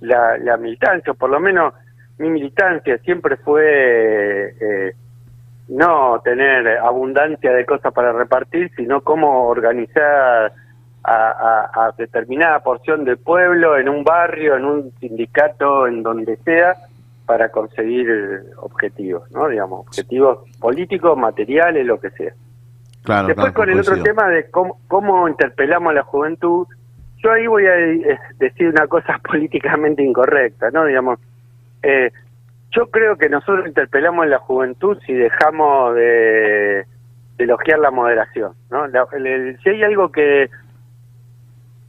[0.00, 1.72] la, la militancia, o por lo menos
[2.18, 4.92] mi militancia siempre fue eh,
[5.68, 10.52] no tener abundancia de cosas para repartir, sino cómo organizar
[11.06, 11.30] a,
[11.74, 16.74] a- a determinada porción del pueblo en un barrio, en un sindicato, en donde sea,
[17.26, 19.48] para conseguir eh, objetivos, ¿no?
[19.48, 22.32] Digamos, objetivos políticos, materiales, lo que sea.
[23.04, 26.66] Claro, Después claro, con el otro tema de cómo, cómo interpelamos a la juventud,
[27.18, 30.84] yo ahí voy a eh, decir una cosa políticamente incorrecta, ¿no?
[30.84, 31.18] Digamos,
[31.82, 32.10] eh,
[32.72, 36.84] yo creo que nosotros interpelamos a la juventud si dejamos de,
[37.36, 38.86] de elogiar la moderación, ¿no?
[38.88, 40.50] La- el- el- si hay algo que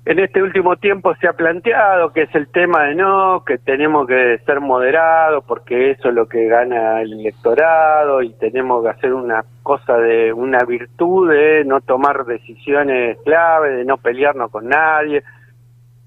[0.09, 4.07] en este último tiempo se ha planteado, que es el tema de no, que tenemos
[4.07, 9.13] que ser moderados porque eso es lo que gana el electorado y tenemos que hacer
[9.13, 15.23] una cosa de una virtud de no tomar decisiones clave, de no pelearnos con nadie.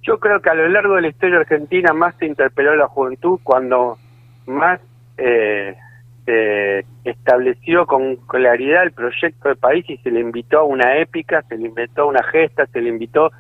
[0.01, 3.39] Yo creo que a lo largo de la historia argentina más se interpeló la juventud
[3.43, 3.99] cuando
[4.47, 4.81] más
[5.19, 5.77] eh,
[6.25, 11.43] se estableció con claridad el proyecto de país y se le invitó a una épica,
[11.43, 13.31] se le invitó a una gesta, se le invitó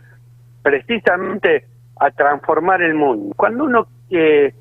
[0.62, 1.64] precisamente
[1.98, 3.34] a transformar el mundo.
[3.36, 4.54] Cuando uno, eh,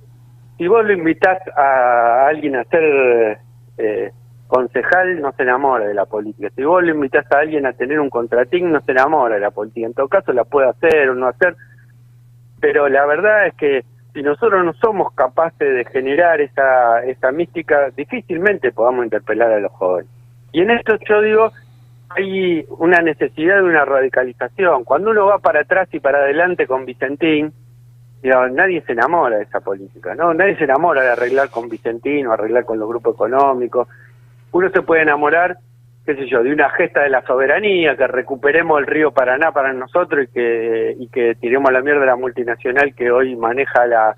[0.57, 3.39] si vos lo invitás a alguien a ser
[3.77, 4.11] eh,
[4.47, 6.49] concejal, no se enamora de la política.
[6.55, 9.51] Si vos lo invitás a alguien a tener un contratín, no se enamora de la
[9.51, 9.87] política.
[9.87, 11.55] En todo caso, la puede hacer o no hacer,
[12.59, 17.89] pero la verdad es que si nosotros no somos capaces de generar esa, esa mística,
[17.95, 20.09] difícilmente podamos interpelar a los jóvenes.
[20.51, 21.51] Y en esto yo digo,
[22.09, 24.83] hay una necesidad de una radicalización.
[24.83, 27.53] Cuando uno va para atrás y para adelante con Vicentín,
[28.21, 30.33] digo, nadie se enamora de esa política, ¿no?
[30.33, 33.87] Nadie se enamora de arreglar con Vicentín o arreglar con los grupos económicos.
[34.51, 35.57] Uno se puede enamorar,
[36.05, 39.71] qué sé yo, de una gesta de la soberanía, que recuperemos el río Paraná para
[39.71, 44.15] nosotros y que, y que tiremos la mierda a la multinacional que hoy maneja la,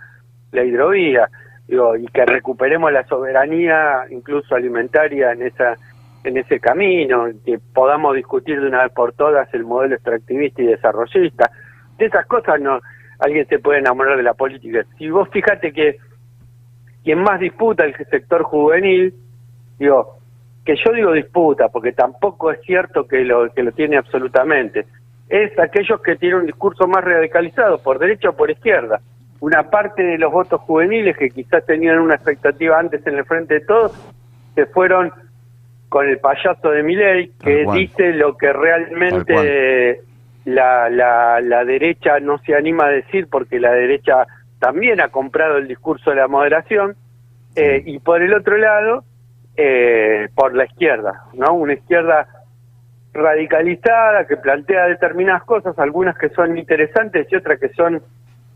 [0.53, 1.29] la hidrovía,
[1.67, 5.77] digo, y que recuperemos la soberanía incluso alimentaria en esa
[6.23, 10.67] en ese camino, que podamos discutir de una vez por todas el modelo extractivista y
[10.67, 11.51] desarrollista.
[11.97, 12.79] De esas cosas no
[13.19, 14.83] alguien se puede enamorar de la política.
[14.97, 15.97] Si vos fíjate que
[17.03, 19.13] quien más disputa el sector juvenil,
[19.77, 20.17] digo,
[20.65, 24.85] que yo digo disputa, porque tampoco es cierto que lo, que lo tiene absolutamente,
[25.29, 28.99] es aquellos que tienen un discurso más radicalizado, por derecha o por izquierda.
[29.39, 33.55] Una parte de los votos juveniles que quizás tenían una expectativa antes en el frente
[33.55, 33.93] de todos,
[34.53, 35.11] se fueron
[35.91, 39.99] con el payaso de Milei, que dice lo que realmente
[40.45, 44.25] la, la, la derecha no se anima a decir, porque la derecha
[44.57, 46.95] también ha comprado el discurso de la moderación,
[47.57, 49.03] eh, y por el otro lado,
[49.57, 51.55] eh, por la izquierda, ¿no?
[51.55, 52.25] Una izquierda
[53.11, 58.01] radicalizada que plantea determinadas cosas, algunas que son interesantes y otras que son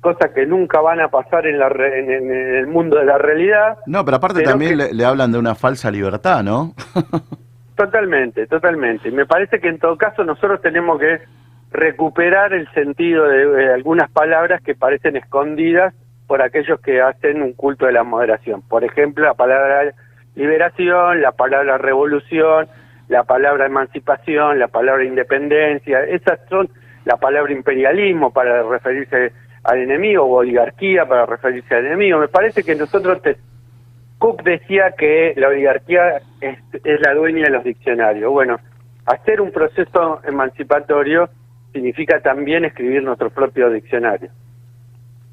[0.05, 3.79] cosas que nunca van a pasar en, la en, el mundo de la realidad.
[3.87, 6.75] No, pero aparte también le, hablan de una falsa libertad, ¿no?
[7.75, 9.09] totalmente, totalmente.
[9.09, 11.21] Me parece que en todo caso nosotros tenemos que
[11.71, 15.95] recuperar el sentido de, algunas palabras que parecen escondidas
[16.27, 18.61] por aquellos que hacen un culto de la moderación.
[18.61, 19.91] Por ejemplo, la palabra
[20.35, 22.67] liberación, la palabra revolución,
[23.07, 26.69] la palabra emancipación, la palabra independencia, esas son
[27.05, 29.33] la palabra imperialismo para referirse
[29.65, 32.19] al enemigo o oligarquía para referirse al enemigo.
[32.19, 33.37] Me parece que nosotros, te,
[34.17, 36.59] Cook decía que la oligarquía es,
[37.01, 38.31] la dueña de los diccionarios.
[38.31, 38.57] Bueno,
[39.05, 41.29] hacer un proceso emancipatorio
[41.73, 44.29] significa también escribir nuestro propio diccionario.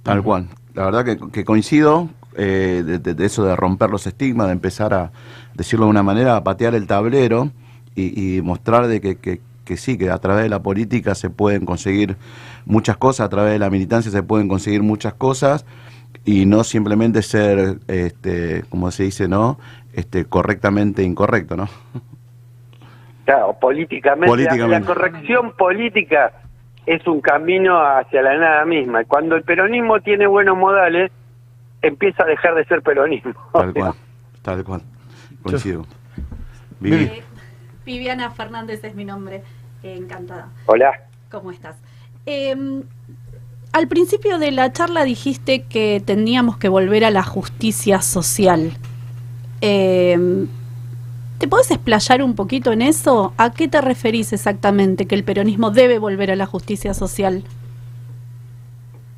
[0.03, 0.47] Tal cual.
[0.75, 5.13] La verdad que, que coincido eh, de, eso de romper los estigmas, de empezar a,
[5.55, 7.51] decirlo de una manera, a patear el tablero
[7.95, 9.41] y, mostrar de que, que,
[9.77, 12.17] sí, que a través de la política se pueden conseguir
[12.67, 15.65] muchas cosas, a través de la militancia se pueden conseguir muchas cosas
[16.25, 19.59] y no simplemente ser, este, como se dice, ¿no?
[19.93, 21.69] Este, correctamente incorrecto, ¿no?
[23.25, 26.33] Claro, políticamente, La, corrección política
[26.87, 29.05] es un camino hacia la nada misma.
[29.05, 31.13] Cuando el peronismo tiene buenos modales,
[31.83, 33.35] empieza a dejar de ser peronismo.
[33.53, 33.93] Tal cual,
[34.43, 34.83] tal cual.
[35.43, 35.87] Coincido.
[36.85, 37.23] Eh,
[37.85, 39.43] Viviana Fernández es mi nombre.
[39.83, 40.49] Eh, encantada.
[40.67, 40.93] Hola.
[41.31, 41.77] ¿Cómo estás?
[42.27, 42.83] Em,
[43.73, 48.73] al principio de la charla dijiste que teníamos que volver a la justicia social.
[49.61, 50.47] Em,
[51.39, 53.35] ¿Te puedes explayar un poquito en eso?
[53.37, 57.43] ¿A qué te referís exactamente que el peronismo debe volver a la justicia social?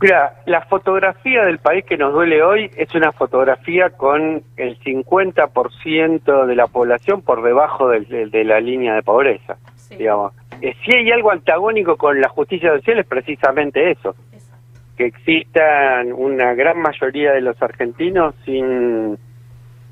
[0.04, 6.44] Mira, la fotografía del país que nos duele hoy es una fotografía con el 50%
[6.44, 9.56] de la población por debajo de, la línea de pobreza.
[9.88, 10.34] Digamos.
[10.60, 14.14] Eh, si hay algo antagónico con la justicia social es precisamente eso,
[14.98, 19.16] que existan una gran mayoría de los argentinos sin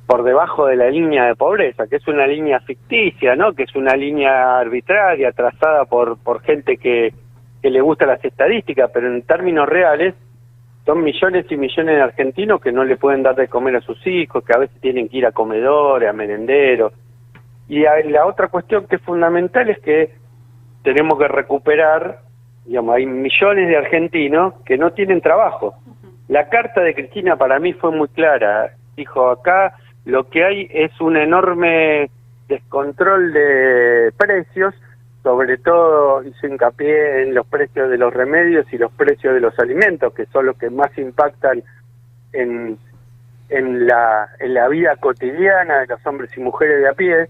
[0.07, 3.55] por debajo de la línea de pobreza, que es una línea ficticia, ¿no?
[3.55, 7.15] Que es una línea arbitraria trazada por por gente que
[7.63, 10.15] que le gustan las estadísticas, pero en términos reales
[10.85, 14.05] son millones y millones de argentinos que no le pueden dar de comer a sus
[14.07, 16.93] hijos, que a veces tienen que ir a comedores, a merenderos.
[17.69, 20.11] Y la otra cuestión que es fundamental es que
[20.83, 22.19] tenemos que recuperar,
[22.67, 25.75] digamos, hay millones de argentinos que no tienen trabajo.
[26.27, 28.73] La carta de Cristina para mí fue muy clara.
[28.97, 32.11] Dijo, acá lo que hay es un enorme
[32.49, 34.75] descontrol de precios
[35.23, 39.57] sobre todo hizo hincapié en los precios de los remedios y los precios de los
[39.59, 41.63] alimentos, que son los que más impactan
[42.33, 42.77] en,
[43.49, 47.29] en, la, en la vida cotidiana de los hombres y mujeres de a pie.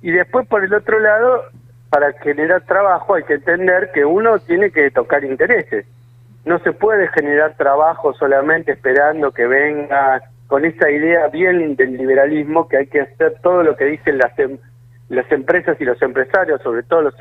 [0.00, 1.44] Y después, por el otro lado,
[1.90, 5.86] para generar trabajo hay que entender que uno tiene que tocar intereses.
[6.44, 12.68] No se puede generar trabajo solamente esperando que venga con esa idea bien del liberalismo
[12.68, 14.58] que hay que hacer todo lo que dicen las em,
[15.08, 17.14] las empresas y los empresarios, sobre todo los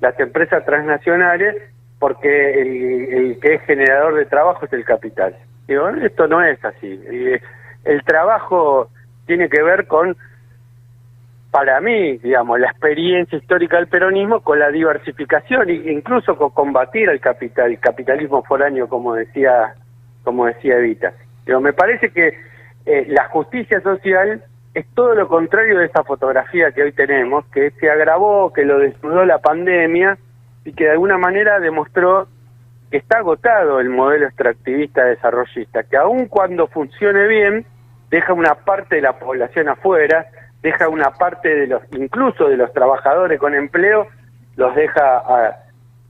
[0.00, 1.56] las empresas transnacionales,
[1.98, 5.34] porque el, el que es generador de trabajo es el capital.
[5.66, 6.86] Digo, esto no es así.
[6.86, 7.34] Y
[7.84, 8.88] El trabajo
[9.26, 10.16] tiene que ver con,
[11.50, 17.10] para mí, digamos, la experiencia histórica del peronismo con la diversificación e incluso con combatir
[17.10, 19.74] al capital, el capitalismo foráneo, como decía,
[20.24, 21.12] como decía Evita.
[21.44, 22.38] Pero me parece que
[22.86, 24.42] eh, la justicia social
[24.74, 28.78] es todo lo contrario de esa fotografía que hoy tenemos, que se agravó, que lo
[28.78, 30.18] desnudó la pandemia
[30.64, 32.28] y que de alguna manera demostró
[32.90, 37.66] que está agotado el modelo extractivista desarrollista, que aun cuando funcione bien,
[38.10, 40.26] deja una parte de la población afuera,
[40.62, 44.06] deja una parte de los, incluso de los trabajadores con empleo,
[44.56, 45.56] los deja ah,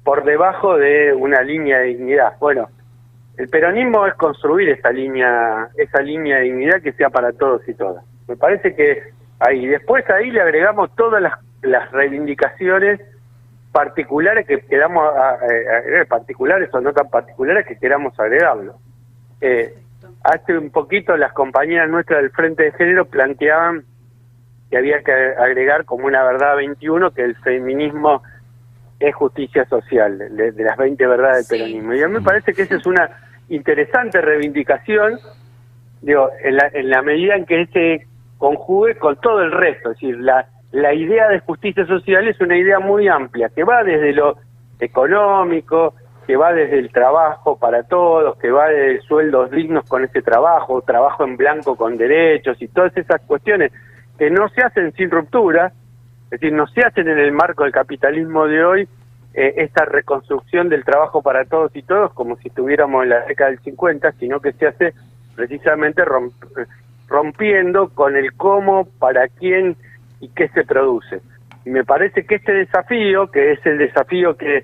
[0.04, 2.34] por debajo de una línea de dignidad.
[2.38, 2.68] Bueno,
[3.36, 7.74] el peronismo es construir esa línea, esa línea de dignidad que sea para todos y
[7.74, 8.04] todas.
[8.28, 9.02] Me parece que
[9.40, 13.00] ahí, después ahí le agregamos todas las, las reivindicaciones
[13.72, 18.76] particulares que queramos agregar, particulares o no tan particulares que queramos agregarlo.
[19.40, 19.74] Eh,
[20.24, 23.84] hace un poquito las compañeras nuestras del Frente de Género planteaban
[24.70, 28.22] que había que agregar como una verdad 21 que el feminismo
[29.00, 31.94] es justicia social, de, de las 20 verdades del peronismo.
[31.94, 33.08] Y a mí me parece que esa es una
[33.48, 35.18] interesante reivindicación,
[36.02, 38.06] digo, en la, en la medida en que se
[38.38, 42.56] conjugue con todo el resto, es decir, la, la idea de justicia social es una
[42.56, 44.36] idea muy amplia, que va desde lo
[44.80, 45.94] económico,
[46.26, 50.82] que va desde el trabajo para todos, que va de sueldos dignos con ese trabajo,
[50.82, 53.72] trabajo en blanco con derechos y todas esas cuestiones
[54.18, 55.72] que no se hacen sin ruptura,
[56.24, 58.88] es decir, no se hacen en el marco del capitalismo de hoy,
[59.32, 63.50] eh, esta reconstrucción del trabajo para todos y todos como si estuviéramos en la década
[63.50, 64.94] del 50, sino que se hace
[65.34, 66.32] precisamente romp
[67.08, 69.76] rompiendo con el cómo, para quién
[70.20, 71.20] y qué se produce.
[71.64, 74.62] Y me parece que este desafío, que es el desafío que,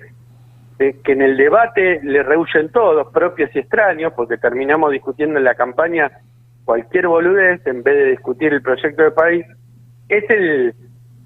[0.79, 5.43] eh, que en el debate le rehuyen todos, propios y extraños, porque terminamos discutiendo en
[5.45, 6.11] la campaña
[6.65, 9.45] cualquier boludez en vez de discutir el proyecto de país,
[10.09, 10.73] es el,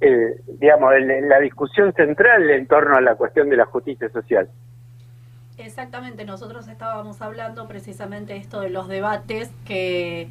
[0.02, 4.50] el digamos, el- la discusión central en torno a la cuestión de la justicia social.
[5.58, 10.30] Exactamente, nosotros estábamos hablando precisamente esto de los debates que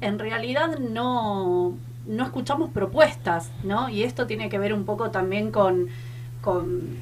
[0.00, 1.74] en realidad no,
[2.06, 3.88] no escuchamos propuestas, ¿no?
[3.88, 5.88] Y esto tiene que ver un poco también con,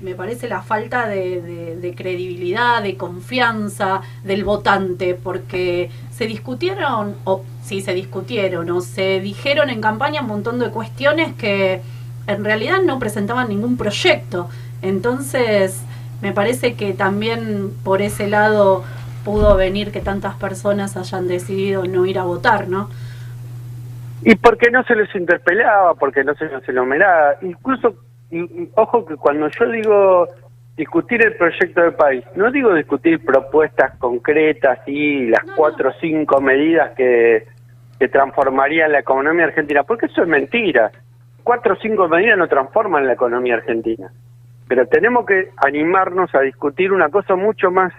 [0.02, 7.43] me parece, la falta de- de credibilidad, de confianza del votante, porque se discutieron, o
[7.65, 11.81] sí se discutieron, o se dijeron en campaña un montón de cuestiones que
[12.27, 14.51] en realidad no presentaban ningún proyecto.
[14.82, 15.78] Entonces,
[16.20, 18.85] me parece que también por ese lado
[19.24, 22.88] pudo venir que tantas personas hayan decidido no ir a votar, ¿no?
[24.22, 27.36] Y porque no se les interpelaba, porque no se les enumeraba.
[27.42, 27.94] Incluso,
[28.74, 30.28] ojo que cuando yo digo
[30.76, 36.40] discutir el proyecto de país, no digo discutir propuestas concretas y las cuatro o cinco
[36.40, 37.47] medidas que,
[37.98, 40.90] que transformarían la economía argentina, porque eso es mentira.
[41.42, 44.10] Cuatro o cinco medidas no transforman la economía argentina.
[44.68, 47.92] Pero tenemos que animarnos a discutir una cosa mucho más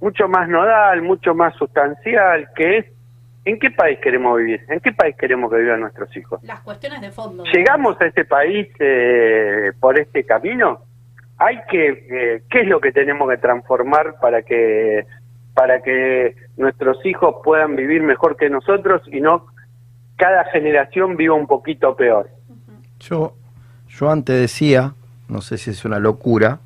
[0.00, 2.86] mucho más nodal, mucho más sustancial, que es
[3.44, 4.60] ¿en qué país queremos vivir?
[4.68, 6.42] ¿En qué país queremos que vivan nuestros hijos?
[6.42, 7.44] Las cuestiones de fondo.
[7.44, 10.80] ¿Llegamos a este país eh, por este camino?
[11.38, 15.06] Hay que, eh, ¿qué es lo que tenemos que transformar para que
[15.54, 19.46] para que nuestros hijos puedan vivir mejor que nosotros y no
[20.16, 22.28] cada generación viva un poquito peor?
[23.00, 23.34] Yo,
[23.88, 24.92] yo antes decía,
[25.28, 26.60] no sé si es una locura,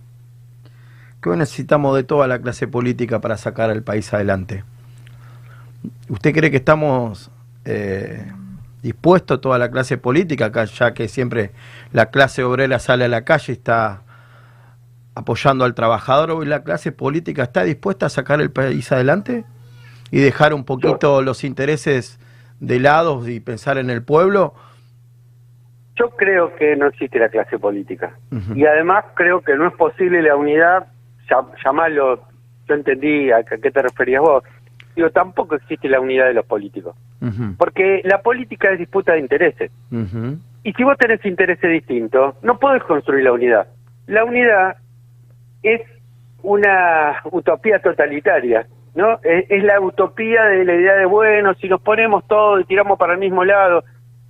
[1.21, 4.65] que hoy necesitamos de toda la clase política para sacar al país adelante.
[6.09, 7.31] ¿Usted cree que estamos
[7.65, 8.25] eh,
[8.83, 11.51] dispuestos, toda la clase política, acá, ya que siempre
[11.93, 14.03] la clase obrera sale a la calle y está
[15.15, 19.45] apoyando al trabajador, hoy la clase política está dispuesta a sacar el país adelante
[20.11, 22.19] y dejar un poquito los intereses
[22.61, 24.55] de lado y pensar en el pueblo?
[25.97, 28.17] Yo creo que no existe la clase política.
[28.55, 30.87] Y además creo que no es posible la unidad,
[31.65, 32.21] llamarlo,
[32.69, 34.45] yo entendí a qué a qué te referías vos,
[34.95, 36.97] digo, tampoco existe la unidad de los políticos.
[37.59, 39.71] Porque la política es disputa de intereses.
[40.63, 43.67] Y si vos tenés intereses distintos, no podés construir la unidad.
[44.07, 44.77] La unidad
[45.63, 45.83] es
[46.43, 49.21] una utopía totalitaria, ¿no?
[49.23, 52.99] Es, es la utopía de la idea de, bueno, si nos ponemos todos y tiramos
[52.99, 53.85] para el mismo lado.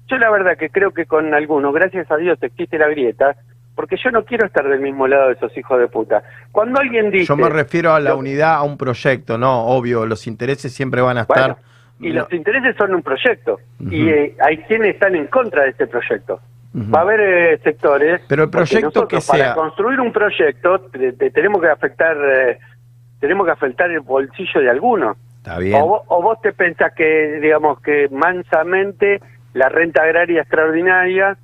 [0.08, 3.36] Yo la verdad que creo que con algunos, gracias a Dios, existe la grieta,
[3.80, 6.22] porque yo no quiero estar del mismo lado de esos hijos de puta.
[6.52, 7.24] Cuando alguien dice...
[7.24, 11.16] Yo me refiero a la unidad, a un proyecto, no, obvio, los intereses siempre van
[11.16, 11.56] a estar...
[11.98, 13.58] Y los intereses son un proyecto.
[13.90, 16.40] Y eh, hay quienes están en contra de este proyecto.
[16.74, 18.20] Va a haber eh, sectores.
[18.28, 22.16] Pero el proyecto nosotros que para sea- construir un proyecto te- te- tenemos que afectar
[22.16, 22.58] eh,
[23.18, 25.16] tenemos que afectar el bolsillo de algunos.
[25.38, 25.80] Está bien.
[25.82, 29.20] O vos, o vos te pensás que, digamos, que mansamente
[29.52, 31.36] la renta agraria extraordinaria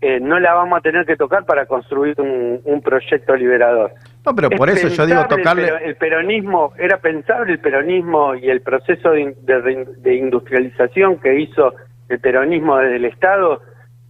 [0.00, 3.92] eh, no la vamos a tener que tocar para construir un, un proyecto liberador.
[4.24, 5.64] No, pero Es por eso yo digo tocarle...
[5.64, 11.74] El, pero- el peronismo, era pensable el peronismo y el proceso de industrialización que hizo
[12.08, 13.60] el peronismo desde el Estado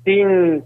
[0.04, 0.62] sin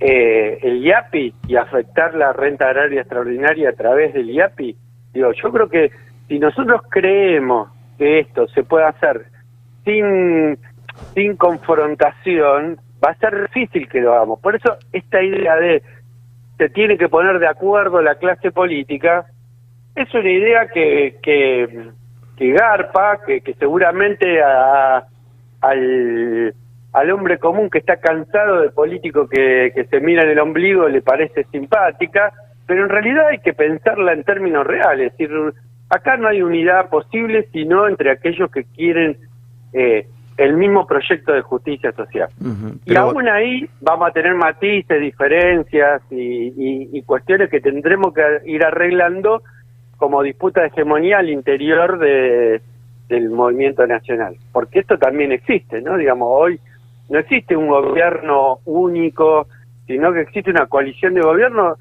[0.00, 4.76] eh, el IAPI y afectar la renta agraria extraordinaria a través del IAPI.
[5.12, 5.90] Digo, yo creo que
[6.28, 7.68] si nosotros creemos
[7.98, 9.26] que esto se puede hacer
[9.84, 10.58] sin,
[11.14, 14.40] sin confrontación, va a ser difícil que lo hagamos.
[14.40, 15.82] Por eso esta idea de
[16.58, 19.26] se tiene que poner de acuerdo la clase política
[19.94, 25.04] es una idea que, que, garpa, que, que seguramente a-
[25.60, 26.54] al,
[26.92, 31.02] al hombre común que está cansado de políticos que, que se miran el ombligo le
[31.02, 32.32] parece simpática,
[32.66, 35.12] pero en realidad hay que pensarla en términos reales.
[35.12, 35.30] Es decir,
[35.90, 39.18] acá no hay unidad posible sino entre aquellos que quieren
[39.72, 40.06] eh,
[40.36, 42.28] el mismo proyecto de justicia social.
[42.84, 48.12] Y pero- aún ahí vamos a tener matices, diferencias y, y- y cuestiones que tendremos
[48.14, 49.42] que ir arreglando
[49.96, 52.60] como disputa de hegemonía al interior de,
[53.08, 54.34] del movimiento nacional.
[54.52, 55.96] Porque esto también existe, ¿no?
[55.96, 56.58] Digamos, hoy
[57.08, 59.46] no existe un gobierno único,
[59.86, 61.76] sino que existe una coalición de gobierno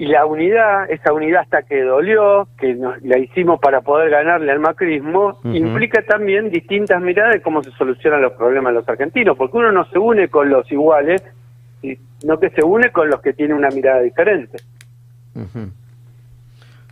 [0.00, 4.50] y la unidad, esa unidad hasta que dolió, que nos, la hicimos para poder ganarle
[4.50, 9.36] al macrismo, implica también distintas miradas de cómo se solucionan los problemas de los argentinos,
[9.36, 11.22] porque uno no se une con los iguales,
[11.82, 14.56] sino que se une con los que tienen una mirada diferente.
[15.34, 15.70] Ujú.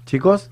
[0.05, 0.51] Chicos,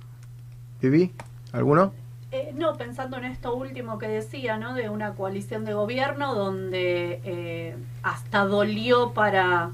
[0.80, 1.12] Vivi,
[1.52, 1.92] ¿alguno?
[2.32, 4.72] Eh, no, pensando en esto último que decía, ¿no?
[4.72, 9.72] De una coalición de gobierno donde eh, hasta dolió para,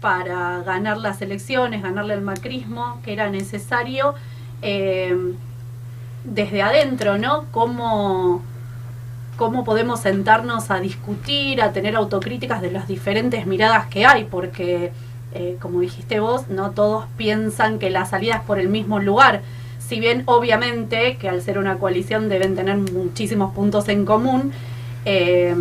[0.00, 4.14] para ganar las elecciones, ganarle al macrismo, que era necesario
[4.62, 5.34] eh,
[6.24, 7.46] desde adentro, ¿no?
[7.50, 8.42] Cómo,
[9.36, 14.92] cómo podemos sentarnos a discutir, a tener autocríticas de las diferentes miradas que hay, porque,
[15.34, 19.42] eh, como dijiste vos, no todos piensan que la salida es por el mismo lugar.
[19.78, 24.52] Si bien obviamente que al ser una coalición deben tener muchísimos puntos en común,
[25.04, 25.54] eh,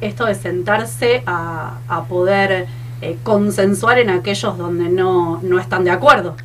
[0.00, 2.66] esto de sentarse a poder
[3.02, 6.36] eh, consensuar en aquellos donde no, no están de acuerdo.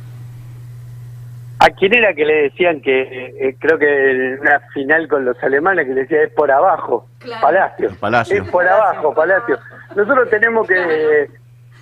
[1.62, 3.02] ¿A quién era que le decían que,
[3.38, 7.06] eh, creo que en una final con los alemanes, que le decía es por abajo?
[7.40, 7.90] Palacio.
[8.00, 8.42] Palacio.
[8.42, 9.58] Es por abajo, Palacio.
[9.94, 11.28] Nosotros tenemos que,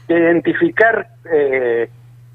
[0.08, 1.88] que identificar eh,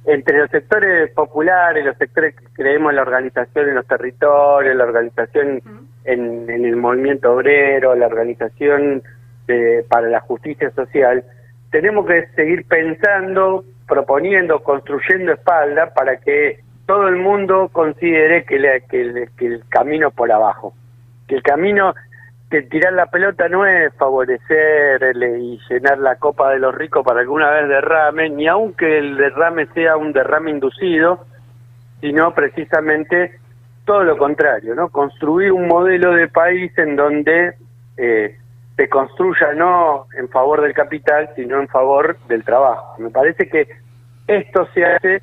[0.05, 4.83] entre los sectores populares, los sectores que creemos en la organización en los territorios, la
[4.85, 5.61] organización
[6.05, 9.03] en, en el movimiento obrero, la organización
[9.47, 11.25] de- para la justicia social,
[11.73, 18.81] tenemos que seguir pensando, proponiendo, construyendo espalda para que todo el mundo considere que, le-
[18.87, 20.75] que el- que el camino por abajo.
[21.27, 21.95] Que el camino,
[22.51, 27.21] que tirar la pelota no es favorecerle y llenar la copa de los ricos para
[27.21, 31.25] alguna vez derrame, ni aunque el derrame sea un derrame inducido,
[32.01, 33.39] sino precisamente
[33.85, 34.89] todo lo contrario, ¿no?
[34.89, 37.53] Construir un modelo de país en donde
[37.97, 38.37] eh,
[38.75, 42.95] se construya no en favor del capital, sino en favor del trabajo.
[42.99, 43.67] Me parece que
[44.27, 45.21] esto se hace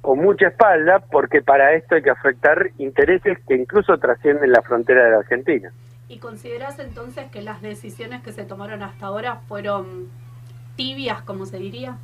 [0.00, 5.04] con mucha espalda porque para esto hay que afectar intereses que incluso trascienden la frontera
[5.04, 5.70] de la Argentina.
[6.08, 10.08] ¿Y consideras entonces que las decisiones que se tomaron hasta ahora fueron
[10.74, 11.96] tibias, como se diría?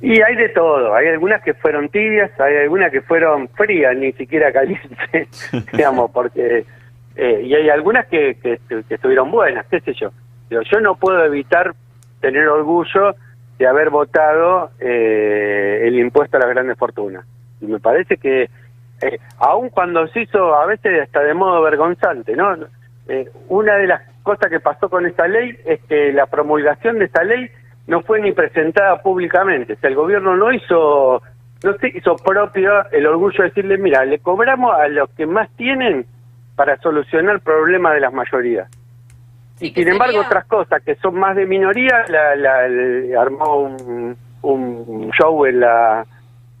[0.00, 4.12] Y hay de todo, hay algunas que fueron tibias, hay algunas que fueron frías, ni
[4.12, 6.66] siquiera calientes, digamos, porque...
[7.16, 8.60] eh, y hay algunas que, que,
[8.90, 10.10] estuvieron buenas, qué sé yo.
[10.50, 11.74] Digo, yo no puedo evitar
[12.20, 13.14] tener orgullo
[13.58, 17.24] de haber votado eh, el impuesto a las grandes fortunas.
[17.60, 18.50] Y me parece que,
[19.02, 22.54] eh, aun cuando se hizo a veces hasta de modo vergonzante, ¿no?
[23.08, 27.06] Eh, una de las cosas que pasó con esta ley es que la promulgación de
[27.06, 27.48] esta ley
[27.86, 29.74] no fue ni presentada públicamente.
[29.74, 31.22] O sea, el gobierno no hizo,
[31.64, 35.48] no se hizo propio el orgullo de decirle, mira, le cobramos a los que más
[35.56, 36.04] tienen
[36.56, 38.68] para solucionar problemas de las mayorías.
[39.60, 45.10] y sin embargo, otras cosas que son más de minoría, la, la- armó un, un
[45.12, 46.04] show en la,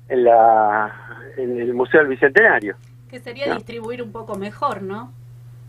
[0.08, 0.94] en la
[1.36, 2.76] en el Museo del Bicentenario.
[3.10, 5.12] Que sería distribuir un poco mejor, ¿no?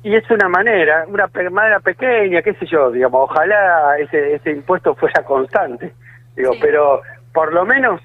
[0.03, 4.95] Y es una manera, una manera pequeña, qué sé yo, digamos, ojalá ese, ese impuesto
[4.95, 5.93] fuera constante,
[6.35, 7.01] digo, pero
[7.33, 7.99] por lo menos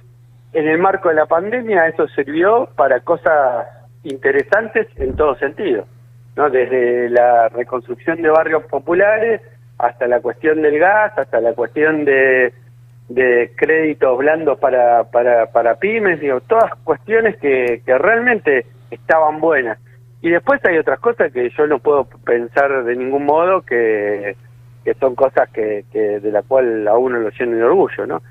[0.53, 3.67] en el marco de la pandemia eso sirvió para cosas
[4.03, 5.87] interesantes en todo sentido,
[6.37, 6.51] ¿no?
[6.51, 9.41] Desde la reconstrucción de barrios populares
[9.79, 12.53] hasta la cuestión del gas, hasta la cuestión de,
[13.09, 19.79] de créditos blandos para, para, para pymes, digo, todas cuestiones que, que realmente estaban buenas.
[20.21, 24.37] Y después hay otras cosas que yo no puedo pensar de ningún modo que,
[24.85, 28.23] que son cosas que, que de la cual a uno lo llena de orgullo, ¿no?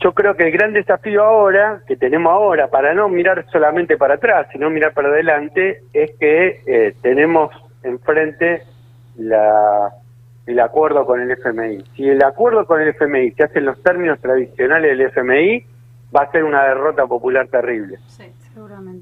[0.00, 4.14] Yo creo que el gran desafío ahora, que tenemos ahora, para no mirar solamente para
[4.14, 7.50] atrás, sino mirar para adelante, es que eh, tenemos
[7.82, 8.62] enfrente
[9.16, 9.92] la,
[10.46, 11.84] el acuerdo con el FMI.
[11.96, 15.64] Si el acuerdo con el FMI se hace en los términos tradicionales del FMI,
[16.14, 17.98] va a ser una derrota popular terrible.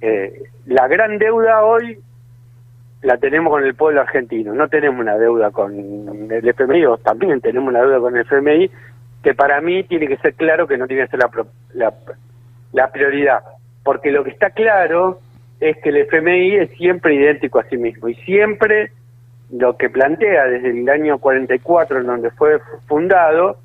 [0.00, 1.98] Eh, la gran deuda hoy
[3.02, 5.74] la tenemos con el pueblo argentino, no tenemos una deuda con
[6.30, 8.70] el FMI, o también tenemos una deuda con el FMI,
[9.22, 11.30] que para mí tiene que ser claro que no tiene que ser la,
[11.74, 11.94] la,
[12.72, 13.40] la prioridad,
[13.84, 15.20] porque lo que está claro
[15.60, 18.90] es que el FMI es siempre idéntico a sí mismo y siempre
[19.52, 22.58] lo que plantea desde el año 44 en donde fue
[22.88, 23.58] fundado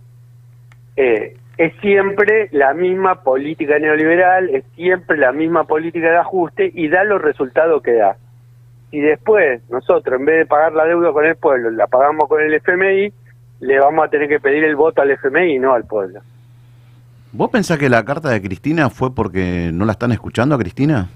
[0.95, 6.87] eh, es siempre la misma política neoliberal, es siempre la misma política de ajuste y
[6.87, 8.15] da los resultados que da.
[8.91, 12.41] Si después nosotros, en vez de pagar la deuda con el pueblo, la pagamos con
[12.41, 13.11] el FMI,
[13.59, 16.19] le vamos a tener que pedir el voto al FMI y no al pueblo.
[17.31, 21.09] ¿Vos pensás que la carta de Cristina fue porque no la están escuchando a Cristina?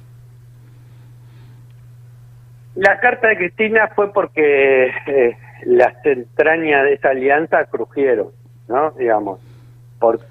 [2.75, 8.27] La carta de Cristina fue porque eh, las entrañas de esa alianza crujieron,
[8.67, 8.91] ¿no?
[8.91, 9.39] Digamos,
[9.99, 10.25] porque...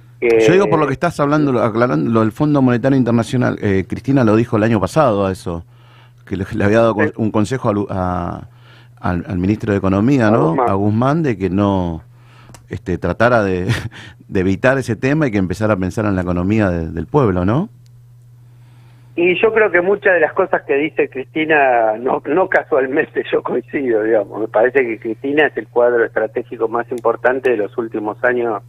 [0.47, 3.59] Yo digo por lo que estás hablando, aclarando lo del Fondo Monetario Internacional.
[3.62, 5.65] eh, Cristina lo dijo el año pasado a eso,
[6.27, 8.43] que le, le había dado un consejo al, a-
[9.01, 10.48] al, al ministro de Economía, A ¿no?
[10.51, 10.68] Guzmán.
[10.70, 12.02] A Guzmán, de que no
[12.68, 13.66] este, tratara de,
[14.28, 17.44] de evitar ese tema y que empezara a pensar en la economía de- del pueblo,
[17.44, 17.68] ¿no?
[19.16, 23.43] Y yo creo que muchas de las cosas que dice Cristina, no, no casualmente yo
[23.43, 24.40] coincido, digamos.
[24.40, 28.62] Me parece que Cristina es el cuadro estratégico más importante de los últimos años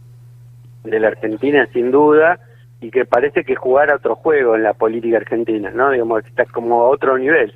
[0.84, 2.40] de la Argentina, sin duda,
[2.80, 5.90] y que parece que jugar a otro juego en la política argentina, ¿no?
[5.90, 7.54] Digamos, que está como a otro nivel.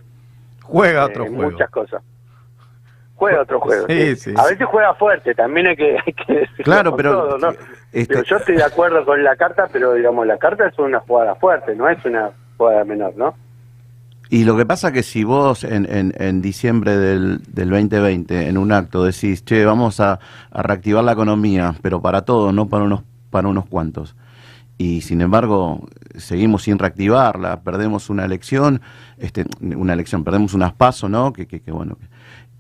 [0.62, 1.50] Juega eh, otro en juego.
[1.50, 2.02] muchas cosas.
[3.16, 3.86] Juega otro juego.
[3.88, 4.30] Sí, sí.
[4.30, 7.50] sí, a veces juega fuerte, también hay que, hay que decirlo Claro, pero, todo, ¿no?
[7.92, 11.00] este- Digo, yo estoy de acuerdo con la carta, pero digamos, la carta es una
[11.00, 13.34] jugada fuerte, no es una jugada menor, ¿no?
[14.28, 18.58] Y lo que pasa que si vos en, en, en diciembre del, del 2020, en
[18.58, 20.18] un acto, decís, che, vamos a,
[20.50, 24.16] a reactivar la economía, pero para todos, no para unos, para unos cuantos.
[24.78, 25.86] Y sin embargo,
[26.16, 28.82] seguimos sin reactivarla, perdemos una elección,
[29.16, 31.32] este, una elección, perdemos unas pasos, ¿no?
[31.32, 31.96] Que, que, que bueno.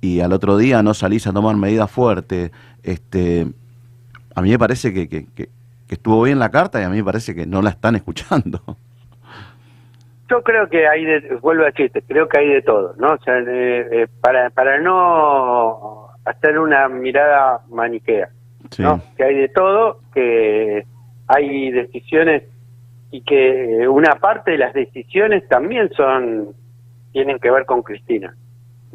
[0.06, 2.52] Y al otro día no salís a tomar medidas fuertes.
[2.84, 3.46] Este,
[4.36, 5.48] a mí me parece que, que, que,
[5.88, 8.60] que estuvo bien la carta y a mí me parece que no la están escuchando.
[10.28, 13.12] Yo creo que hay de, vuelvo a decirte, creo que hay de todo, ¿no?
[13.14, 18.28] O sea, eh, eh, para, para no hacer una mirada maniquea,
[18.70, 18.82] Sí.
[18.82, 19.00] ¿no?
[19.16, 20.84] Que hay de todo, que
[21.28, 22.42] hay decisiones
[23.12, 26.48] y que una parte de las decisiones también son,
[27.12, 28.36] tienen que ver con Cristina,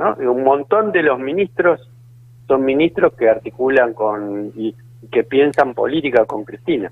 [0.01, 0.31] ¿no?
[0.31, 1.89] Un montón de los ministros
[2.47, 4.75] son ministros que articulan con, y,
[5.11, 6.91] que piensan política con Cristina.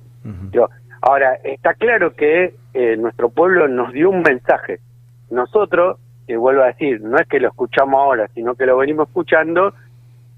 [0.51, 0.69] Yo-
[1.01, 4.79] ahora, está claro que eh, nuestro pueblo nos dio un mensaje.
[5.29, 9.07] Nosotros, que vuelvo a decir, no es que lo escuchamos ahora, sino que lo venimos
[9.07, 9.73] escuchando,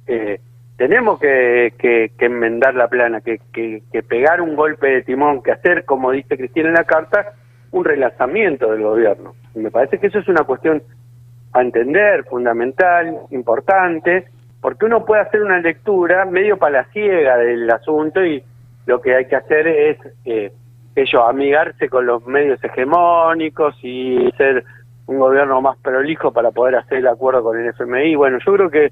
[0.08, 0.40] eh,
[0.78, 5.44] tenemos que, que- que enmendar la plana, que, que- que pegar un golpe de timón,
[5.44, 7.34] que hacer, como dice Cristina en la carta,
[7.72, 9.34] un relanzamiento del gobierno.
[9.56, 10.82] Y me parece que eso es una cuestión
[11.54, 14.28] a entender, fundamental, importante,
[14.62, 18.44] porque uno puede hacer una lectura medio palaciega del asunto y
[18.86, 20.54] lo que hay que hacer es eh,
[20.96, 24.64] ellos amigarse con los medios hegemónicos y ser
[25.08, 28.16] un gobierno más prolijo para poder hacer el acuerdo con el FMI.
[28.16, 28.92] Bueno, yo creo que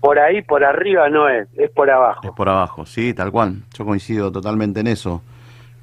[0.00, 2.20] por ahí, por arriba no es, es por abajo.
[2.24, 3.62] Es por abajo, sí, tal cual.
[3.76, 5.22] Yo coincido totalmente en eso.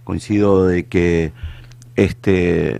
[0.03, 1.31] Coincido de que
[1.95, 2.79] este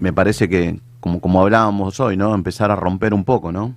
[0.00, 2.34] me parece que como como hablábamos hoy, ¿no?
[2.34, 3.74] Empezar a romper un poco, ¿no?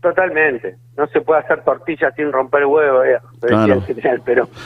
[0.00, 0.76] Totalmente.
[0.96, 3.82] No se puede hacer tortilla sin romper huevo, eh, Claro.
[4.24, 4.48] pero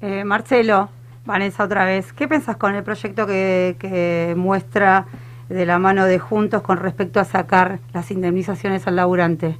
[0.00, 0.88] Eh, Marcelo,
[1.26, 5.06] Vanessa otra vez, ¿qué pensás con el proyecto que, que muestra
[5.48, 9.56] de la mano de Juntos con respecto a sacar las indemnizaciones al laburante?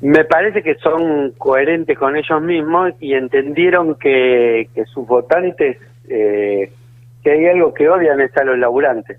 [0.00, 5.76] Me parece que son coherentes con ellos mismos y entendieron que, que sus votantes,
[6.08, 6.72] eh,
[7.22, 9.18] que hay algo que odian es a los laburantes.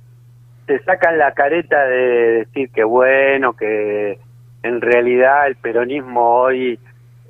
[0.68, 4.20] Se sacan la careta de decir que bueno, que
[4.64, 6.80] en realidad el peronismo hoy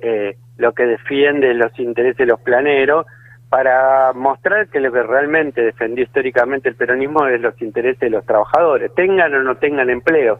[0.00, 3.06] eh, lo que defiende los intereses de los planeros
[3.48, 8.24] para mostrar que lo que realmente defendió históricamente el peronismo es los intereses de los
[8.24, 10.38] trabajadores, tengan o no tengan empleo.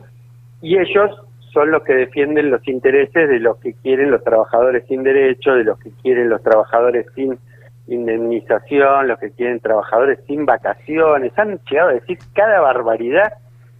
[0.63, 1.11] Y ellos
[1.53, 5.65] son los que defienden los intereses de los que quieren los trabajadores sin derecho, de
[5.65, 7.37] los que quieren los trabajadores sin
[7.95, 11.37] indemnización, los que quieren trabajadores sin vacaciones.
[11.39, 13.35] Han llegado a decir cada barbaridad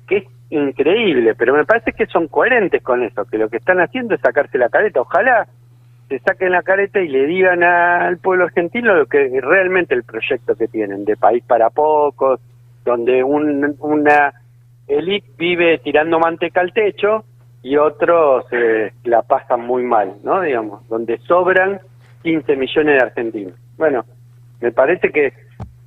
[0.07, 3.81] que es increíble, pero me parece que son coherentes con eso, que lo que están
[3.81, 5.01] haciendo es sacarse la careta.
[5.01, 5.47] Ojalá
[6.09, 10.57] se saquen la careta y le digan al pueblo argentino lo que realmente el proyecto
[10.57, 12.41] que tienen, de país para pocos,
[12.85, 14.33] donde un, una
[14.89, 17.25] élite vive tirando manteca al techo
[17.63, 20.41] y otros eh, la pasan muy mal, ¿no?
[20.41, 21.81] Digamos, donde sobran
[22.23, 23.55] 15 millones de argentinos.
[23.81, 24.05] Bueno,
[24.61, 25.33] me parece que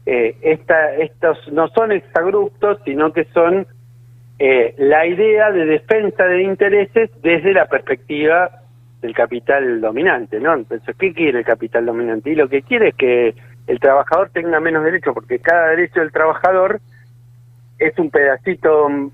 [0.07, 3.67] eh, esta, estos no son exagruptos, sino que son
[4.39, 8.49] eh, la idea de defensa de intereses desde la perspectiva
[8.99, 10.55] del capital dominante, ¿no?
[10.55, 12.31] Entonces, ¿qué quiere el capital dominante?
[12.31, 13.35] Y lo que quiere es que
[13.67, 16.81] el trabajador tenga menos derechos, porque cada derecho del trabajador
[17.77, 19.11] es un pedacito mm,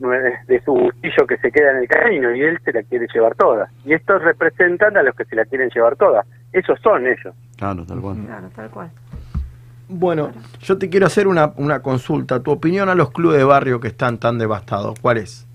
[0.47, 3.35] de su gustillo que se queda en el camino y él se la quiere llevar
[3.35, 3.67] toda.
[3.83, 6.23] Y estos representan a los que se la quieren llevar toda.
[6.53, 7.35] Esos son ellos.
[7.59, 8.17] Claro, tal cual.
[8.25, 8.89] Claro, tal cual.
[9.89, 10.31] Bueno,
[10.61, 12.41] yo te quiero hacer una, una consulta.
[12.41, 15.45] Tu opinión a los clubes de barrio que están tan devastados, ¿cuál es?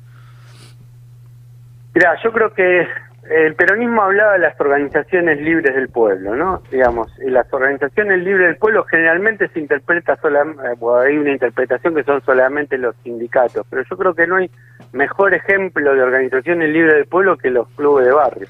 [1.95, 2.87] Mira, yo creo que
[3.31, 6.63] el peronismo hablaba de las organizaciones libres del pueblo, ¿no?
[6.71, 12.05] Digamos, y las organizaciones libres del pueblo generalmente se interpreta solamente, hay una interpretación que
[12.05, 14.51] son solamente los sindicatos, pero yo creo que no hay
[14.93, 18.49] mejor ejemplo de organizaciones libres del pueblo que los clubes de barrio,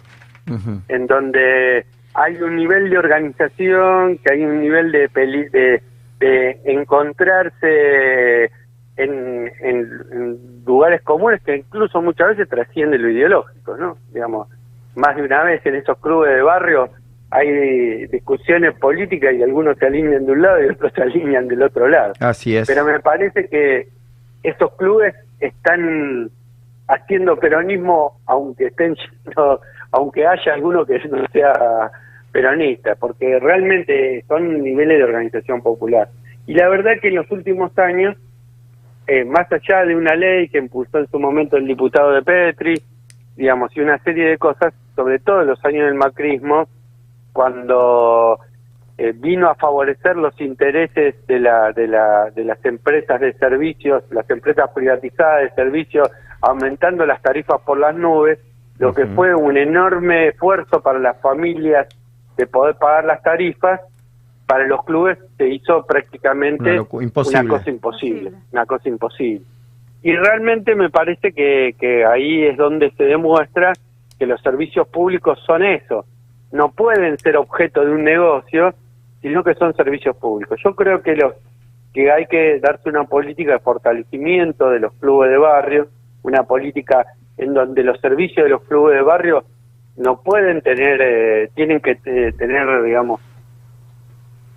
[0.89, 5.83] en donde hay un nivel de organización, que hay un nivel de, peli de,
[6.21, 8.51] de encontrarse
[8.97, 13.99] en, en, lugares comunes que incluso muchas veces trasciende lo ideológico, ¿no?
[14.13, 14.49] Digamos,
[14.95, 16.89] más de una vez en esos clubes de barrio
[17.31, 21.65] hay discusiones políticas y algunos se alinean de un lado y otros se alinean del
[21.65, 22.13] otro lado.
[22.21, 22.69] Así es.
[22.69, 23.89] Pero me parece que
[24.45, 26.31] esos clubes están
[26.87, 29.61] haciendo peronismo aunque estén yendo,
[29.91, 31.91] aunque haya alguno que no sea
[32.35, 36.09] peronista, porque realmente son niveles de organización popular.
[36.49, 38.17] Y la verdad que en los últimos años,
[39.07, 42.75] eh, más allá de una ley que impulsó en su momento el diputado de Petri,
[43.37, 46.67] digamos, y una serie de cosas, sobre todo en los años del macrismo,
[47.33, 48.41] cuando
[48.99, 54.03] eh, vino a favorecer los intereses de, la, de, la, de las empresas de servicios,
[54.11, 58.41] las empresas privatizadas de servicios, aumentando las tarifas por las nubes,
[58.81, 61.87] lo que fue un enorme esfuerzo para las familias
[62.37, 63.81] de poder pagar las tarifas,
[64.47, 67.41] para los clubes se hizo prácticamente Una imposible.
[67.41, 69.45] una cosa imposible, una cosa imposible.
[70.03, 73.73] Y realmente me parece que, que ahí es donde se demuestra
[74.19, 76.05] que los servicios públicos son eso,
[76.53, 78.75] no pueden ser objeto de un negocio,
[79.23, 80.61] sino que son servicios públicos.
[80.63, 81.35] Yo creo que los
[81.95, 85.89] que hay que darse una política de fortalecimiento de los clubes de barrio,
[86.23, 87.07] una política
[87.39, 89.45] en donde los servicios de los clubes de barrio
[89.97, 93.21] no pueden tener, eh, tienen que eh, tener, digamos,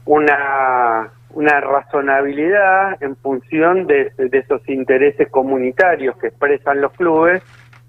[0.05, 7.43] una, una razonabilidad en función de, de esos intereses comunitarios que expresan los clubes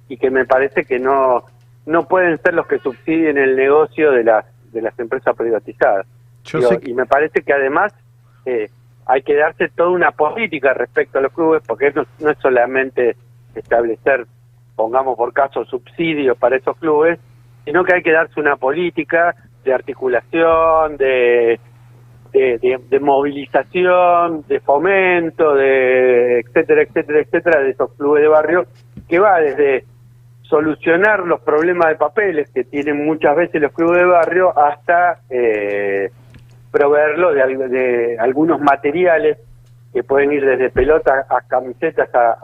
[0.08, 1.44] y que me parece que no,
[1.86, 6.06] no pueden ser los que subsidien el negocio de las, de las empresas privatizadas.
[6.44, 7.94] Yo Digo, sé Y me parece que además
[8.44, 8.68] eh,
[9.06, 13.16] hay que darse toda una política respecto a los clubes, porque no, no es solamente
[13.54, 14.26] establecer,
[14.76, 17.18] pongamos por caso, subsidios para esos clubes,
[17.68, 21.60] sino que hay que darse una política de articulación, de,
[22.32, 28.64] de, movilización, de fomento, de etcétera, etcétera, etcétera, de esos clubes de barrio,
[29.06, 29.84] que va desde
[30.44, 36.08] solucionar los problemas de papeles que tienen muchas veces los clubes de barrio hasta eh,
[36.72, 39.36] proveerlo de, al- de algunos materiales
[39.92, 42.38] que pueden ir desde pelotas a camisetas a-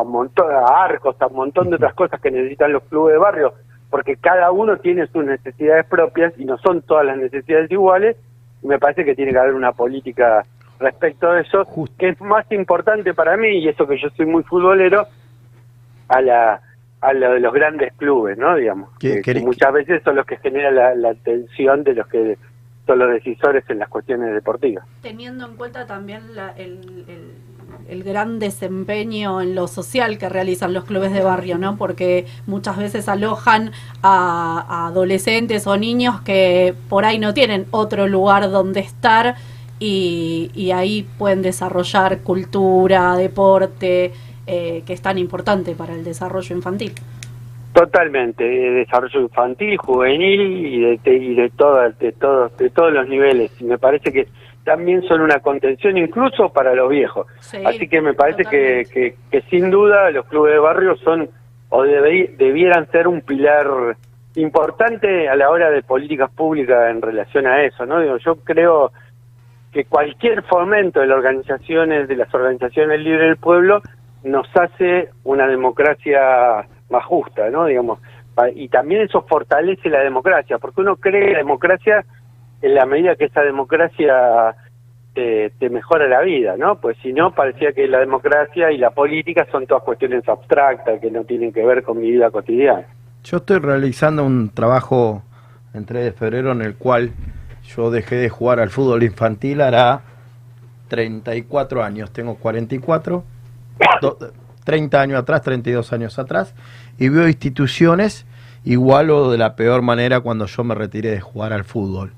[0.00, 3.18] a montón, a arcos, a un montón de otras cosas que necesitan los clubes de
[3.18, 3.52] barrio,
[3.92, 8.16] porque cada uno tiene sus necesidades propias y no son todas las necesidades iguales,
[8.62, 10.46] y me parece que tiene que haber una política
[10.80, 11.66] respecto a eso,
[11.98, 15.06] que es más importante para mí, y eso que yo soy muy futbolero,
[16.08, 16.60] a la
[17.02, 18.54] a lo de los grandes clubes, ¿no?
[18.56, 22.38] Digamos, ¿Qué- que, muchas veces son los que generan la, la atención de los que
[22.86, 24.86] son los decisores en las cuestiones deportivas.
[25.02, 27.32] Teniendo en cuenta también la- el, el-
[27.88, 31.76] el gran desempeño en lo social que realizan los clubes de barrio, ¿no?
[31.76, 33.72] Porque muchas veces alojan
[34.02, 39.34] a, adolescentes o niños que por ahí no tienen otro lugar donde estar
[39.78, 44.12] y, ahí pueden desarrollar cultura, deporte,
[44.46, 46.92] eh, que es tan importante para el desarrollo infantil.
[47.72, 52.92] Totalmente, de desarrollo infantil, juvenil y de, de- y de, todas- de, todos, de todos
[52.92, 53.50] los niveles.
[53.60, 54.28] Y me parece que
[54.64, 57.26] también son una contención incluso para los viejos.
[57.40, 61.28] Sí, Así que me parece que, que, que sin duda los clubes de barrio son
[61.70, 63.66] o debe- debieran ser un pilar
[64.36, 68.00] importante a la hora de políticas públicas en relación a eso, ¿no?
[68.00, 68.92] Digo, yo creo
[69.72, 73.80] que cualquier fomento de las organizaciones, de las organizaciones libres del pueblo,
[74.22, 77.66] nos hace una democracia más justa, ¿no?
[77.66, 77.98] Digamos,
[78.54, 82.04] y también eso fortalece la democracia, porque uno cree en la democracia
[82.62, 84.54] en la medida que esa democracia
[85.14, 86.80] te, te mejora la vida, ¿no?
[86.80, 91.10] Pues si no, parecía que la democracia y la política son todas cuestiones abstractas que
[91.10, 92.86] no tienen que ver con mi vida cotidiana.
[93.24, 95.22] Yo estoy realizando un trabajo
[95.74, 97.10] en 3 de febrero en el cual
[97.76, 100.00] yo dejé de jugar al fútbol infantil hará
[100.88, 102.10] 34 años.
[102.12, 103.24] Tengo 44,
[104.00, 104.18] do-
[104.64, 106.54] 30 años atrás, 32 años atrás,
[106.98, 108.26] y veo instituciones
[108.64, 112.12] igual o de la peor manera cuando yo me retiré de jugar al fútbol.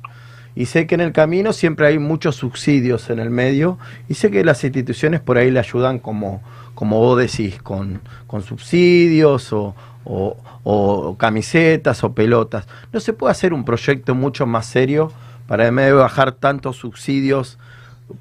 [0.57, 3.79] Y sé que en el camino siempre hay muchos subsidios en el medio
[4.09, 6.43] y sé que las instituciones por ahí le ayudan como,
[6.75, 9.75] como vos decís, con, con subsidios o,
[10.05, 12.67] o- o camisetas o pelotas.
[12.93, 15.13] ¿No se puede hacer un proyecto mucho más serio
[15.47, 17.59] para en vez de bajar tantos subsidios,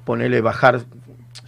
[0.04, 0.80] ponerle bajar,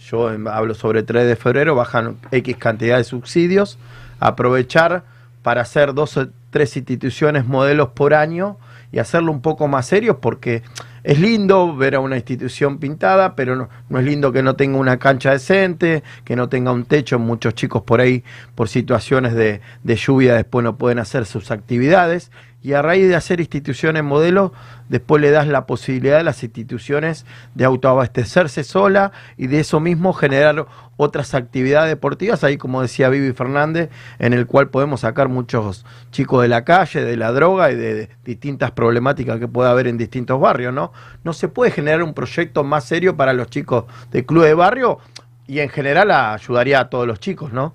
[0.09, 3.77] yo hablo sobre 3 de febrero, bajan X cantidad de subsidios,
[4.19, 5.03] aprovechar
[5.43, 8.57] para hacer dos o tres instituciones modelos por año
[8.91, 10.63] y hacerlo un poco más serio porque
[11.03, 14.77] es lindo ver a una institución pintada, pero no, no es lindo que no tenga
[14.77, 17.17] una cancha decente, que no tenga un techo.
[17.17, 18.23] Muchos chicos por ahí,
[18.55, 22.31] por situaciones de, de lluvia, después no pueden hacer sus actividades.
[22.67, 24.51] Y a raíz de hacer instituciones modelo,
[24.89, 27.25] después le das la posibilidad a las instituciones
[27.55, 30.65] de autoabastecerse sola y de eso mismo generar
[30.97, 33.89] otras actividades deportivas, ahí como decía Vivi Fernández,
[34.19, 38.09] en el cual podemos sacar muchos chicos de la calle, de la droga y de,
[38.25, 40.91] distintas problemáticas que puede haber en distintos barrios, ¿no?
[41.23, 44.99] No se puede generar un proyecto más serio para los chicos de club de barrio
[45.47, 47.73] y en general ayudaría a todos los chicos, ¿no?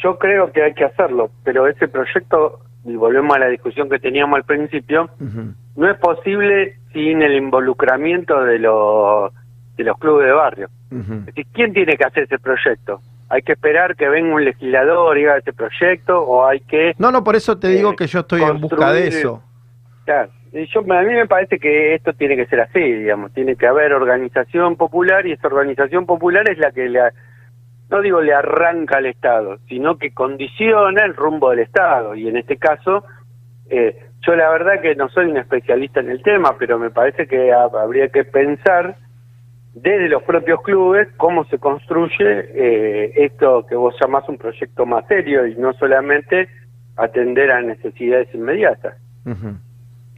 [0.00, 3.98] Yo creo que hay que hacerlo, pero ese proyecto, y volvemos a la discusión que
[3.98, 5.10] teníamos al principio,
[5.76, 9.32] no es posible sin el involucramiento de los
[9.76, 10.68] de los clubes de barrio.
[10.90, 13.00] Es decir, ¿quién tiene que hacer ese proyecto?
[13.28, 16.94] ¿Hay que esperar que venga un legislador y haga ese proyecto o hay que...
[16.98, 19.42] No, no, por eso te digo que yo estoy en busca de eso.
[20.04, 23.56] Claro, y yo, a mí me parece que esto tiene que ser así, digamos, tiene
[23.56, 27.00] que haber organización popular y esa organización popular es la que le,
[27.90, 32.36] no digo le arranca al Estado, sino que condiciona el rumbo del Estado y en
[32.36, 33.04] este caso,
[33.70, 37.26] eh, yo la verdad que no soy un especialista en el tema, pero me parece
[37.26, 38.96] que ha- habría que pensar
[39.74, 42.24] desde los propios clubes cómo se construye
[42.54, 46.48] eh, esto que vos llamás un proyecto más serio y no solamente
[46.96, 48.94] atender a necesidades inmediatas.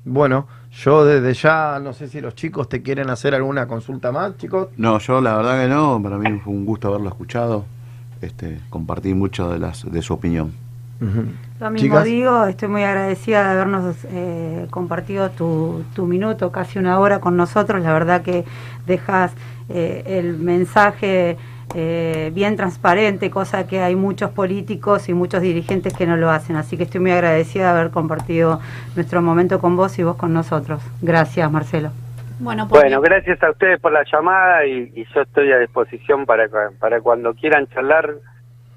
[0.04, 0.46] Bueno,
[0.76, 4.68] yo desde ya, no sé si los chicos te quieren hacer alguna consulta más, chicos.
[4.76, 7.64] No, yo la verdad que no, para mí fue un gusto haberlo escuchado,
[8.20, 10.52] este, compartí mucho de, las, de su opinión.
[11.00, 12.04] Lo mismo Chicas.
[12.04, 17.36] digo, estoy muy agradecida de habernos eh, compartido tu, tu minuto, casi una hora con
[17.36, 17.82] nosotros.
[17.82, 18.44] La verdad que
[18.86, 19.32] dejas
[19.68, 21.36] eh, el mensaje
[21.74, 26.56] eh, bien transparente, cosa que hay muchos políticos y muchos dirigentes que no lo hacen.
[26.56, 28.60] Así que estoy muy agradecida de haber compartido
[28.94, 30.80] nuestro momento con vos y vos con nosotros.
[31.02, 31.90] Gracias, Marcelo.
[32.38, 36.26] Bueno, por Bueno, gracias a ustedes por la llamada y, y yo estoy a disposición
[36.26, 36.48] para,
[36.78, 38.10] para cuando quieran charlar.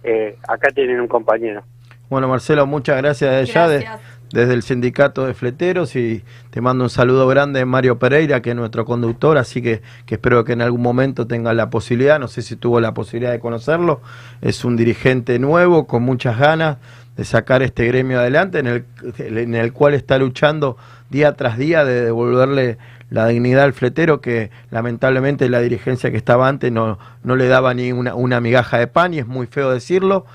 [0.03, 1.61] eh, acá tienen un compañero.
[2.09, 3.29] Bueno, Marcelo, muchas gracias
[3.69, 3.85] de-
[4.31, 8.55] desde el sindicato de fleteros y te mando un saludo grande Mario Pereira, que es
[8.55, 12.41] nuestro conductor, así que, que espero que en algún momento tenga la posibilidad, no sé
[12.41, 14.01] si tuvo la posibilidad de conocerlo,
[14.41, 16.77] es un dirigente nuevo con muchas ganas
[17.17, 18.85] de sacar este gremio adelante, en el,
[19.17, 20.77] en el cual está luchando
[21.09, 22.77] día tras día de devolverle
[23.09, 27.73] la dignidad al fletero que lamentablemente la dirigencia que estaba antes no, no le daba
[27.73, 30.25] ni una, una migaja de pan y es muy feo decirlo,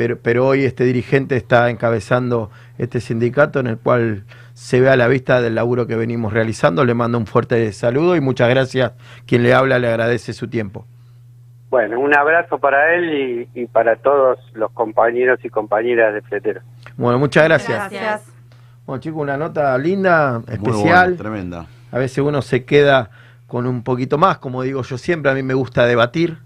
[0.00, 4.24] pero, pero hoy este dirigente está encabezando este sindicato en el cual
[4.54, 6.86] se ve a la vista del laburo que venimos realizando.
[6.86, 8.92] Le mando un fuerte saludo y muchas gracias.
[9.26, 10.86] Quien le habla le agradece su tiempo.
[11.68, 16.62] Bueno, un abrazo para él y, y para todos los compañeros y compañeras de Fletero.
[16.96, 17.90] Bueno, muchas gracias.
[17.90, 18.32] Gracias.
[18.86, 21.10] Bueno, chicos, una nota linda, especial.
[21.10, 21.66] buena, tremenda.
[21.92, 23.10] A veces uno se queda
[23.46, 26.38] con un poquito más, como digo yo siempre, a mí me gusta debatir,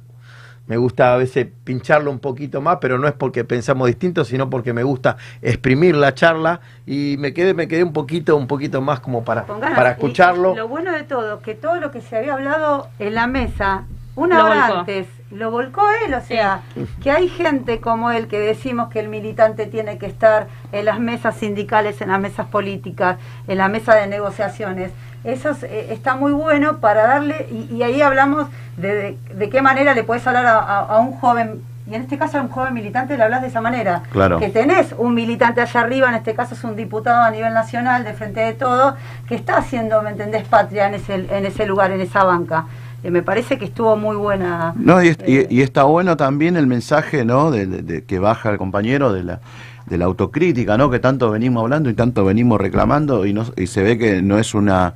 [0.67, 4.49] me gusta a veces pincharlo un poquito más, pero no es porque pensamos distinto, sino
[4.49, 8.81] porque me gusta exprimir la charla y me quedé, me quedé un poquito, un poquito
[8.81, 10.55] más como para, para escucharlo.
[10.55, 13.85] lo bueno de todo, que todo lo que se había hablado en la mesa,
[14.17, 14.79] una Lo hora volcó.
[14.81, 16.61] antes, lo volcó él, o sea,
[17.03, 21.01] que hay gente como él que decimos que el militante tiene que estar en las
[21.01, 23.17] mesas sindicales, en las mesas políticas,
[23.49, 24.93] en la mesa de negociaciones.
[25.25, 28.47] Eso es, eh, está muy bueno para darle, y, y ahí hablamos
[28.77, 32.01] de, de, de qué manera le puedes hablar a, a- a un joven Y en
[32.03, 34.03] este caso a un joven militante le hablas de esa manera.
[34.11, 34.39] Claro.
[34.39, 38.05] Que tenés un militante allá arriba, en este caso es un diputado a nivel nacional,
[38.05, 38.97] de frente de todo,
[39.29, 42.65] que está haciendo, ¿me entendés?, patria en ese, en ese lugar, en esa banca.
[43.05, 44.73] Eh, me parece que estuvo muy buena.
[44.77, 45.15] No, y,
[45.51, 47.51] y está bueno también el mensaje, ¿no?
[47.51, 49.41] De, de- de que baja el compañero de la,
[49.87, 50.91] de la autocrítica, ¿no?
[50.91, 54.39] Que tanto venimos hablando y tanto venimos reclamando y, no, y se ve que no
[54.39, 54.95] es una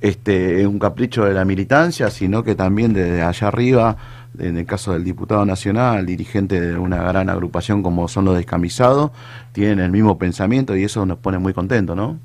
[0.00, 3.96] este un capricho de la militancia, sino que también desde allá arriba,
[4.38, 9.10] en el caso del diputado nacional, dirigente de una gran agrupación como son los descamisados,
[9.52, 12.18] tienen el mismo pensamiento y eso nos pone muy contentos, ¿no?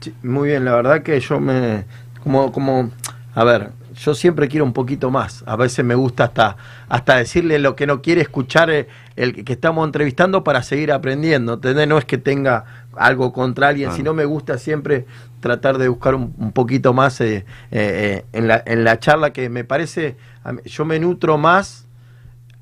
[0.00, 1.84] Sí, muy bien, la verdad que yo me.
[2.22, 2.90] Como, como.
[3.34, 5.42] A ver, yo siempre quiero un poquito más.
[5.46, 6.56] A veces me gusta hasta,
[6.88, 11.54] hasta decirle lo que no quiere escuchar el, el que estamos entrevistando para seguir aprendiendo.
[11.54, 11.88] ¿entendés?
[11.88, 12.64] No es que tenga
[12.96, 13.96] algo contra alguien, Claro.
[13.96, 15.06] sino me gusta siempre
[15.40, 19.32] tratar de buscar un, un poquito más eh, eh, eh, en, la, en la charla
[19.32, 20.16] que me parece.
[20.64, 21.86] Yo me nutro más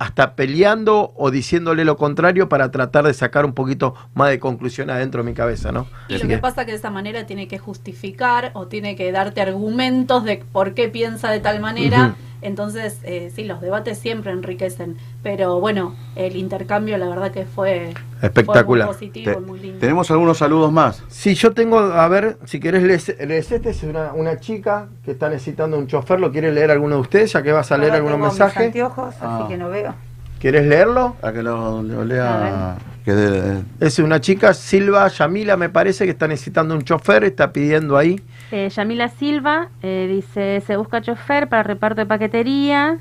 [0.02, 4.90] hasta peleando o diciéndole lo contrario para tratar de sacar un poquito más de conclusión
[4.90, 5.86] adentro de mi cabeza, ¿no?
[6.08, 8.96] Y Así lo que que- pasa que de esa manera tiene que justificar o tiene
[8.96, 12.16] que darte argumentos de por qué piensa de tal manera.
[12.42, 14.96] Entonces, eh, sí, los debates siempre enriquecen.
[15.22, 18.88] Pero bueno, el intercambio la verdad que fue, Espectacular.
[18.88, 19.78] fue muy positivo, Te- muy lindo.
[19.78, 21.02] tenemos algunos saludos más.
[21.08, 25.12] Sí, yo tengo, a ver, si querés lees, lees este, es una, una chica que
[25.12, 27.32] está necesitando un chofer, ¿lo quiere leer alguno de ustedes?
[27.32, 28.66] Ya que vas a leer mis mensajes.
[28.66, 29.38] anteojos, Ah.
[29.38, 29.94] así que no veo.
[30.40, 31.14] ¿Quieres leerlo?
[31.22, 32.76] A que lo, lo lea.
[33.04, 37.52] Que de- Es una chica, Silva Yamila, me parece, que está necesitando un chofer, está
[37.52, 38.20] pidiendo ahí.
[38.52, 42.98] Eh, Yamila Silva eh, dice, se busca chofer para reparto de paquetería,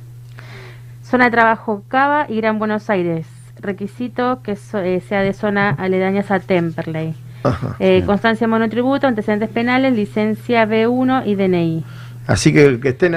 [1.03, 3.27] zona de trabajo Cava y Gran Buenos Aires.
[3.59, 7.13] Requisito que so- eh, sea de zona aledañas a Temperley.
[7.79, 11.83] Eh, constancia monotributo, antecedentes penales, licencia B1 y DNI.
[12.31, 13.11] Así que el que esté eh,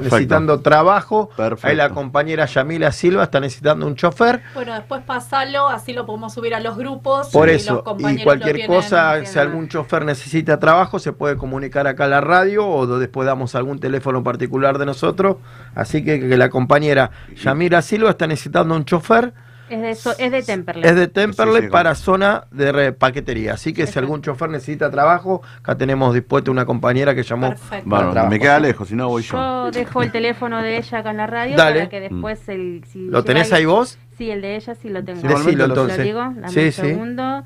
[0.00, 1.30] necesitando trabajo,
[1.62, 4.42] ahí la compañera Yamila Silva está necesitando un chofer.
[4.54, 7.28] Bueno, después pasalo, así lo podemos subir a los grupos.
[7.30, 11.12] Por y los eso, compañeros y cualquier tienen- cosa, si algún chofer necesita trabajo, se
[11.12, 15.36] puede comunicar acá a la radio o después damos algún teléfono particular de nosotros.
[15.74, 19.32] Así que, que la compañera Yamira Silva está necesitando un chofer.
[19.70, 20.84] Es de, so- es de Temperley.
[20.88, 23.54] Es de Temperley Sí, sí, para zona de paquetería.
[23.54, 27.54] Así que si algún chofer necesita trabajo, acá tenemos dispuesta una compañera que llamó.
[27.84, 28.30] Bueno, trabajo.
[28.30, 29.32] me queda lejos, si no voy yo.
[29.32, 31.78] Yo dejo el teléfono de ella acá en la radio Dale.
[31.80, 32.84] para que después el...
[32.92, 33.98] Si ¿Lo tenés ahí vos?
[34.18, 35.20] Sí, el de ella sí lo tengo.
[35.22, 36.04] Sí, decilo, Lo entonces.
[36.04, 36.72] digo, dame Sí, un sí.
[36.72, 37.44] segundo.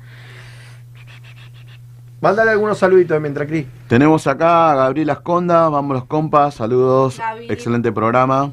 [2.21, 3.65] Mándale algunos saluditos mientras Cris.
[3.87, 7.45] Tenemos acá a Gabriela Esconda, vamos los compas, saludos, Gaby.
[7.49, 8.51] excelente programa.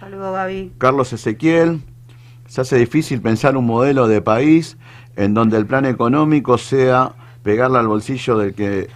[0.00, 0.72] Saludos, Gaby.
[0.78, 1.82] Carlos Ezequiel,
[2.52, 4.76] se hace difícil pensar un modelo de país
[5.16, 7.12] en donde el plan económico sea
[7.42, 8.88] pegarle al bolsillo del que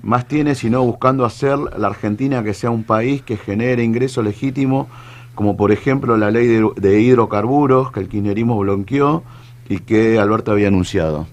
[0.00, 4.86] más tiene, sino buscando hacer la Argentina que sea un país que genere ingreso legítimo,
[5.34, 9.24] como por ejemplo la ley de, de hidrocarburos que el kirchnerismo bloqueó
[9.68, 11.26] y que Alberto había anunciado.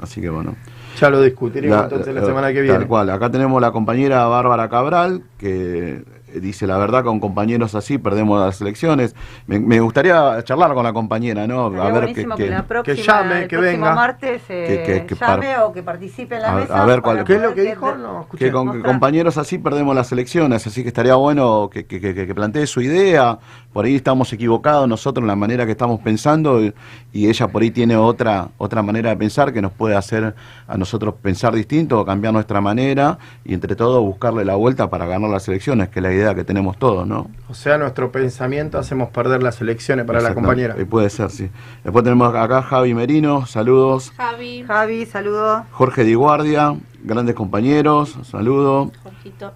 [0.00, 0.54] Así que bueno.
[1.00, 2.86] Ya lo discutiremos La- entonces la semana que Tal viene.
[2.86, 3.10] cual.
[3.10, 6.04] Acá tenemos la compañera Bárbara Cabral, que
[6.40, 9.14] dice la verdad, con compañeros así perdemos las elecciones.
[9.46, 11.70] Me, me gustaría charlar con la compañera, ¿no?
[11.70, 13.94] Sería buenísimo que, la próxima, llame, el que próximo venga.
[13.94, 16.82] martes eh, Que- que- que llame par- o que participe en la A, mesa.
[16.82, 17.94] a ver cuál ¿Qué es lo que dijo?
[17.96, 18.44] No, escuché.
[18.46, 18.92] que con que Mostrar.
[18.92, 22.80] compañeros así perdemos las elecciones, así que estaría bueno que, que, que- que plantee su
[22.80, 23.38] idea.
[23.72, 26.72] Por ahí estamos equivocados nosotros en la manera que estamos pensando y,
[27.12, 30.34] y ella por ahí tiene otra otra manera de pensar que nos puede hacer
[30.66, 35.04] a nosotros pensar distinto o cambiar nuestra manera y entre todos buscarle la vuelta para
[35.06, 37.30] ganar las elecciones, que la idea que tenemos todos, ¿no?
[37.48, 40.74] O sea, nuestro pensamiento hacemos perder las elecciones para la compañera.
[40.78, 41.50] Eh, puede ser, sí.
[41.84, 44.12] Después tenemos acá Javi Merino, saludos.
[44.16, 44.62] Javi.
[44.62, 45.62] Javi, saludos.
[45.72, 48.90] Jorge Di Guardia, grandes compañeros, saludo.
[49.02, 49.52] Jorgito.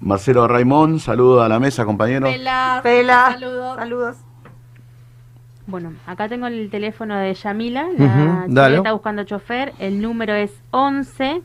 [0.00, 2.30] Marcelo Raimón, saludo a la mesa, compañeros.
[2.30, 2.80] Pela.
[2.82, 3.32] Pela.
[3.32, 3.76] Saludos.
[3.76, 4.16] Saludos.
[5.66, 9.72] Bueno, acá tengo el teléfono de Yamila, la que está buscando chofer.
[9.78, 11.42] El número es 11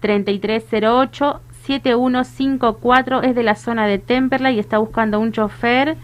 [0.00, 1.40] 3308
[1.70, 3.22] 7154.
[3.22, 5.96] Es de la zona de Temperley y está buscando un chofer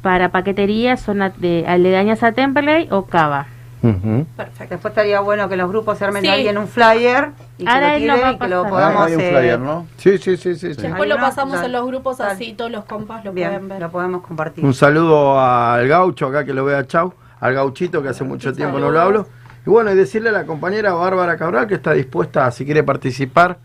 [0.00, 3.46] para paquetería, zona de aledañas a Temperley o Cava.
[3.82, 4.74] Perfecto.
[4.74, 6.28] Después estaría bueno que los grupos se armen Sí.
[6.28, 9.06] ahí en un flyer y que lo tiren y que podamos...
[9.06, 9.86] hay un eh, flyer, ¿no?
[9.96, 10.74] Sí, sí, sí, sí.
[10.74, 10.82] sí.
[10.82, 13.80] Después ¿Hay lo pasamos en los grupos así, todos los compas lo Bien, pueden ver.
[13.80, 14.64] lo podemos compartir.
[14.64, 18.78] Un saludo al gaucho acá que lo vea chau, al gauchito que hace mucho tiempo
[18.78, 19.26] no lo hablo.
[19.66, 23.58] Y bueno, y decirle a la compañera Bárbara Cabral que está dispuesta, si quiere participar,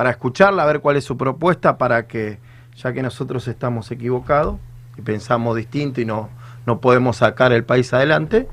[0.00, 2.38] para escucharla, a ver cuál es su propuesta para que,
[2.74, 4.58] ya que nosotros estamos equivocados
[4.96, 6.30] y pensamos distinto y no,
[6.64, 8.48] no podemos sacar el país adelante,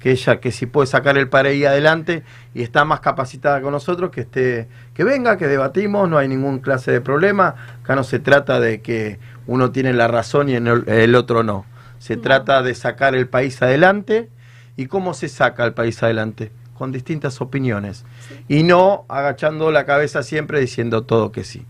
[0.00, 4.10] que ella, que si puede sacar el país adelante y está más capacitada con nosotros,
[4.10, 7.54] que esté, que venga, que debatimos, no hay ningún clase de problema.
[7.82, 11.64] Acá no se trata de que uno tiene la razón y el otro no,
[12.00, 14.28] Se trata de sacar el país adelante.
[14.76, 16.52] ¿Y cómo se saca el país adelante?
[16.74, 18.04] Con distintas opiniones.
[18.48, 21.64] Y no agachando la cabeza siempre diciendo todo que sí.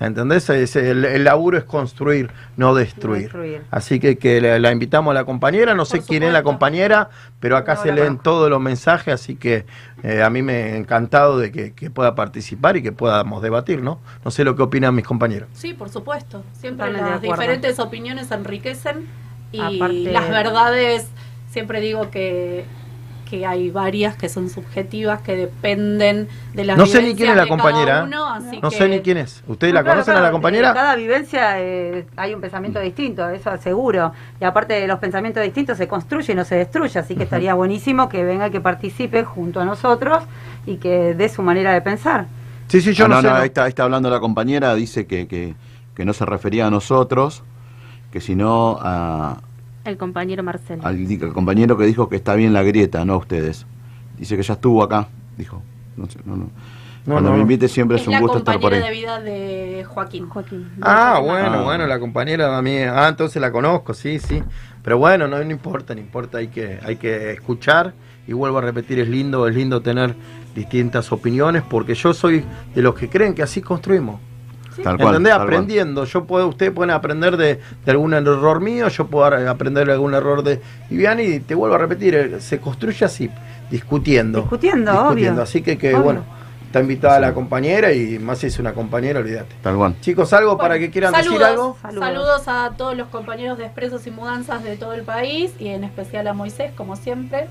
[0.00, 0.50] ¿Entendés?
[0.50, 3.22] Es- el, el laburo es construir, no destruir.
[3.24, 3.62] Destruir.
[3.70, 7.10] Así que, que la, la invitamos a la compañera, no sé quién es la compañera,
[7.38, 9.66] pero acá No se leen todos los mensajes, así que
[10.02, 13.82] eh, a mí me ha encantado de que, que pueda participar y que podamos debatir,
[13.82, 14.00] ¿no?
[14.24, 15.48] No sé lo que opinan mis compañeros.
[15.52, 16.42] Sí, por supuesto.
[16.54, 19.06] Siempre Totalmente las diferentes opiniones enriquecen
[19.52, 21.06] y Aparte- las verdades,
[21.50, 22.64] siempre digo que,
[23.28, 27.36] que hay varias que son subjetivas, que dependen de las No sé ni quién es
[27.36, 28.00] la compañera.
[28.00, 28.02] ¿eh?
[28.04, 29.42] uno, así no que- sé ni quién es.
[29.46, 30.68] ¿Ustedes No, la claro, conocen a la compañera?
[30.68, 34.12] En cada vivencia eh, hay un pensamiento distinto, eso seguro.
[34.40, 37.54] Y aparte de los pensamientos distintos se construye y no se destruye, así que estaría
[37.54, 40.22] buenísimo que venga y que participe junto a nosotros
[40.66, 42.26] y que dé su manera de pensar.
[42.68, 43.28] Sí, sí, yo Ah, no, no, sé.
[43.28, 43.34] no.
[43.36, 45.54] ahí, está, ahí está hablando la compañera, dice que, que,
[45.94, 47.42] que no se refería a nosotros,
[48.10, 49.38] que sino a,
[49.84, 50.82] El compañero Marcelo.
[50.86, 53.66] al, di- al compañero que dijo que está bien la grieta, no a ustedes.
[54.18, 55.62] Dice que ya estuvo acá, dijo.
[55.96, 56.50] No sé, no, no.
[57.04, 57.42] Cuando no, me no.
[57.42, 58.94] invite siempre es, Es un la gusto estar por compañera ahí.
[58.94, 60.28] de vida de Joaquín.
[60.28, 60.70] Joaquín.
[60.80, 61.62] Ah, bueno, Ah.
[61.62, 62.94] bueno, la compañera mía.
[62.96, 64.42] Ah, entonces la conozco, sí, sí.
[64.82, 67.92] Pero bueno, no, no importa, no importa, hay que, hay que escuchar.
[68.26, 70.14] Y vuelvo a repetir, es lindo, es lindo tener
[70.54, 72.42] distintas opiniones, porque yo soy
[72.74, 74.18] de los que creen que así construimos.
[74.82, 75.32] Tal cual, ¿Entendés?
[75.32, 75.54] tal cual.
[75.54, 76.04] Aprendiendo.
[76.04, 80.14] Yo puedo, ustedes pueden aprender de, de algún error mío, yo puedo aprender de algún
[80.14, 80.60] error de
[80.90, 83.30] Viviani, y te vuelvo a repetir, eh, se construye así,
[83.70, 84.40] discutiendo.
[84.40, 85.32] Discutiendo, discutiendo.
[85.34, 85.42] obvio.
[85.42, 86.02] Así que, que Obvio.
[86.02, 86.24] bueno,
[86.66, 89.54] está invitada la compañera y más si es una compañera, olvídate.
[89.62, 89.94] Tal cual.
[90.00, 91.76] Chicos, algo para que quieran Saludos, decir algo.
[91.82, 95.84] saludos a todos los compañeros de Expresos y Mudanzas de todo el país y en
[95.84, 97.46] especial a Moisés, como siempre.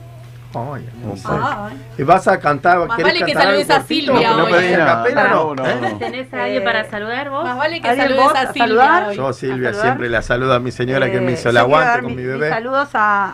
[0.56, 1.30] Ay, hermoso.
[1.42, 1.82] Ay.
[1.98, 2.80] ¿Y ¿Vas a cantar?
[2.88, 3.88] Más ¿querés vale que cantar saludes algo a?
[3.88, 4.84] Silvia ¿No eh.
[4.86, 5.56] capela, no?
[5.56, 5.78] No, ¿Eh?
[5.82, 5.98] no, no.
[5.98, 7.44] ¿Tenés a alguien para saludar vos?
[7.44, 9.16] Más vale que ¿Alguien saludes vos a Silvia hoy.
[9.16, 12.02] Yo, Silvia, siempre la saludo a mi señora que me Eh, hizo el quiero aguante
[12.04, 12.50] con mi- bebé.
[12.50, 13.32] saludos a,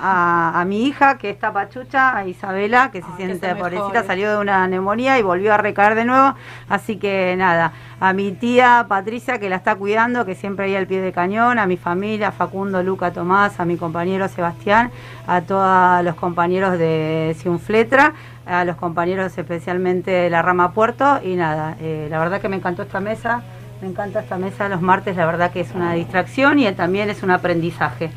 [0.55, 4.31] a- a mi hija, que está pachucha, a Isabela, que se siente que pobrecita, salió
[4.31, 6.35] de una neumonía y volvió a recaer de nuevo.
[6.69, 10.87] Así que nada, a mi tía Patricia, que la está cuidando, que siempre ahí al
[10.87, 14.91] pie de cañón, a mi familia, a Facundo, Luca, Tomás, a mi compañero Sebastián,
[15.27, 18.13] a todos los compañeros de Ciunfletra,
[18.45, 22.55] a los compañeros especialmente de la rama Puerto y nada, eh, la verdad que me
[22.55, 23.43] encantó esta mesa.
[23.81, 27.23] Me encanta esta mesa los martes, la verdad que es una distracción y también es
[27.23, 28.11] un aprendizaje.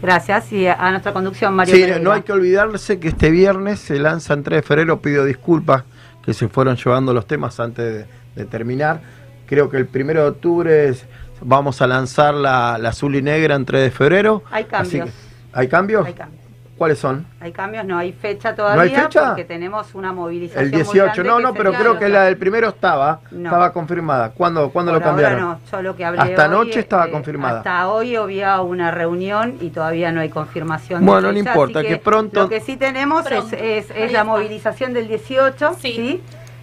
[0.00, 1.74] Gracias y a, nuestra conducción, Mario.
[1.74, 1.98] Sí, Pereira.
[1.98, 5.82] no hay que olvidarse que este viernes se lanza en 3 de febrero, pido disculpas
[6.24, 8.06] que se fueron llevando los temas antes de,
[8.36, 9.00] de terminar.
[9.48, 11.06] Creo que el primero de octubre es-
[11.40, 14.42] vamos a lanzar la, la azul y negra en 3 de febrero.
[14.50, 15.06] Hay Así cambios.
[15.10, 15.12] que-
[15.58, 16.06] ¿Hay cambios?
[16.06, 16.38] Hay cambios.
[16.76, 17.26] ¿Cuáles son?
[17.40, 19.26] Hay cambios, no hay fecha todavía ¿No hay fecha?
[19.30, 20.62] porque tenemos una movilización.
[20.64, 23.48] El muy 18, grande no, no, pero creo que la del primero estaba, No.
[23.48, 24.30] estaba confirmada.
[24.30, 25.40] ¿Cuándo, ¿cuándo Por lo cambiaron?
[25.40, 27.58] ahora no, yo lo que hablé Hasta hoy, anoche estaba eh, confirmada.
[27.58, 31.00] Hasta hoy había una reunión y todavía no hay confirmación.
[31.00, 33.96] de Bueno, no fecha, importa, así que pronto- Lo que sí tenemos Pronto, es, es-
[33.96, 36.22] es la movilización del 18, ¿sí?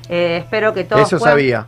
[0.09, 1.09] Eh, espero que todos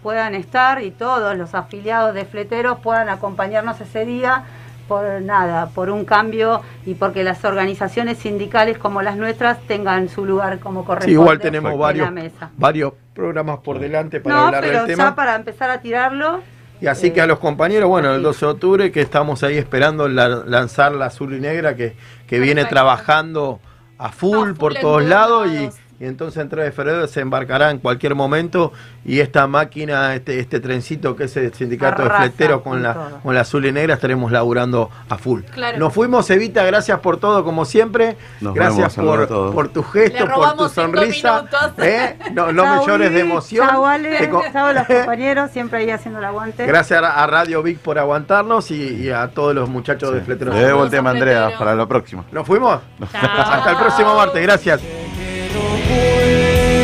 [0.03, 4.43] puedan, estar y todos los afiliados de fleteros puedan acompañarnos ese día
[4.87, 10.23] por nada, por un cambio y porque las organizaciones sindicales como las nuestras tengan su
[10.25, 12.49] lugar como Sí, corresponde igual tenemos en varios, la mesa.
[12.57, 15.15] varios programas por delante para No, hablar pero del ya tema.
[15.15, 16.41] para empezar a tirarlo,
[16.79, 20.07] Y así que a los compañeros, bueno, el 12 de octubre que estamos ahí esperando
[20.07, 21.95] la- lanzar la azul y negra que,
[22.27, 23.59] que viene trabajando
[23.97, 25.69] a full por en todos todos lados y.
[25.99, 28.71] y entonces en 3 de febrero se embarcará en cualquier momento
[29.03, 32.93] y esta máquina, este, este trencito que es el sindicato Arrasa de fleteros con la,
[32.93, 33.19] todo.
[33.23, 35.41] con la azul y negra estaremos laburando a full.
[35.53, 35.77] Claro.
[35.79, 38.15] Nos fuimos, Evita, gracias por todo como siempre.
[38.41, 41.35] Nos gracias por, por tu Le gesto, por tu robamos cinco sonrisa.
[41.37, 41.71] minutos.
[41.79, 42.15] ¿eh?
[42.33, 43.67] No, no me Chau, llores de emoción.
[43.67, 46.65] Chau, Ale, Te co- chau, los compañeros, siempre ahí haciendo el aguante.
[46.65, 48.75] Gracias a a Radio Vic por aguantarnos y,
[49.05, 50.53] y a todos los muchachos de Fleteros.
[50.53, 52.23] Le debo el tema Andrea para la próxima.
[52.31, 52.79] ¿Nos fuimos?
[53.01, 55.06] Hasta el próximo martes, gracias.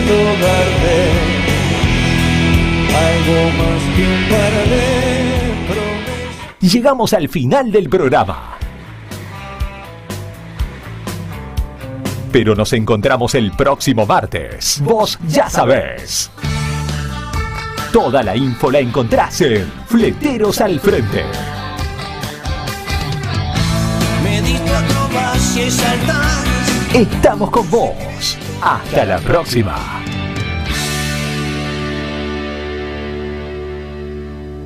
[0.06, 0.96] Puedo darte
[2.96, 6.74] algo más que un par de promesas.
[6.74, 8.58] Llegamos al final del programa.
[12.32, 14.82] Pero nos encontramos el próximo martes.
[14.84, 16.32] Vos ya sabés.
[17.92, 21.24] Toda la info la encontrás en Fleteros al Frente.
[24.24, 24.72] Me diste
[25.56, 26.44] y saltar.
[26.94, 28.38] Estamos con vos.
[28.62, 30.04] Hasta la próxima.